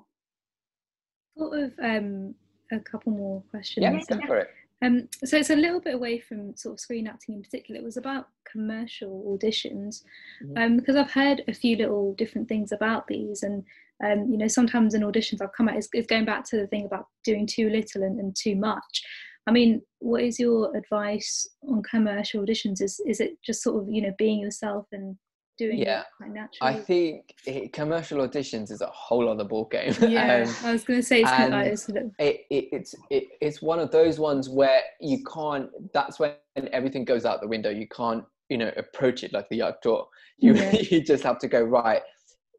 of 1.38 1.72
um 1.82 2.34
a 2.72 2.80
couple 2.80 3.12
more 3.12 3.42
questions 3.50 3.84
yeah, 3.84 4.16
go 4.16 4.26
for 4.26 4.38
it 4.38 4.48
um, 4.84 5.08
so 5.24 5.36
it's 5.36 5.50
a 5.50 5.56
little 5.56 5.80
bit 5.80 5.94
away 5.94 6.18
from 6.18 6.56
sort 6.56 6.74
of 6.74 6.80
screen 6.80 7.06
acting 7.06 7.34
in 7.36 7.42
particular. 7.42 7.80
It 7.80 7.84
was 7.84 7.96
about 7.96 8.28
commercial 8.50 9.24
auditions 9.26 10.02
mm-hmm. 10.42 10.58
um, 10.58 10.76
because 10.76 10.96
I've 10.96 11.10
heard 11.10 11.42
a 11.48 11.54
few 11.54 11.76
little 11.76 12.14
different 12.14 12.48
things 12.48 12.72
about 12.72 13.06
these, 13.06 13.42
and 13.42 13.64
um, 14.04 14.30
you 14.30 14.36
know 14.36 14.48
sometimes 14.48 14.94
in 14.94 15.02
auditions 15.02 15.40
I've 15.40 15.52
come 15.52 15.68
at 15.68 15.76
is, 15.76 15.88
is 15.94 16.06
going 16.06 16.24
back 16.24 16.44
to 16.46 16.56
the 16.56 16.66
thing 16.66 16.84
about 16.84 17.06
doing 17.24 17.46
too 17.46 17.70
little 17.70 18.02
and, 18.02 18.18
and 18.20 18.36
too 18.36 18.56
much. 18.56 19.02
I 19.46 19.52
mean, 19.52 19.82
what 19.98 20.22
is 20.22 20.38
your 20.38 20.74
advice 20.76 21.46
on 21.68 21.82
commercial 21.82 22.44
auditions? 22.44 22.82
Is 22.82 23.00
is 23.06 23.20
it 23.20 23.36
just 23.42 23.62
sort 23.62 23.82
of 23.82 23.88
you 23.90 24.02
know 24.02 24.12
being 24.18 24.40
yourself 24.40 24.86
and 24.92 25.16
doing 25.58 25.78
yeah. 25.78 26.00
it 26.00 26.06
quite 26.16 26.32
naturally. 26.32 26.74
I 26.74 26.80
think 26.80 27.34
it, 27.46 27.72
commercial 27.72 28.26
auditions 28.26 28.70
is 28.70 28.80
a 28.80 28.86
whole 28.86 29.28
other 29.28 29.44
ball 29.44 29.66
game. 29.66 29.94
Yeah, 30.14 30.44
um, 30.46 30.54
I 30.64 30.72
was 30.72 30.84
going 30.84 31.00
to 31.00 31.06
say 31.06 31.22
it's 31.22 31.30
kind 31.30 31.54
of 31.54 31.60
like 31.60 32.12
it, 32.18 32.40
it, 32.50 32.68
it's 32.72 32.94
it, 33.10 33.24
it's 33.40 33.62
one 33.62 33.78
of 33.78 33.90
those 33.90 34.18
ones 34.18 34.48
where 34.48 34.82
you 35.00 35.24
can't. 35.24 35.68
That's 35.92 36.18
when 36.18 36.34
everything 36.72 37.04
goes 37.04 37.24
out 37.24 37.40
the 37.40 37.48
window. 37.48 37.70
You 37.70 37.88
can't 37.88 38.24
you 38.48 38.58
know 38.58 38.70
approach 38.76 39.24
it 39.24 39.32
like 39.32 39.48
the 39.50 39.62
actor. 39.62 39.96
You 40.36 40.54
yeah. 40.54 40.72
you 40.72 41.00
just 41.00 41.22
have 41.22 41.38
to 41.38 41.48
go 41.48 41.62
right. 41.62 42.02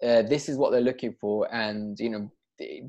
uh, 0.01 0.21
this 0.21 0.47
is 0.47 0.55
what 0.55 0.71
they're 0.71 0.79
looking 0.79 1.13
for 1.19 1.53
and 1.53 1.99
you 1.99 2.10
know 2.10 2.31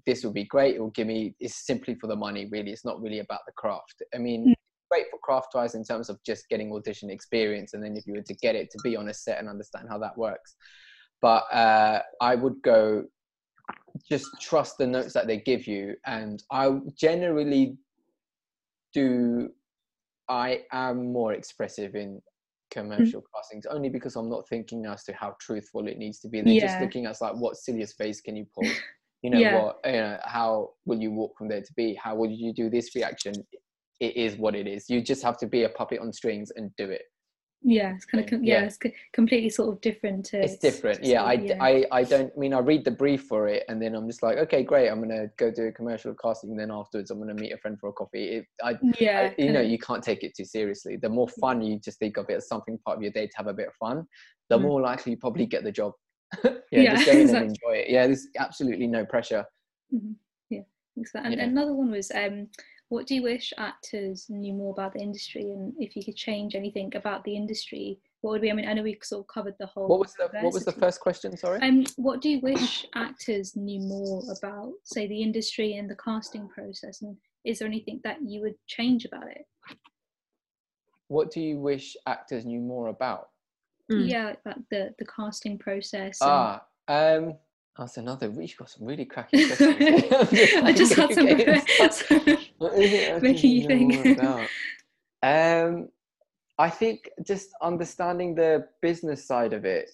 this 0.07 0.23
will 0.23 0.33
be 0.33 0.45
great 0.45 0.77
it 0.77 0.81
will 0.81 0.91
give 0.91 1.09
me 1.09 1.35
it's 1.41 1.67
simply 1.67 1.97
for 1.97 2.07
the 2.07 2.15
money 2.15 2.47
really 2.53 2.71
it's 2.71 2.85
not 2.85 3.01
really 3.03 3.19
about 3.19 3.41
the 3.47 3.53
craft 3.57 4.01
i 4.15 4.19
mean 4.19 4.51
mm. 4.51 4.55
Great 4.97 5.11
for 5.11 5.19
craft 5.19 5.49
wise 5.55 5.75
in 5.75 5.85
terms 5.85 6.09
of 6.09 6.23
just 6.25 6.49
getting 6.49 6.73
audition 6.73 7.11
experience 7.11 7.75
and 7.75 7.83
then 7.83 7.97
if 7.97 8.07
you 8.07 8.15
were 8.15 8.23
to 8.23 8.35
get 8.35 8.55
it 8.55 8.71
to 8.71 8.79
be 8.83 8.97
on 8.97 9.09
a 9.09 9.15
set 9.15 9.39
and 9.39 9.49
understand 9.49 9.87
how 9.89 9.99
that 9.99 10.17
works 10.17 10.57
but 11.21 11.45
uh, 11.53 12.01
i 12.21 12.35
would 12.35 12.61
go 12.63 13.05
just 14.09 14.27
trust 14.41 14.79
the 14.79 14.87
notes 14.87 15.13
that 15.13 15.27
they 15.27 15.39
give 15.39 15.67
you 15.67 15.95
and 16.07 16.43
i 16.51 16.71
generally 16.99 17.77
do 18.93 19.51
i 20.29 20.61
am 20.73 21.13
more 21.13 21.33
expressive 21.33 21.95
in 21.95 22.21
commercial 22.71 23.21
mm. 23.21 23.25
castings 23.35 23.65
only 23.67 23.89
because 23.89 24.17
I'm 24.17 24.29
not 24.29 24.49
thinking 24.49 24.87
as 24.87 25.05
to 25.05 25.13
how 25.13 25.37
truthful 25.41 25.87
it 25.87 25.99
needs 25.99 26.19
to 26.21 26.29
be. 26.29 26.41
They're 26.41 26.55
yeah. 26.55 26.67
just 26.67 26.81
looking 26.81 27.07
at 27.07 27.17
like 27.21 27.37
what 27.37 27.57
silliest 27.57 27.97
face 27.97 28.21
can 28.21 28.37
you 28.37 28.47
pull? 28.55 28.69
You 29.23 29.31
know 29.31 29.39
yeah. 29.39 29.63
what? 29.63 29.81
You 29.85 29.93
know 29.93 30.19
how 30.23 30.71
will 30.85 31.01
you 31.01 31.11
walk 31.11 31.37
from 31.37 31.49
there 31.49 31.63
to 31.63 31.73
be? 31.75 31.95
How 31.95 32.15
will 32.15 32.31
you 32.31 32.53
do 32.53 32.69
this 32.71 32.95
reaction? 32.95 33.35
It 34.01 34.17
is 34.17 34.37
what 34.37 34.55
it 34.55 34.67
is. 34.67 34.91
You 34.91 35.01
just 35.01 35.23
have 35.23 35.39
to 35.39 35.47
be 35.47 35.65
a 35.65 35.69
puppet 35.69 36.01
on 36.01 36.13
strings 36.13 36.53
and 36.57 36.71
do 36.77 36.91
it 36.91 37.03
yeah 37.63 37.95
it's 37.95 38.05
kind 38.05 38.23
of 38.23 38.45
yeah, 38.45 38.61
yeah, 38.61 38.65
it's 38.65 38.79
completely 39.13 39.49
sort 39.49 39.75
of 39.75 39.81
different 39.81 40.25
to 40.25 40.41
it's 40.41 40.57
different 40.57 41.03
yeah, 41.03 41.23
I, 41.23 41.33
yeah. 41.33 41.57
I 41.61 41.85
i 41.91 42.05
don't 42.05 42.33
I 42.37 42.39
mean 42.39 42.55
i 42.55 42.61
read 42.61 42.85
the 42.85 42.93
brief 42.93 43.25
for 43.25 43.49
it 43.49 43.65
and 43.69 43.83
then 43.83 43.95
i'm 43.95 44.07
just 44.07 44.23
like 44.23 44.39
okay 44.39 44.63
great 44.63 44.89
i'm 44.89 45.01
gonna 45.01 45.29
go 45.37 45.51
do 45.51 45.65
a 45.65 45.73
commercial 45.73 46.15
casting 46.15 46.57
then 46.57 46.71
afterwards 46.71 47.11
i'm 47.11 47.19
gonna 47.19 47.35
meet 47.35 47.53
a 47.53 47.59
friend 47.59 47.77
for 47.81 47.89
a 47.89 47.93
coffee 47.93 48.25
it, 48.37 48.47
I, 48.63 48.79
yeah 49.01 49.33
I, 49.37 49.43
you 49.43 49.53
know 49.53 49.61
you 49.61 49.79
can't 49.79 50.03
take 50.03 50.23
it 50.23 50.37
too 50.37 50.45
seriously 50.45 50.97
the 50.97 51.09
more 51.09 51.29
fun 51.29 51.61
you 51.61 51.81
just 51.81 51.99
think 51.99 52.19
of 52.19 52.27
it 52.29 52.35
as 52.35 52.49
something 52.49 52.79
part 52.85 52.99
of 52.99 53.03
your 53.03 53.13
day 53.13 53.27
to 53.27 53.33
have 53.37 53.49
a 53.49 53.55
bit 53.55 53.69
of 53.69 53.75
fun 53.75 54.07
the 54.49 54.59
mm. 54.59 54.63
more 54.63 54.81
likely 54.81 55.13
you 55.13 55.19
probably 55.19 55.47
get 55.47 55.65
the 55.65 55.73
job 55.73 55.93
yeah, 56.45 56.53
yeah, 56.71 56.95
just 56.95 57.07
go 57.07 57.13
in 57.13 57.21
exactly. 57.23 57.41
and 57.41 57.51
enjoy 57.51 57.77
it 57.79 57.91
yeah 57.91 58.07
there's 58.07 58.29
absolutely 58.39 58.87
no 58.87 59.05
pressure 59.05 59.45
mm-hmm. 59.93 60.13
yeah 60.51 60.61
and 61.15 61.35
yeah. 61.35 61.45
another 61.45 61.75
one 61.75 61.91
was 61.91 62.13
um 62.15 62.47
what 62.89 63.07
do 63.07 63.15
you 63.15 63.23
wish 63.23 63.53
actors 63.59 64.27
knew 64.29 64.53
more 64.53 64.73
about 64.73 64.93
the 64.93 65.01
industry, 65.01 65.43
and 65.43 65.73
if 65.79 65.97
you 65.97 66.05
could 66.05 66.17
change 66.17 66.55
anything 66.55 66.93
about 66.95 67.25
the 67.25 67.35
industry, 67.35 67.99
what 68.21 68.33
would 68.33 68.43
be? 68.43 68.51
I 68.51 68.55
mean, 68.55 68.69
I 68.69 68.75
know 68.75 68.83
we 68.83 68.99
sort 69.03 69.25
of 69.25 69.27
covered 69.27 69.55
the 69.59 69.67
whole. 69.67 69.89
What 69.89 70.01
was 70.01 70.15
the 70.15 70.29
What 70.41 70.53
was 70.53 70.65
the 70.65 70.73
first 70.73 71.01
question? 71.01 71.37
Sorry. 71.37 71.61
Um, 71.61 71.85
what 71.97 72.21
do 72.23 72.29
you 72.29 72.41
wish 72.41 72.87
actors 72.95 73.57
knew 73.57 73.81
more 73.81 74.23
about, 74.37 74.73
say, 74.85 75.07
the 75.09 75.21
industry 75.21 75.77
and 75.77 75.91
the 75.91 75.97
casting 75.97 76.49
process, 76.49 77.03
and 77.03 77.17
is 77.45 77.59
there 77.59 77.69
anything 77.69 78.01
that 78.05 78.19
you 78.23 78.41
would 78.43 78.55
change 78.67 79.05
about 79.05 79.29
it? 79.31 79.47
What 81.09 81.31
do 81.33 81.41
you 81.41 81.59
wish 81.59 81.97
actors 82.07 82.45
knew 82.45 82.61
more 82.61 82.89
about? 82.89 83.31
Mm. 83.91 84.09
Yeah, 84.09 84.35
like 84.45 84.57
the 84.71 84.95
the 84.99 85.07
casting 85.07 85.59
process. 85.59 86.19
Ah, 86.21 86.65
um, 86.87 87.35
that's 87.79 87.97
another. 87.97 88.31
We've 88.31 88.57
got 88.57 88.71
some 88.71 88.87
really 88.87 89.05
cracking 89.05 89.47
questions. 89.47 89.77
I 90.63 90.73
just 90.73 90.95
had 90.95 91.13
some. 91.15 91.27
making 93.23 93.51
you 93.51 93.67
think. 93.67 94.21
Um, 95.23 95.89
I 96.59 96.71
think 96.71 97.11
just 97.27 97.51
understanding 97.61 98.35
the 98.35 98.67
business 98.81 99.27
side 99.27 99.53
of 99.53 99.65
it, 99.65 99.91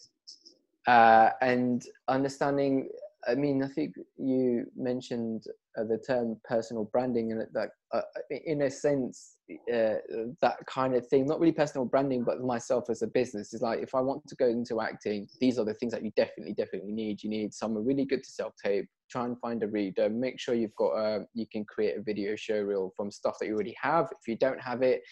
uh, 0.87 1.31
and 1.41 1.83
understanding. 2.09 2.89
I 3.27 3.35
mean, 3.35 3.63
I 3.63 3.69
think 3.69 3.95
you 4.17 4.67
mentioned 4.77 5.45
uh, 5.79 5.85
the 5.85 5.99
term 5.99 6.37
personal 6.45 6.85
branding, 6.93 7.33
and 7.33 7.47
that, 7.53 7.71
uh, 7.93 8.03
in 8.31 8.63
a 8.63 8.71
sense, 8.71 9.37
uh, 9.73 9.95
that 10.41 10.57
kind 10.67 10.95
of 10.95 11.07
thing 11.09 11.27
not 11.27 11.39
really 11.39 11.53
personal 11.53 11.85
branding 11.85 12.25
but 12.25 12.41
myself 12.41 12.89
as 12.89 13.03
a 13.03 13.07
business 13.07 13.53
is 13.53 13.61
like 13.61 13.81
if 13.81 13.95
i 13.95 14.01
want 14.01 14.27
to 14.27 14.35
go 14.37 14.47
into 14.47 14.81
acting 14.81 15.29
these 15.41 15.59
are 15.59 15.65
the 15.65 15.75
things 15.75 15.93
that 15.93 16.03
you 16.03 16.11
definitely 16.17 16.55
definitely 16.55 16.93
need. 16.93 17.23
You 17.23 17.31
need 17.31 17.53
someone 17.53 17.85
really 17.85 18.05
good 18.05 18.23
to 18.23 18.31
self 18.31 18.55
tape 18.63 18.87
try 19.11 19.25
and 19.25 19.39
find 19.41 19.63
a 19.63 19.69
reader 19.69 20.09
make 20.09 20.41
sure 20.41 20.55
you've 20.55 20.75
got 20.77 20.93
a 20.93 21.27
you 21.35 21.47
can 21.51 21.65
create 21.65 21.97
a 21.97 22.03
video 22.03 22.35
show 22.37 22.61
reel 22.61 22.93
from 22.97 23.11
stuff 23.11 23.37
that 23.41 23.47
you 23.47 23.55
already 23.55 23.77
have. 23.81 24.07
If 24.11 24.29
you 24.29 24.37
don't 24.37 24.61
have 24.61 24.83
it 24.83 25.03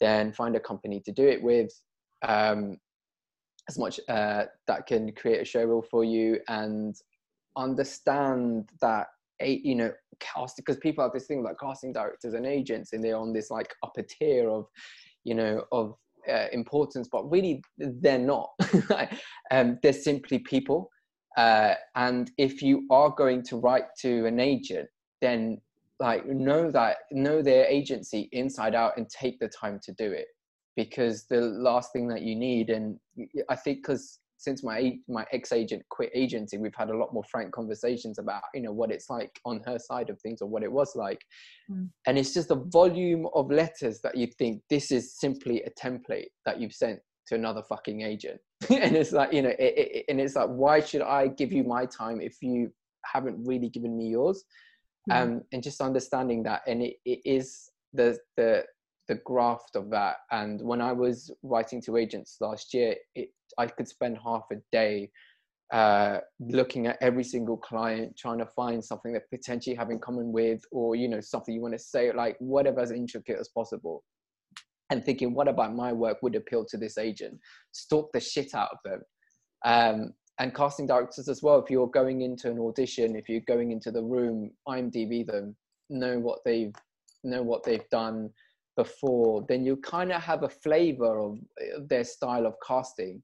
then 0.00 0.32
find 0.32 0.56
a 0.56 0.60
company 0.60 1.00
to 1.04 1.12
do 1.12 1.26
it 1.26 1.42
with 1.42 1.70
um, 2.26 2.78
as 3.68 3.78
much 3.78 4.00
uh, 4.08 4.44
that 4.66 4.86
can 4.86 5.12
create 5.12 5.40
a 5.40 5.44
show 5.44 5.64
reel 5.64 5.82
for 5.82 6.04
you 6.04 6.40
and 6.48 6.94
understand 7.56 8.68
that 8.80 9.08
you 9.42 9.74
know 9.74 9.92
casting 10.20 10.62
because 10.64 10.78
people 10.78 11.02
have 11.02 11.12
this 11.12 11.26
thing 11.26 11.42
like 11.42 11.56
casting 11.58 11.92
directors 11.92 12.34
and 12.34 12.46
agents 12.46 12.92
and 12.92 13.02
they're 13.02 13.16
on 13.16 13.32
this 13.32 13.50
like 13.50 13.74
upper 13.82 14.02
tier 14.02 14.48
of 14.50 14.66
you 15.24 15.34
know 15.34 15.64
of 15.72 15.94
uh, 16.28 16.46
importance 16.52 17.08
but 17.10 17.30
really 17.30 17.62
they're 17.78 18.18
not. 18.18 18.50
Um, 19.52 19.80
they're 19.82 19.92
simply 19.92 20.38
people. 20.38 20.88
Uh, 21.36 21.74
and 21.96 22.30
if 22.38 22.62
you 22.62 22.86
are 22.88 23.10
going 23.10 23.42
to 23.42 23.56
write 23.56 23.86
to 24.02 24.26
an 24.26 24.38
agent 24.38 24.88
then 25.20 25.60
like 26.00 26.26
know 26.26 26.70
that 26.70 26.96
know 27.12 27.42
their 27.42 27.66
agency 27.66 28.28
inside 28.32 28.74
out 28.74 28.96
and 28.96 29.08
take 29.08 29.38
the 29.38 29.48
time 29.48 29.78
to 29.82 29.92
do 29.92 30.10
it 30.10 30.26
because 30.76 31.26
the 31.26 31.40
last 31.40 31.92
thing 31.92 32.08
that 32.08 32.22
you 32.22 32.34
need 32.34 32.70
and 32.70 32.98
i 33.48 33.54
think 33.54 33.78
because 33.78 34.18
since 34.40 34.64
my 34.64 34.98
my 35.06 35.26
ex 35.32 35.52
agent 35.52 35.82
quit 35.90 36.10
agency, 36.14 36.56
we've 36.56 36.74
had 36.74 36.88
a 36.88 36.96
lot 36.96 37.12
more 37.12 37.22
frank 37.30 37.52
conversations 37.52 38.18
about 38.18 38.42
you 38.54 38.62
know 38.62 38.72
what 38.72 38.90
it's 38.90 39.10
like 39.10 39.38
on 39.44 39.60
her 39.66 39.78
side 39.78 40.08
of 40.08 40.18
things 40.20 40.40
or 40.40 40.48
what 40.48 40.62
it 40.62 40.72
was 40.72 40.96
like, 40.96 41.20
mm. 41.70 41.88
and 42.06 42.18
it's 42.18 42.32
just 42.32 42.48
the 42.48 42.64
volume 42.72 43.28
of 43.34 43.50
letters 43.50 44.00
that 44.00 44.16
you 44.16 44.26
think 44.26 44.62
this 44.70 44.90
is 44.90 45.18
simply 45.18 45.62
a 45.62 45.70
template 45.78 46.30
that 46.46 46.58
you've 46.58 46.72
sent 46.72 46.98
to 47.26 47.34
another 47.34 47.62
fucking 47.68 48.00
agent, 48.00 48.40
and 48.70 48.96
it's 48.96 49.12
like 49.12 49.30
you 49.30 49.42
know, 49.42 49.50
it, 49.58 49.74
it, 49.76 50.04
and 50.08 50.18
it's 50.18 50.34
like 50.34 50.48
why 50.48 50.80
should 50.80 51.02
I 51.02 51.28
give 51.28 51.52
you 51.52 51.62
my 51.62 51.84
time 51.84 52.22
if 52.22 52.36
you 52.40 52.72
haven't 53.04 53.46
really 53.46 53.68
given 53.68 53.94
me 53.94 54.08
yours, 54.08 54.42
mm. 55.10 55.14
um, 55.20 55.42
and 55.52 55.62
just 55.62 55.82
understanding 55.82 56.42
that, 56.44 56.62
and 56.66 56.82
it, 56.82 56.94
it 57.04 57.20
is 57.26 57.70
the 57.92 58.18
the 58.38 58.64
the 59.10 59.16
graft 59.24 59.74
of 59.74 59.90
that. 59.90 60.18
And 60.30 60.62
when 60.62 60.80
I 60.80 60.92
was 60.92 61.32
writing 61.42 61.82
to 61.82 61.96
agents 61.96 62.36
last 62.40 62.72
year, 62.72 62.94
it, 63.16 63.30
I 63.58 63.66
could 63.66 63.88
spend 63.88 64.16
half 64.24 64.44
a 64.52 64.56
day 64.70 65.10
uh, 65.72 66.18
looking 66.38 66.86
at 66.86 66.96
every 67.00 67.24
single 67.24 67.56
client, 67.56 68.16
trying 68.16 68.38
to 68.38 68.46
find 68.46 68.82
something 68.84 69.12
that 69.14 69.28
potentially 69.28 69.74
have 69.74 69.90
in 69.90 69.98
common 69.98 70.30
with, 70.30 70.62
or 70.70 70.94
you 70.94 71.08
know, 71.08 71.20
something 71.20 71.52
you 71.52 71.60
want 71.60 71.74
to 71.74 71.78
say, 71.78 72.12
like 72.12 72.36
whatever 72.38 72.78
as 72.78 72.92
intricate 72.92 73.38
as 73.40 73.48
possible. 73.48 74.04
And 74.90 75.04
thinking, 75.04 75.34
what 75.34 75.48
about 75.48 75.74
my 75.74 75.92
work 75.92 76.18
would 76.22 76.36
appeal 76.36 76.64
to 76.66 76.76
this 76.76 76.96
agent? 76.96 77.36
Stalk 77.72 78.12
the 78.12 78.20
shit 78.20 78.54
out 78.54 78.70
of 78.70 78.78
them. 78.84 79.00
Um, 79.64 80.14
and 80.38 80.54
casting 80.54 80.86
directors 80.86 81.28
as 81.28 81.42
well. 81.42 81.58
If 81.58 81.68
you're 81.68 81.88
going 81.88 82.22
into 82.22 82.48
an 82.48 82.60
audition, 82.60 83.16
if 83.16 83.28
you're 83.28 83.40
going 83.40 83.72
into 83.72 83.90
the 83.90 84.02
room, 84.02 84.52
IMDb 84.68 85.26
them, 85.26 85.56
know 85.88 86.20
what 86.20 86.38
they've 86.44 86.74
know 87.22 87.42
what 87.42 87.64
they've 87.64 87.88
done, 87.90 88.30
before, 88.82 89.44
then 89.48 89.64
you 89.64 89.76
kind 89.76 90.10
of 90.10 90.22
have 90.22 90.42
a 90.42 90.48
flavor 90.48 91.18
of 91.26 91.32
uh, 91.60 91.80
their 91.90 92.04
style 92.04 92.46
of 92.46 92.54
casting, 92.66 93.22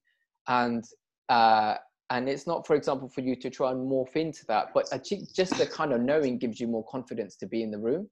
and 0.49 0.85
uh, 1.29 1.75
and 2.11 2.29
it's 2.29 2.47
not, 2.47 2.67
for 2.67 2.77
example, 2.77 3.09
for 3.09 3.23
you 3.23 3.35
to 3.37 3.51
try 3.51 3.71
and 3.73 3.81
morph 3.91 4.15
into 4.15 4.45
that, 4.47 4.67
but 4.75 4.85
I 4.93 4.99
think 4.99 5.35
just 5.35 5.57
the 5.59 5.67
kind 5.67 5.93
of 5.93 6.01
knowing 6.01 6.39
gives 6.39 6.61
you 6.61 6.69
more 6.69 6.85
confidence 6.85 7.37
to 7.37 7.47
be 7.47 7.63
in 7.63 7.71
the 7.71 7.79
room. 7.79 8.09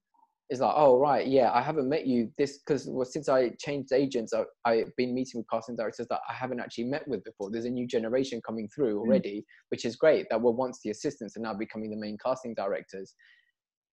It's 0.51 0.61
like, 0.61 0.75
oh 0.77 0.99
right, 0.99 1.27
yeah, 1.27 1.51
I 1.53 1.63
haven't 1.63 1.89
met 1.89 2.07
you 2.07 2.31
this 2.37 2.59
because 2.59 2.87
well, 2.87 3.05
since 3.05 3.29
I 3.29 3.51
changed 3.67 3.93
agents, 3.93 4.33
I, 4.35 4.43
I've 4.71 4.95
been 4.97 5.15
meeting 5.15 5.39
with 5.41 5.47
casting 5.51 5.77
directors 5.77 6.07
that 6.11 6.21
I 6.29 6.35
haven't 6.35 6.61
actually 6.61 6.85
met 6.85 7.07
with 7.09 7.23
before. 7.25 7.51
There's 7.51 7.71
a 7.73 7.77
new 7.79 7.87
generation 7.87 8.43
coming 8.47 8.69
through 8.75 8.97
mm. 8.97 9.01
already, 9.03 9.37
mm. 9.39 9.45
which 9.71 9.85
is 9.85 9.97
great. 9.97 10.27
That 10.31 10.43
were 10.43 10.51
once 10.65 10.81
the 10.83 10.91
assistants 10.91 11.37
and 11.37 11.45
now 11.45 11.55
becoming 11.55 11.91
the 11.91 12.03
main 12.05 12.19
casting 12.25 12.55
directors 12.55 13.15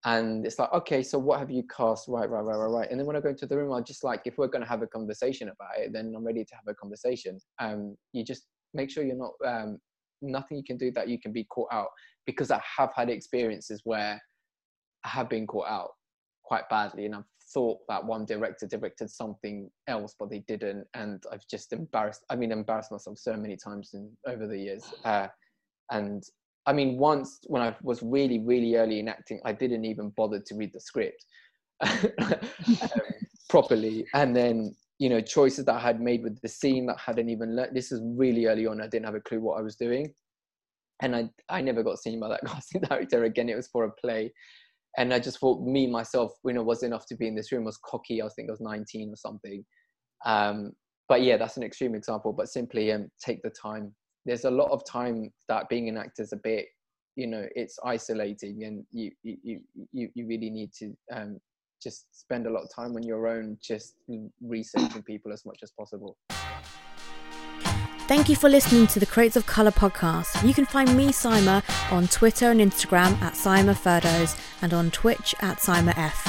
and 0.06 0.46
it's 0.46 0.58
like 0.58 0.72
okay 0.74 1.04
so 1.04 1.20
what 1.20 1.40
have 1.40 1.52
you 1.52 1.64
cast? 1.76 2.08
Right 2.08 2.30
right 2.30 2.42
right 2.42 2.58
right 2.58 2.72
right. 2.72 2.92
And 2.92 3.00
then 3.00 3.06
when 3.06 3.16
i 3.16 3.20
go 3.20 3.30
into 3.30 3.46
the 3.46 3.58
room 3.58 3.74
i 3.74 3.82
just 3.82 4.04
like 4.04 4.22
if 4.26 4.38
we're 4.38 4.48
going 4.48 4.64
to 4.64 4.70
have 4.70 4.82
a 4.82 4.88
conversation 4.88 5.50
about 5.50 5.78
it 5.78 5.94
then 5.94 6.14
i'm 6.16 6.26
ready 6.26 6.44
to 6.44 6.56
have 6.56 6.68
a 6.68 6.74
conversation. 6.74 7.40
Um 7.60 7.96
you 8.14 8.24
just 8.24 8.48
make 8.74 8.90
sure 8.90 9.04
you're 9.04 9.16
not 9.16 9.34
um 9.46 9.78
nothing 10.22 10.58
you 10.58 10.64
can 10.64 10.78
do 10.78 10.92
that 10.92 11.08
you 11.08 11.20
can 11.20 11.32
be 11.32 11.44
caught 11.46 11.70
out 11.72 11.88
because 12.26 12.52
i 12.52 12.62
have 12.78 12.92
had 12.96 13.10
experiences 13.10 13.82
where 13.84 14.22
i 15.04 15.08
have 15.08 15.30
been 15.30 15.48
caught 15.48 15.68
out 15.68 15.90
quite 16.44 16.68
badly 16.70 17.06
and 17.06 17.16
i've 17.16 17.24
thought 17.54 17.80
that 17.90 18.04
one 18.04 18.26
director 18.26 18.68
directed 18.68 19.10
something 19.10 19.70
else 19.88 20.16
but 20.20 20.30
they 20.30 20.40
didn't 20.48 20.86
and 20.94 21.24
i've 21.32 21.46
just 21.50 21.74
embarrassed 21.74 22.24
i 22.30 22.36
mean 22.36 22.52
embarrassed 22.52 22.92
myself 22.92 23.18
so 23.18 23.36
many 23.36 23.58
times 23.58 23.92
in 23.94 24.10
over 24.28 24.48
the 24.48 24.58
years 24.58 24.94
uh, 25.06 25.28
and 25.92 26.24
I 26.66 26.74
mean, 26.74 26.98
once 26.98 27.40
when 27.48 27.62
I 27.62 27.76
was 27.82 28.04
really, 28.04 28.40
really 28.40 28.76
early 28.76 29.00
in 29.00 29.08
acting, 29.08 29.40
I 29.46 29.52
didn't 29.52 29.86
even 29.86 30.10
bother 30.16 30.40
to 30.40 30.56
read 30.56 30.72
the 30.74 30.80
script 30.80 31.26
um, 31.82 32.36
properly. 33.50 34.06
And 34.14 34.36
then, 34.36 34.76
you 35.00 35.10
know, 35.10 35.22
choices 35.22 35.66
that 35.66 35.76
I 35.76 35.80
had 35.80 36.00
made 36.00 36.24
with 36.24 36.40
the 36.42 36.48
scene 36.48 36.86
that 36.86 36.98
I 36.98 37.02
hadn't 37.12 37.30
even 37.30 37.56
learned. 37.56 37.76
This 37.76 37.92
is 37.92 38.02
really 38.04 38.46
early 38.46 38.68
on. 38.68 38.80
I 38.80 38.88
didn't 38.88 39.06
have 39.06 39.16
a 39.16 39.22
clue 39.22 39.42
what 39.42 39.58
I 39.58 39.62
was 39.62 39.76
doing. 39.76 40.14
And 41.02 41.16
I, 41.16 41.30
I 41.50 41.62
never 41.62 41.82
got 41.82 41.98
seen 41.98 42.20
by 42.20 42.30
that 42.30 42.42
casting 42.46 42.82
director 42.82 43.24
again. 43.24 43.50
It 43.50 43.56
was 43.56 43.68
for 43.68 43.86
a 43.86 43.92
play. 43.92 44.32
And 44.98 45.14
I 45.14 45.20
just 45.20 45.40
thought 45.40 45.66
me, 45.66 45.88
myself, 45.88 46.34
you 46.46 46.54
know, 46.54 46.64
was 46.64 46.84
enough 46.84 47.06
to 47.08 47.16
be 47.16 47.28
in 47.28 47.36
this 47.36 47.52
room. 47.52 47.64
Was 47.64 47.80
cocky. 47.84 48.22
I 48.22 48.28
think 48.36 48.50
I 48.50 48.52
was 48.52 48.62
19 48.62 49.12
or 49.12 49.16
something. 49.16 49.66
Um, 50.26 50.74
but 51.10 51.24
yeah, 51.24 51.38
that's 51.38 51.58
an 51.58 51.64
extreme 51.64 51.96
example. 51.96 52.34
But 52.34 52.50
simply 52.50 52.92
um, 52.92 53.10
take 53.20 53.42
the 53.42 53.50
time 53.50 53.96
there's 54.26 54.46
a 54.46 54.52
lot 54.52 54.72
of 54.72 54.86
time 54.86 55.32
that 55.48 55.68
being 55.70 55.90
an 55.90 55.98
actor 55.98 56.22
is 56.22 56.34
a 56.34 56.38
bit 56.38 56.68
you 57.16 57.28
know 57.28 57.46
it's 57.56 57.78
isolating 57.84 58.64
and 58.64 58.86
you 58.92 59.12
you 59.24 59.60
you 59.92 60.10
you 60.14 60.28
really 60.28 60.50
need 60.50 60.72
to 60.74 60.96
um, 61.14 61.40
just 61.82 62.06
spend 62.18 62.48
a 62.48 62.50
lot 62.50 62.64
of 62.64 62.74
time 62.74 62.96
on 62.96 63.04
your 63.04 63.28
own 63.28 63.58
just 63.62 63.96
researching 64.42 65.02
people 65.04 65.34
as 65.34 65.46
much 65.46 65.60
as 65.64 65.72
possible 65.72 66.18
Thank 68.08 68.28
you 68.28 68.36
for 68.36 68.50
listening 68.50 68.88
to 68.88 69.00
the 69.00 69.06
Creators 69.06 69.38
of 69.38 69.46
Colour 69.46 69.72
podcast. 69.72 70.46
You 70.46 70.54
can 70.54 70.66
find 70.66 70.98
me, 70.98 71.14
Sima, 71.14 71.64
on 71.94 72.10
Twitter 72.10 72.52
and 72.52 72.60
Instagram 72.60 73.14
at 73.22 73.36
Sima 73.36 73.74
Ferdos 73.74 74.38
and 74.62 74.74
on 74.74 74.92
Twitch 74.92 75.34
at 75.40 75.60
Sima 75.60 75.98
F. 75.98 76.28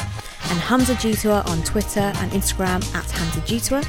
And 0.53 0.61
Hamza 0.61 0.95
Jeetooa 0.95 1.45
on 1.49 1.61
Twitter 1.65 2.13
and 2.15 2.31
Instagram 2.31 2.85
at 2.95 3.11
Hamza 3.11 3.41
Jeetooa. 3.41 3.85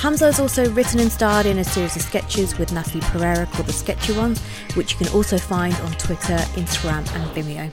Hamza 0.00 0.24
has 0.24 0.40
also 0.40 0.66
written 0.70 0.98
and 0.98 1.12
starred 1.12 1.44
in 1.44 1.58
a 1.58 1.64
series 1.64 1.94
of 1.94 2.00
sketches 2.00 2.56
with 2.56 2.72
Natalie 2.72 3.02
Pereira 3.02 3.44
called 3.44 3.66
The 3.66 3.74
Sketchy 3.74 4.14
Ones, 4.14 4.40
which 4.74 4.92
you 4.92 4.98
can 4.98 5.14
also 5.14 5.36
find 5.36 5.74
on 5.74 5.92
Twitter, 5.92 6.38
Instagram, 6.56 7.06
and 7.14 7.30
Vimeo. 7.34 7.70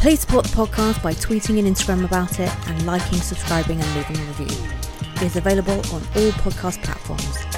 Please 0.00 0.20
support 0.20 0.46
the 0.46 0.56
podcast 0.56 1.02
by 1.02 1.12
tweeting 1.12 1.58
and 1.58 1.68
Instagram 1.68 2.06
about 2.06 2.40
it 2.40 2.50
and 2.68 2.86
liking, 2.86 3.18
subscribing, 3.18 3.78
and 3.78 3.96
leaving 3.96 4.16
a 4.16 4.24
review. 4.28 4.66
It 5.16 5.22
is 5.24 5.36
available 5.36 5.78
on 5.92 6.00
all 6.16 6.32
podcast 6.40 6.82
platforms. 6.82 7.55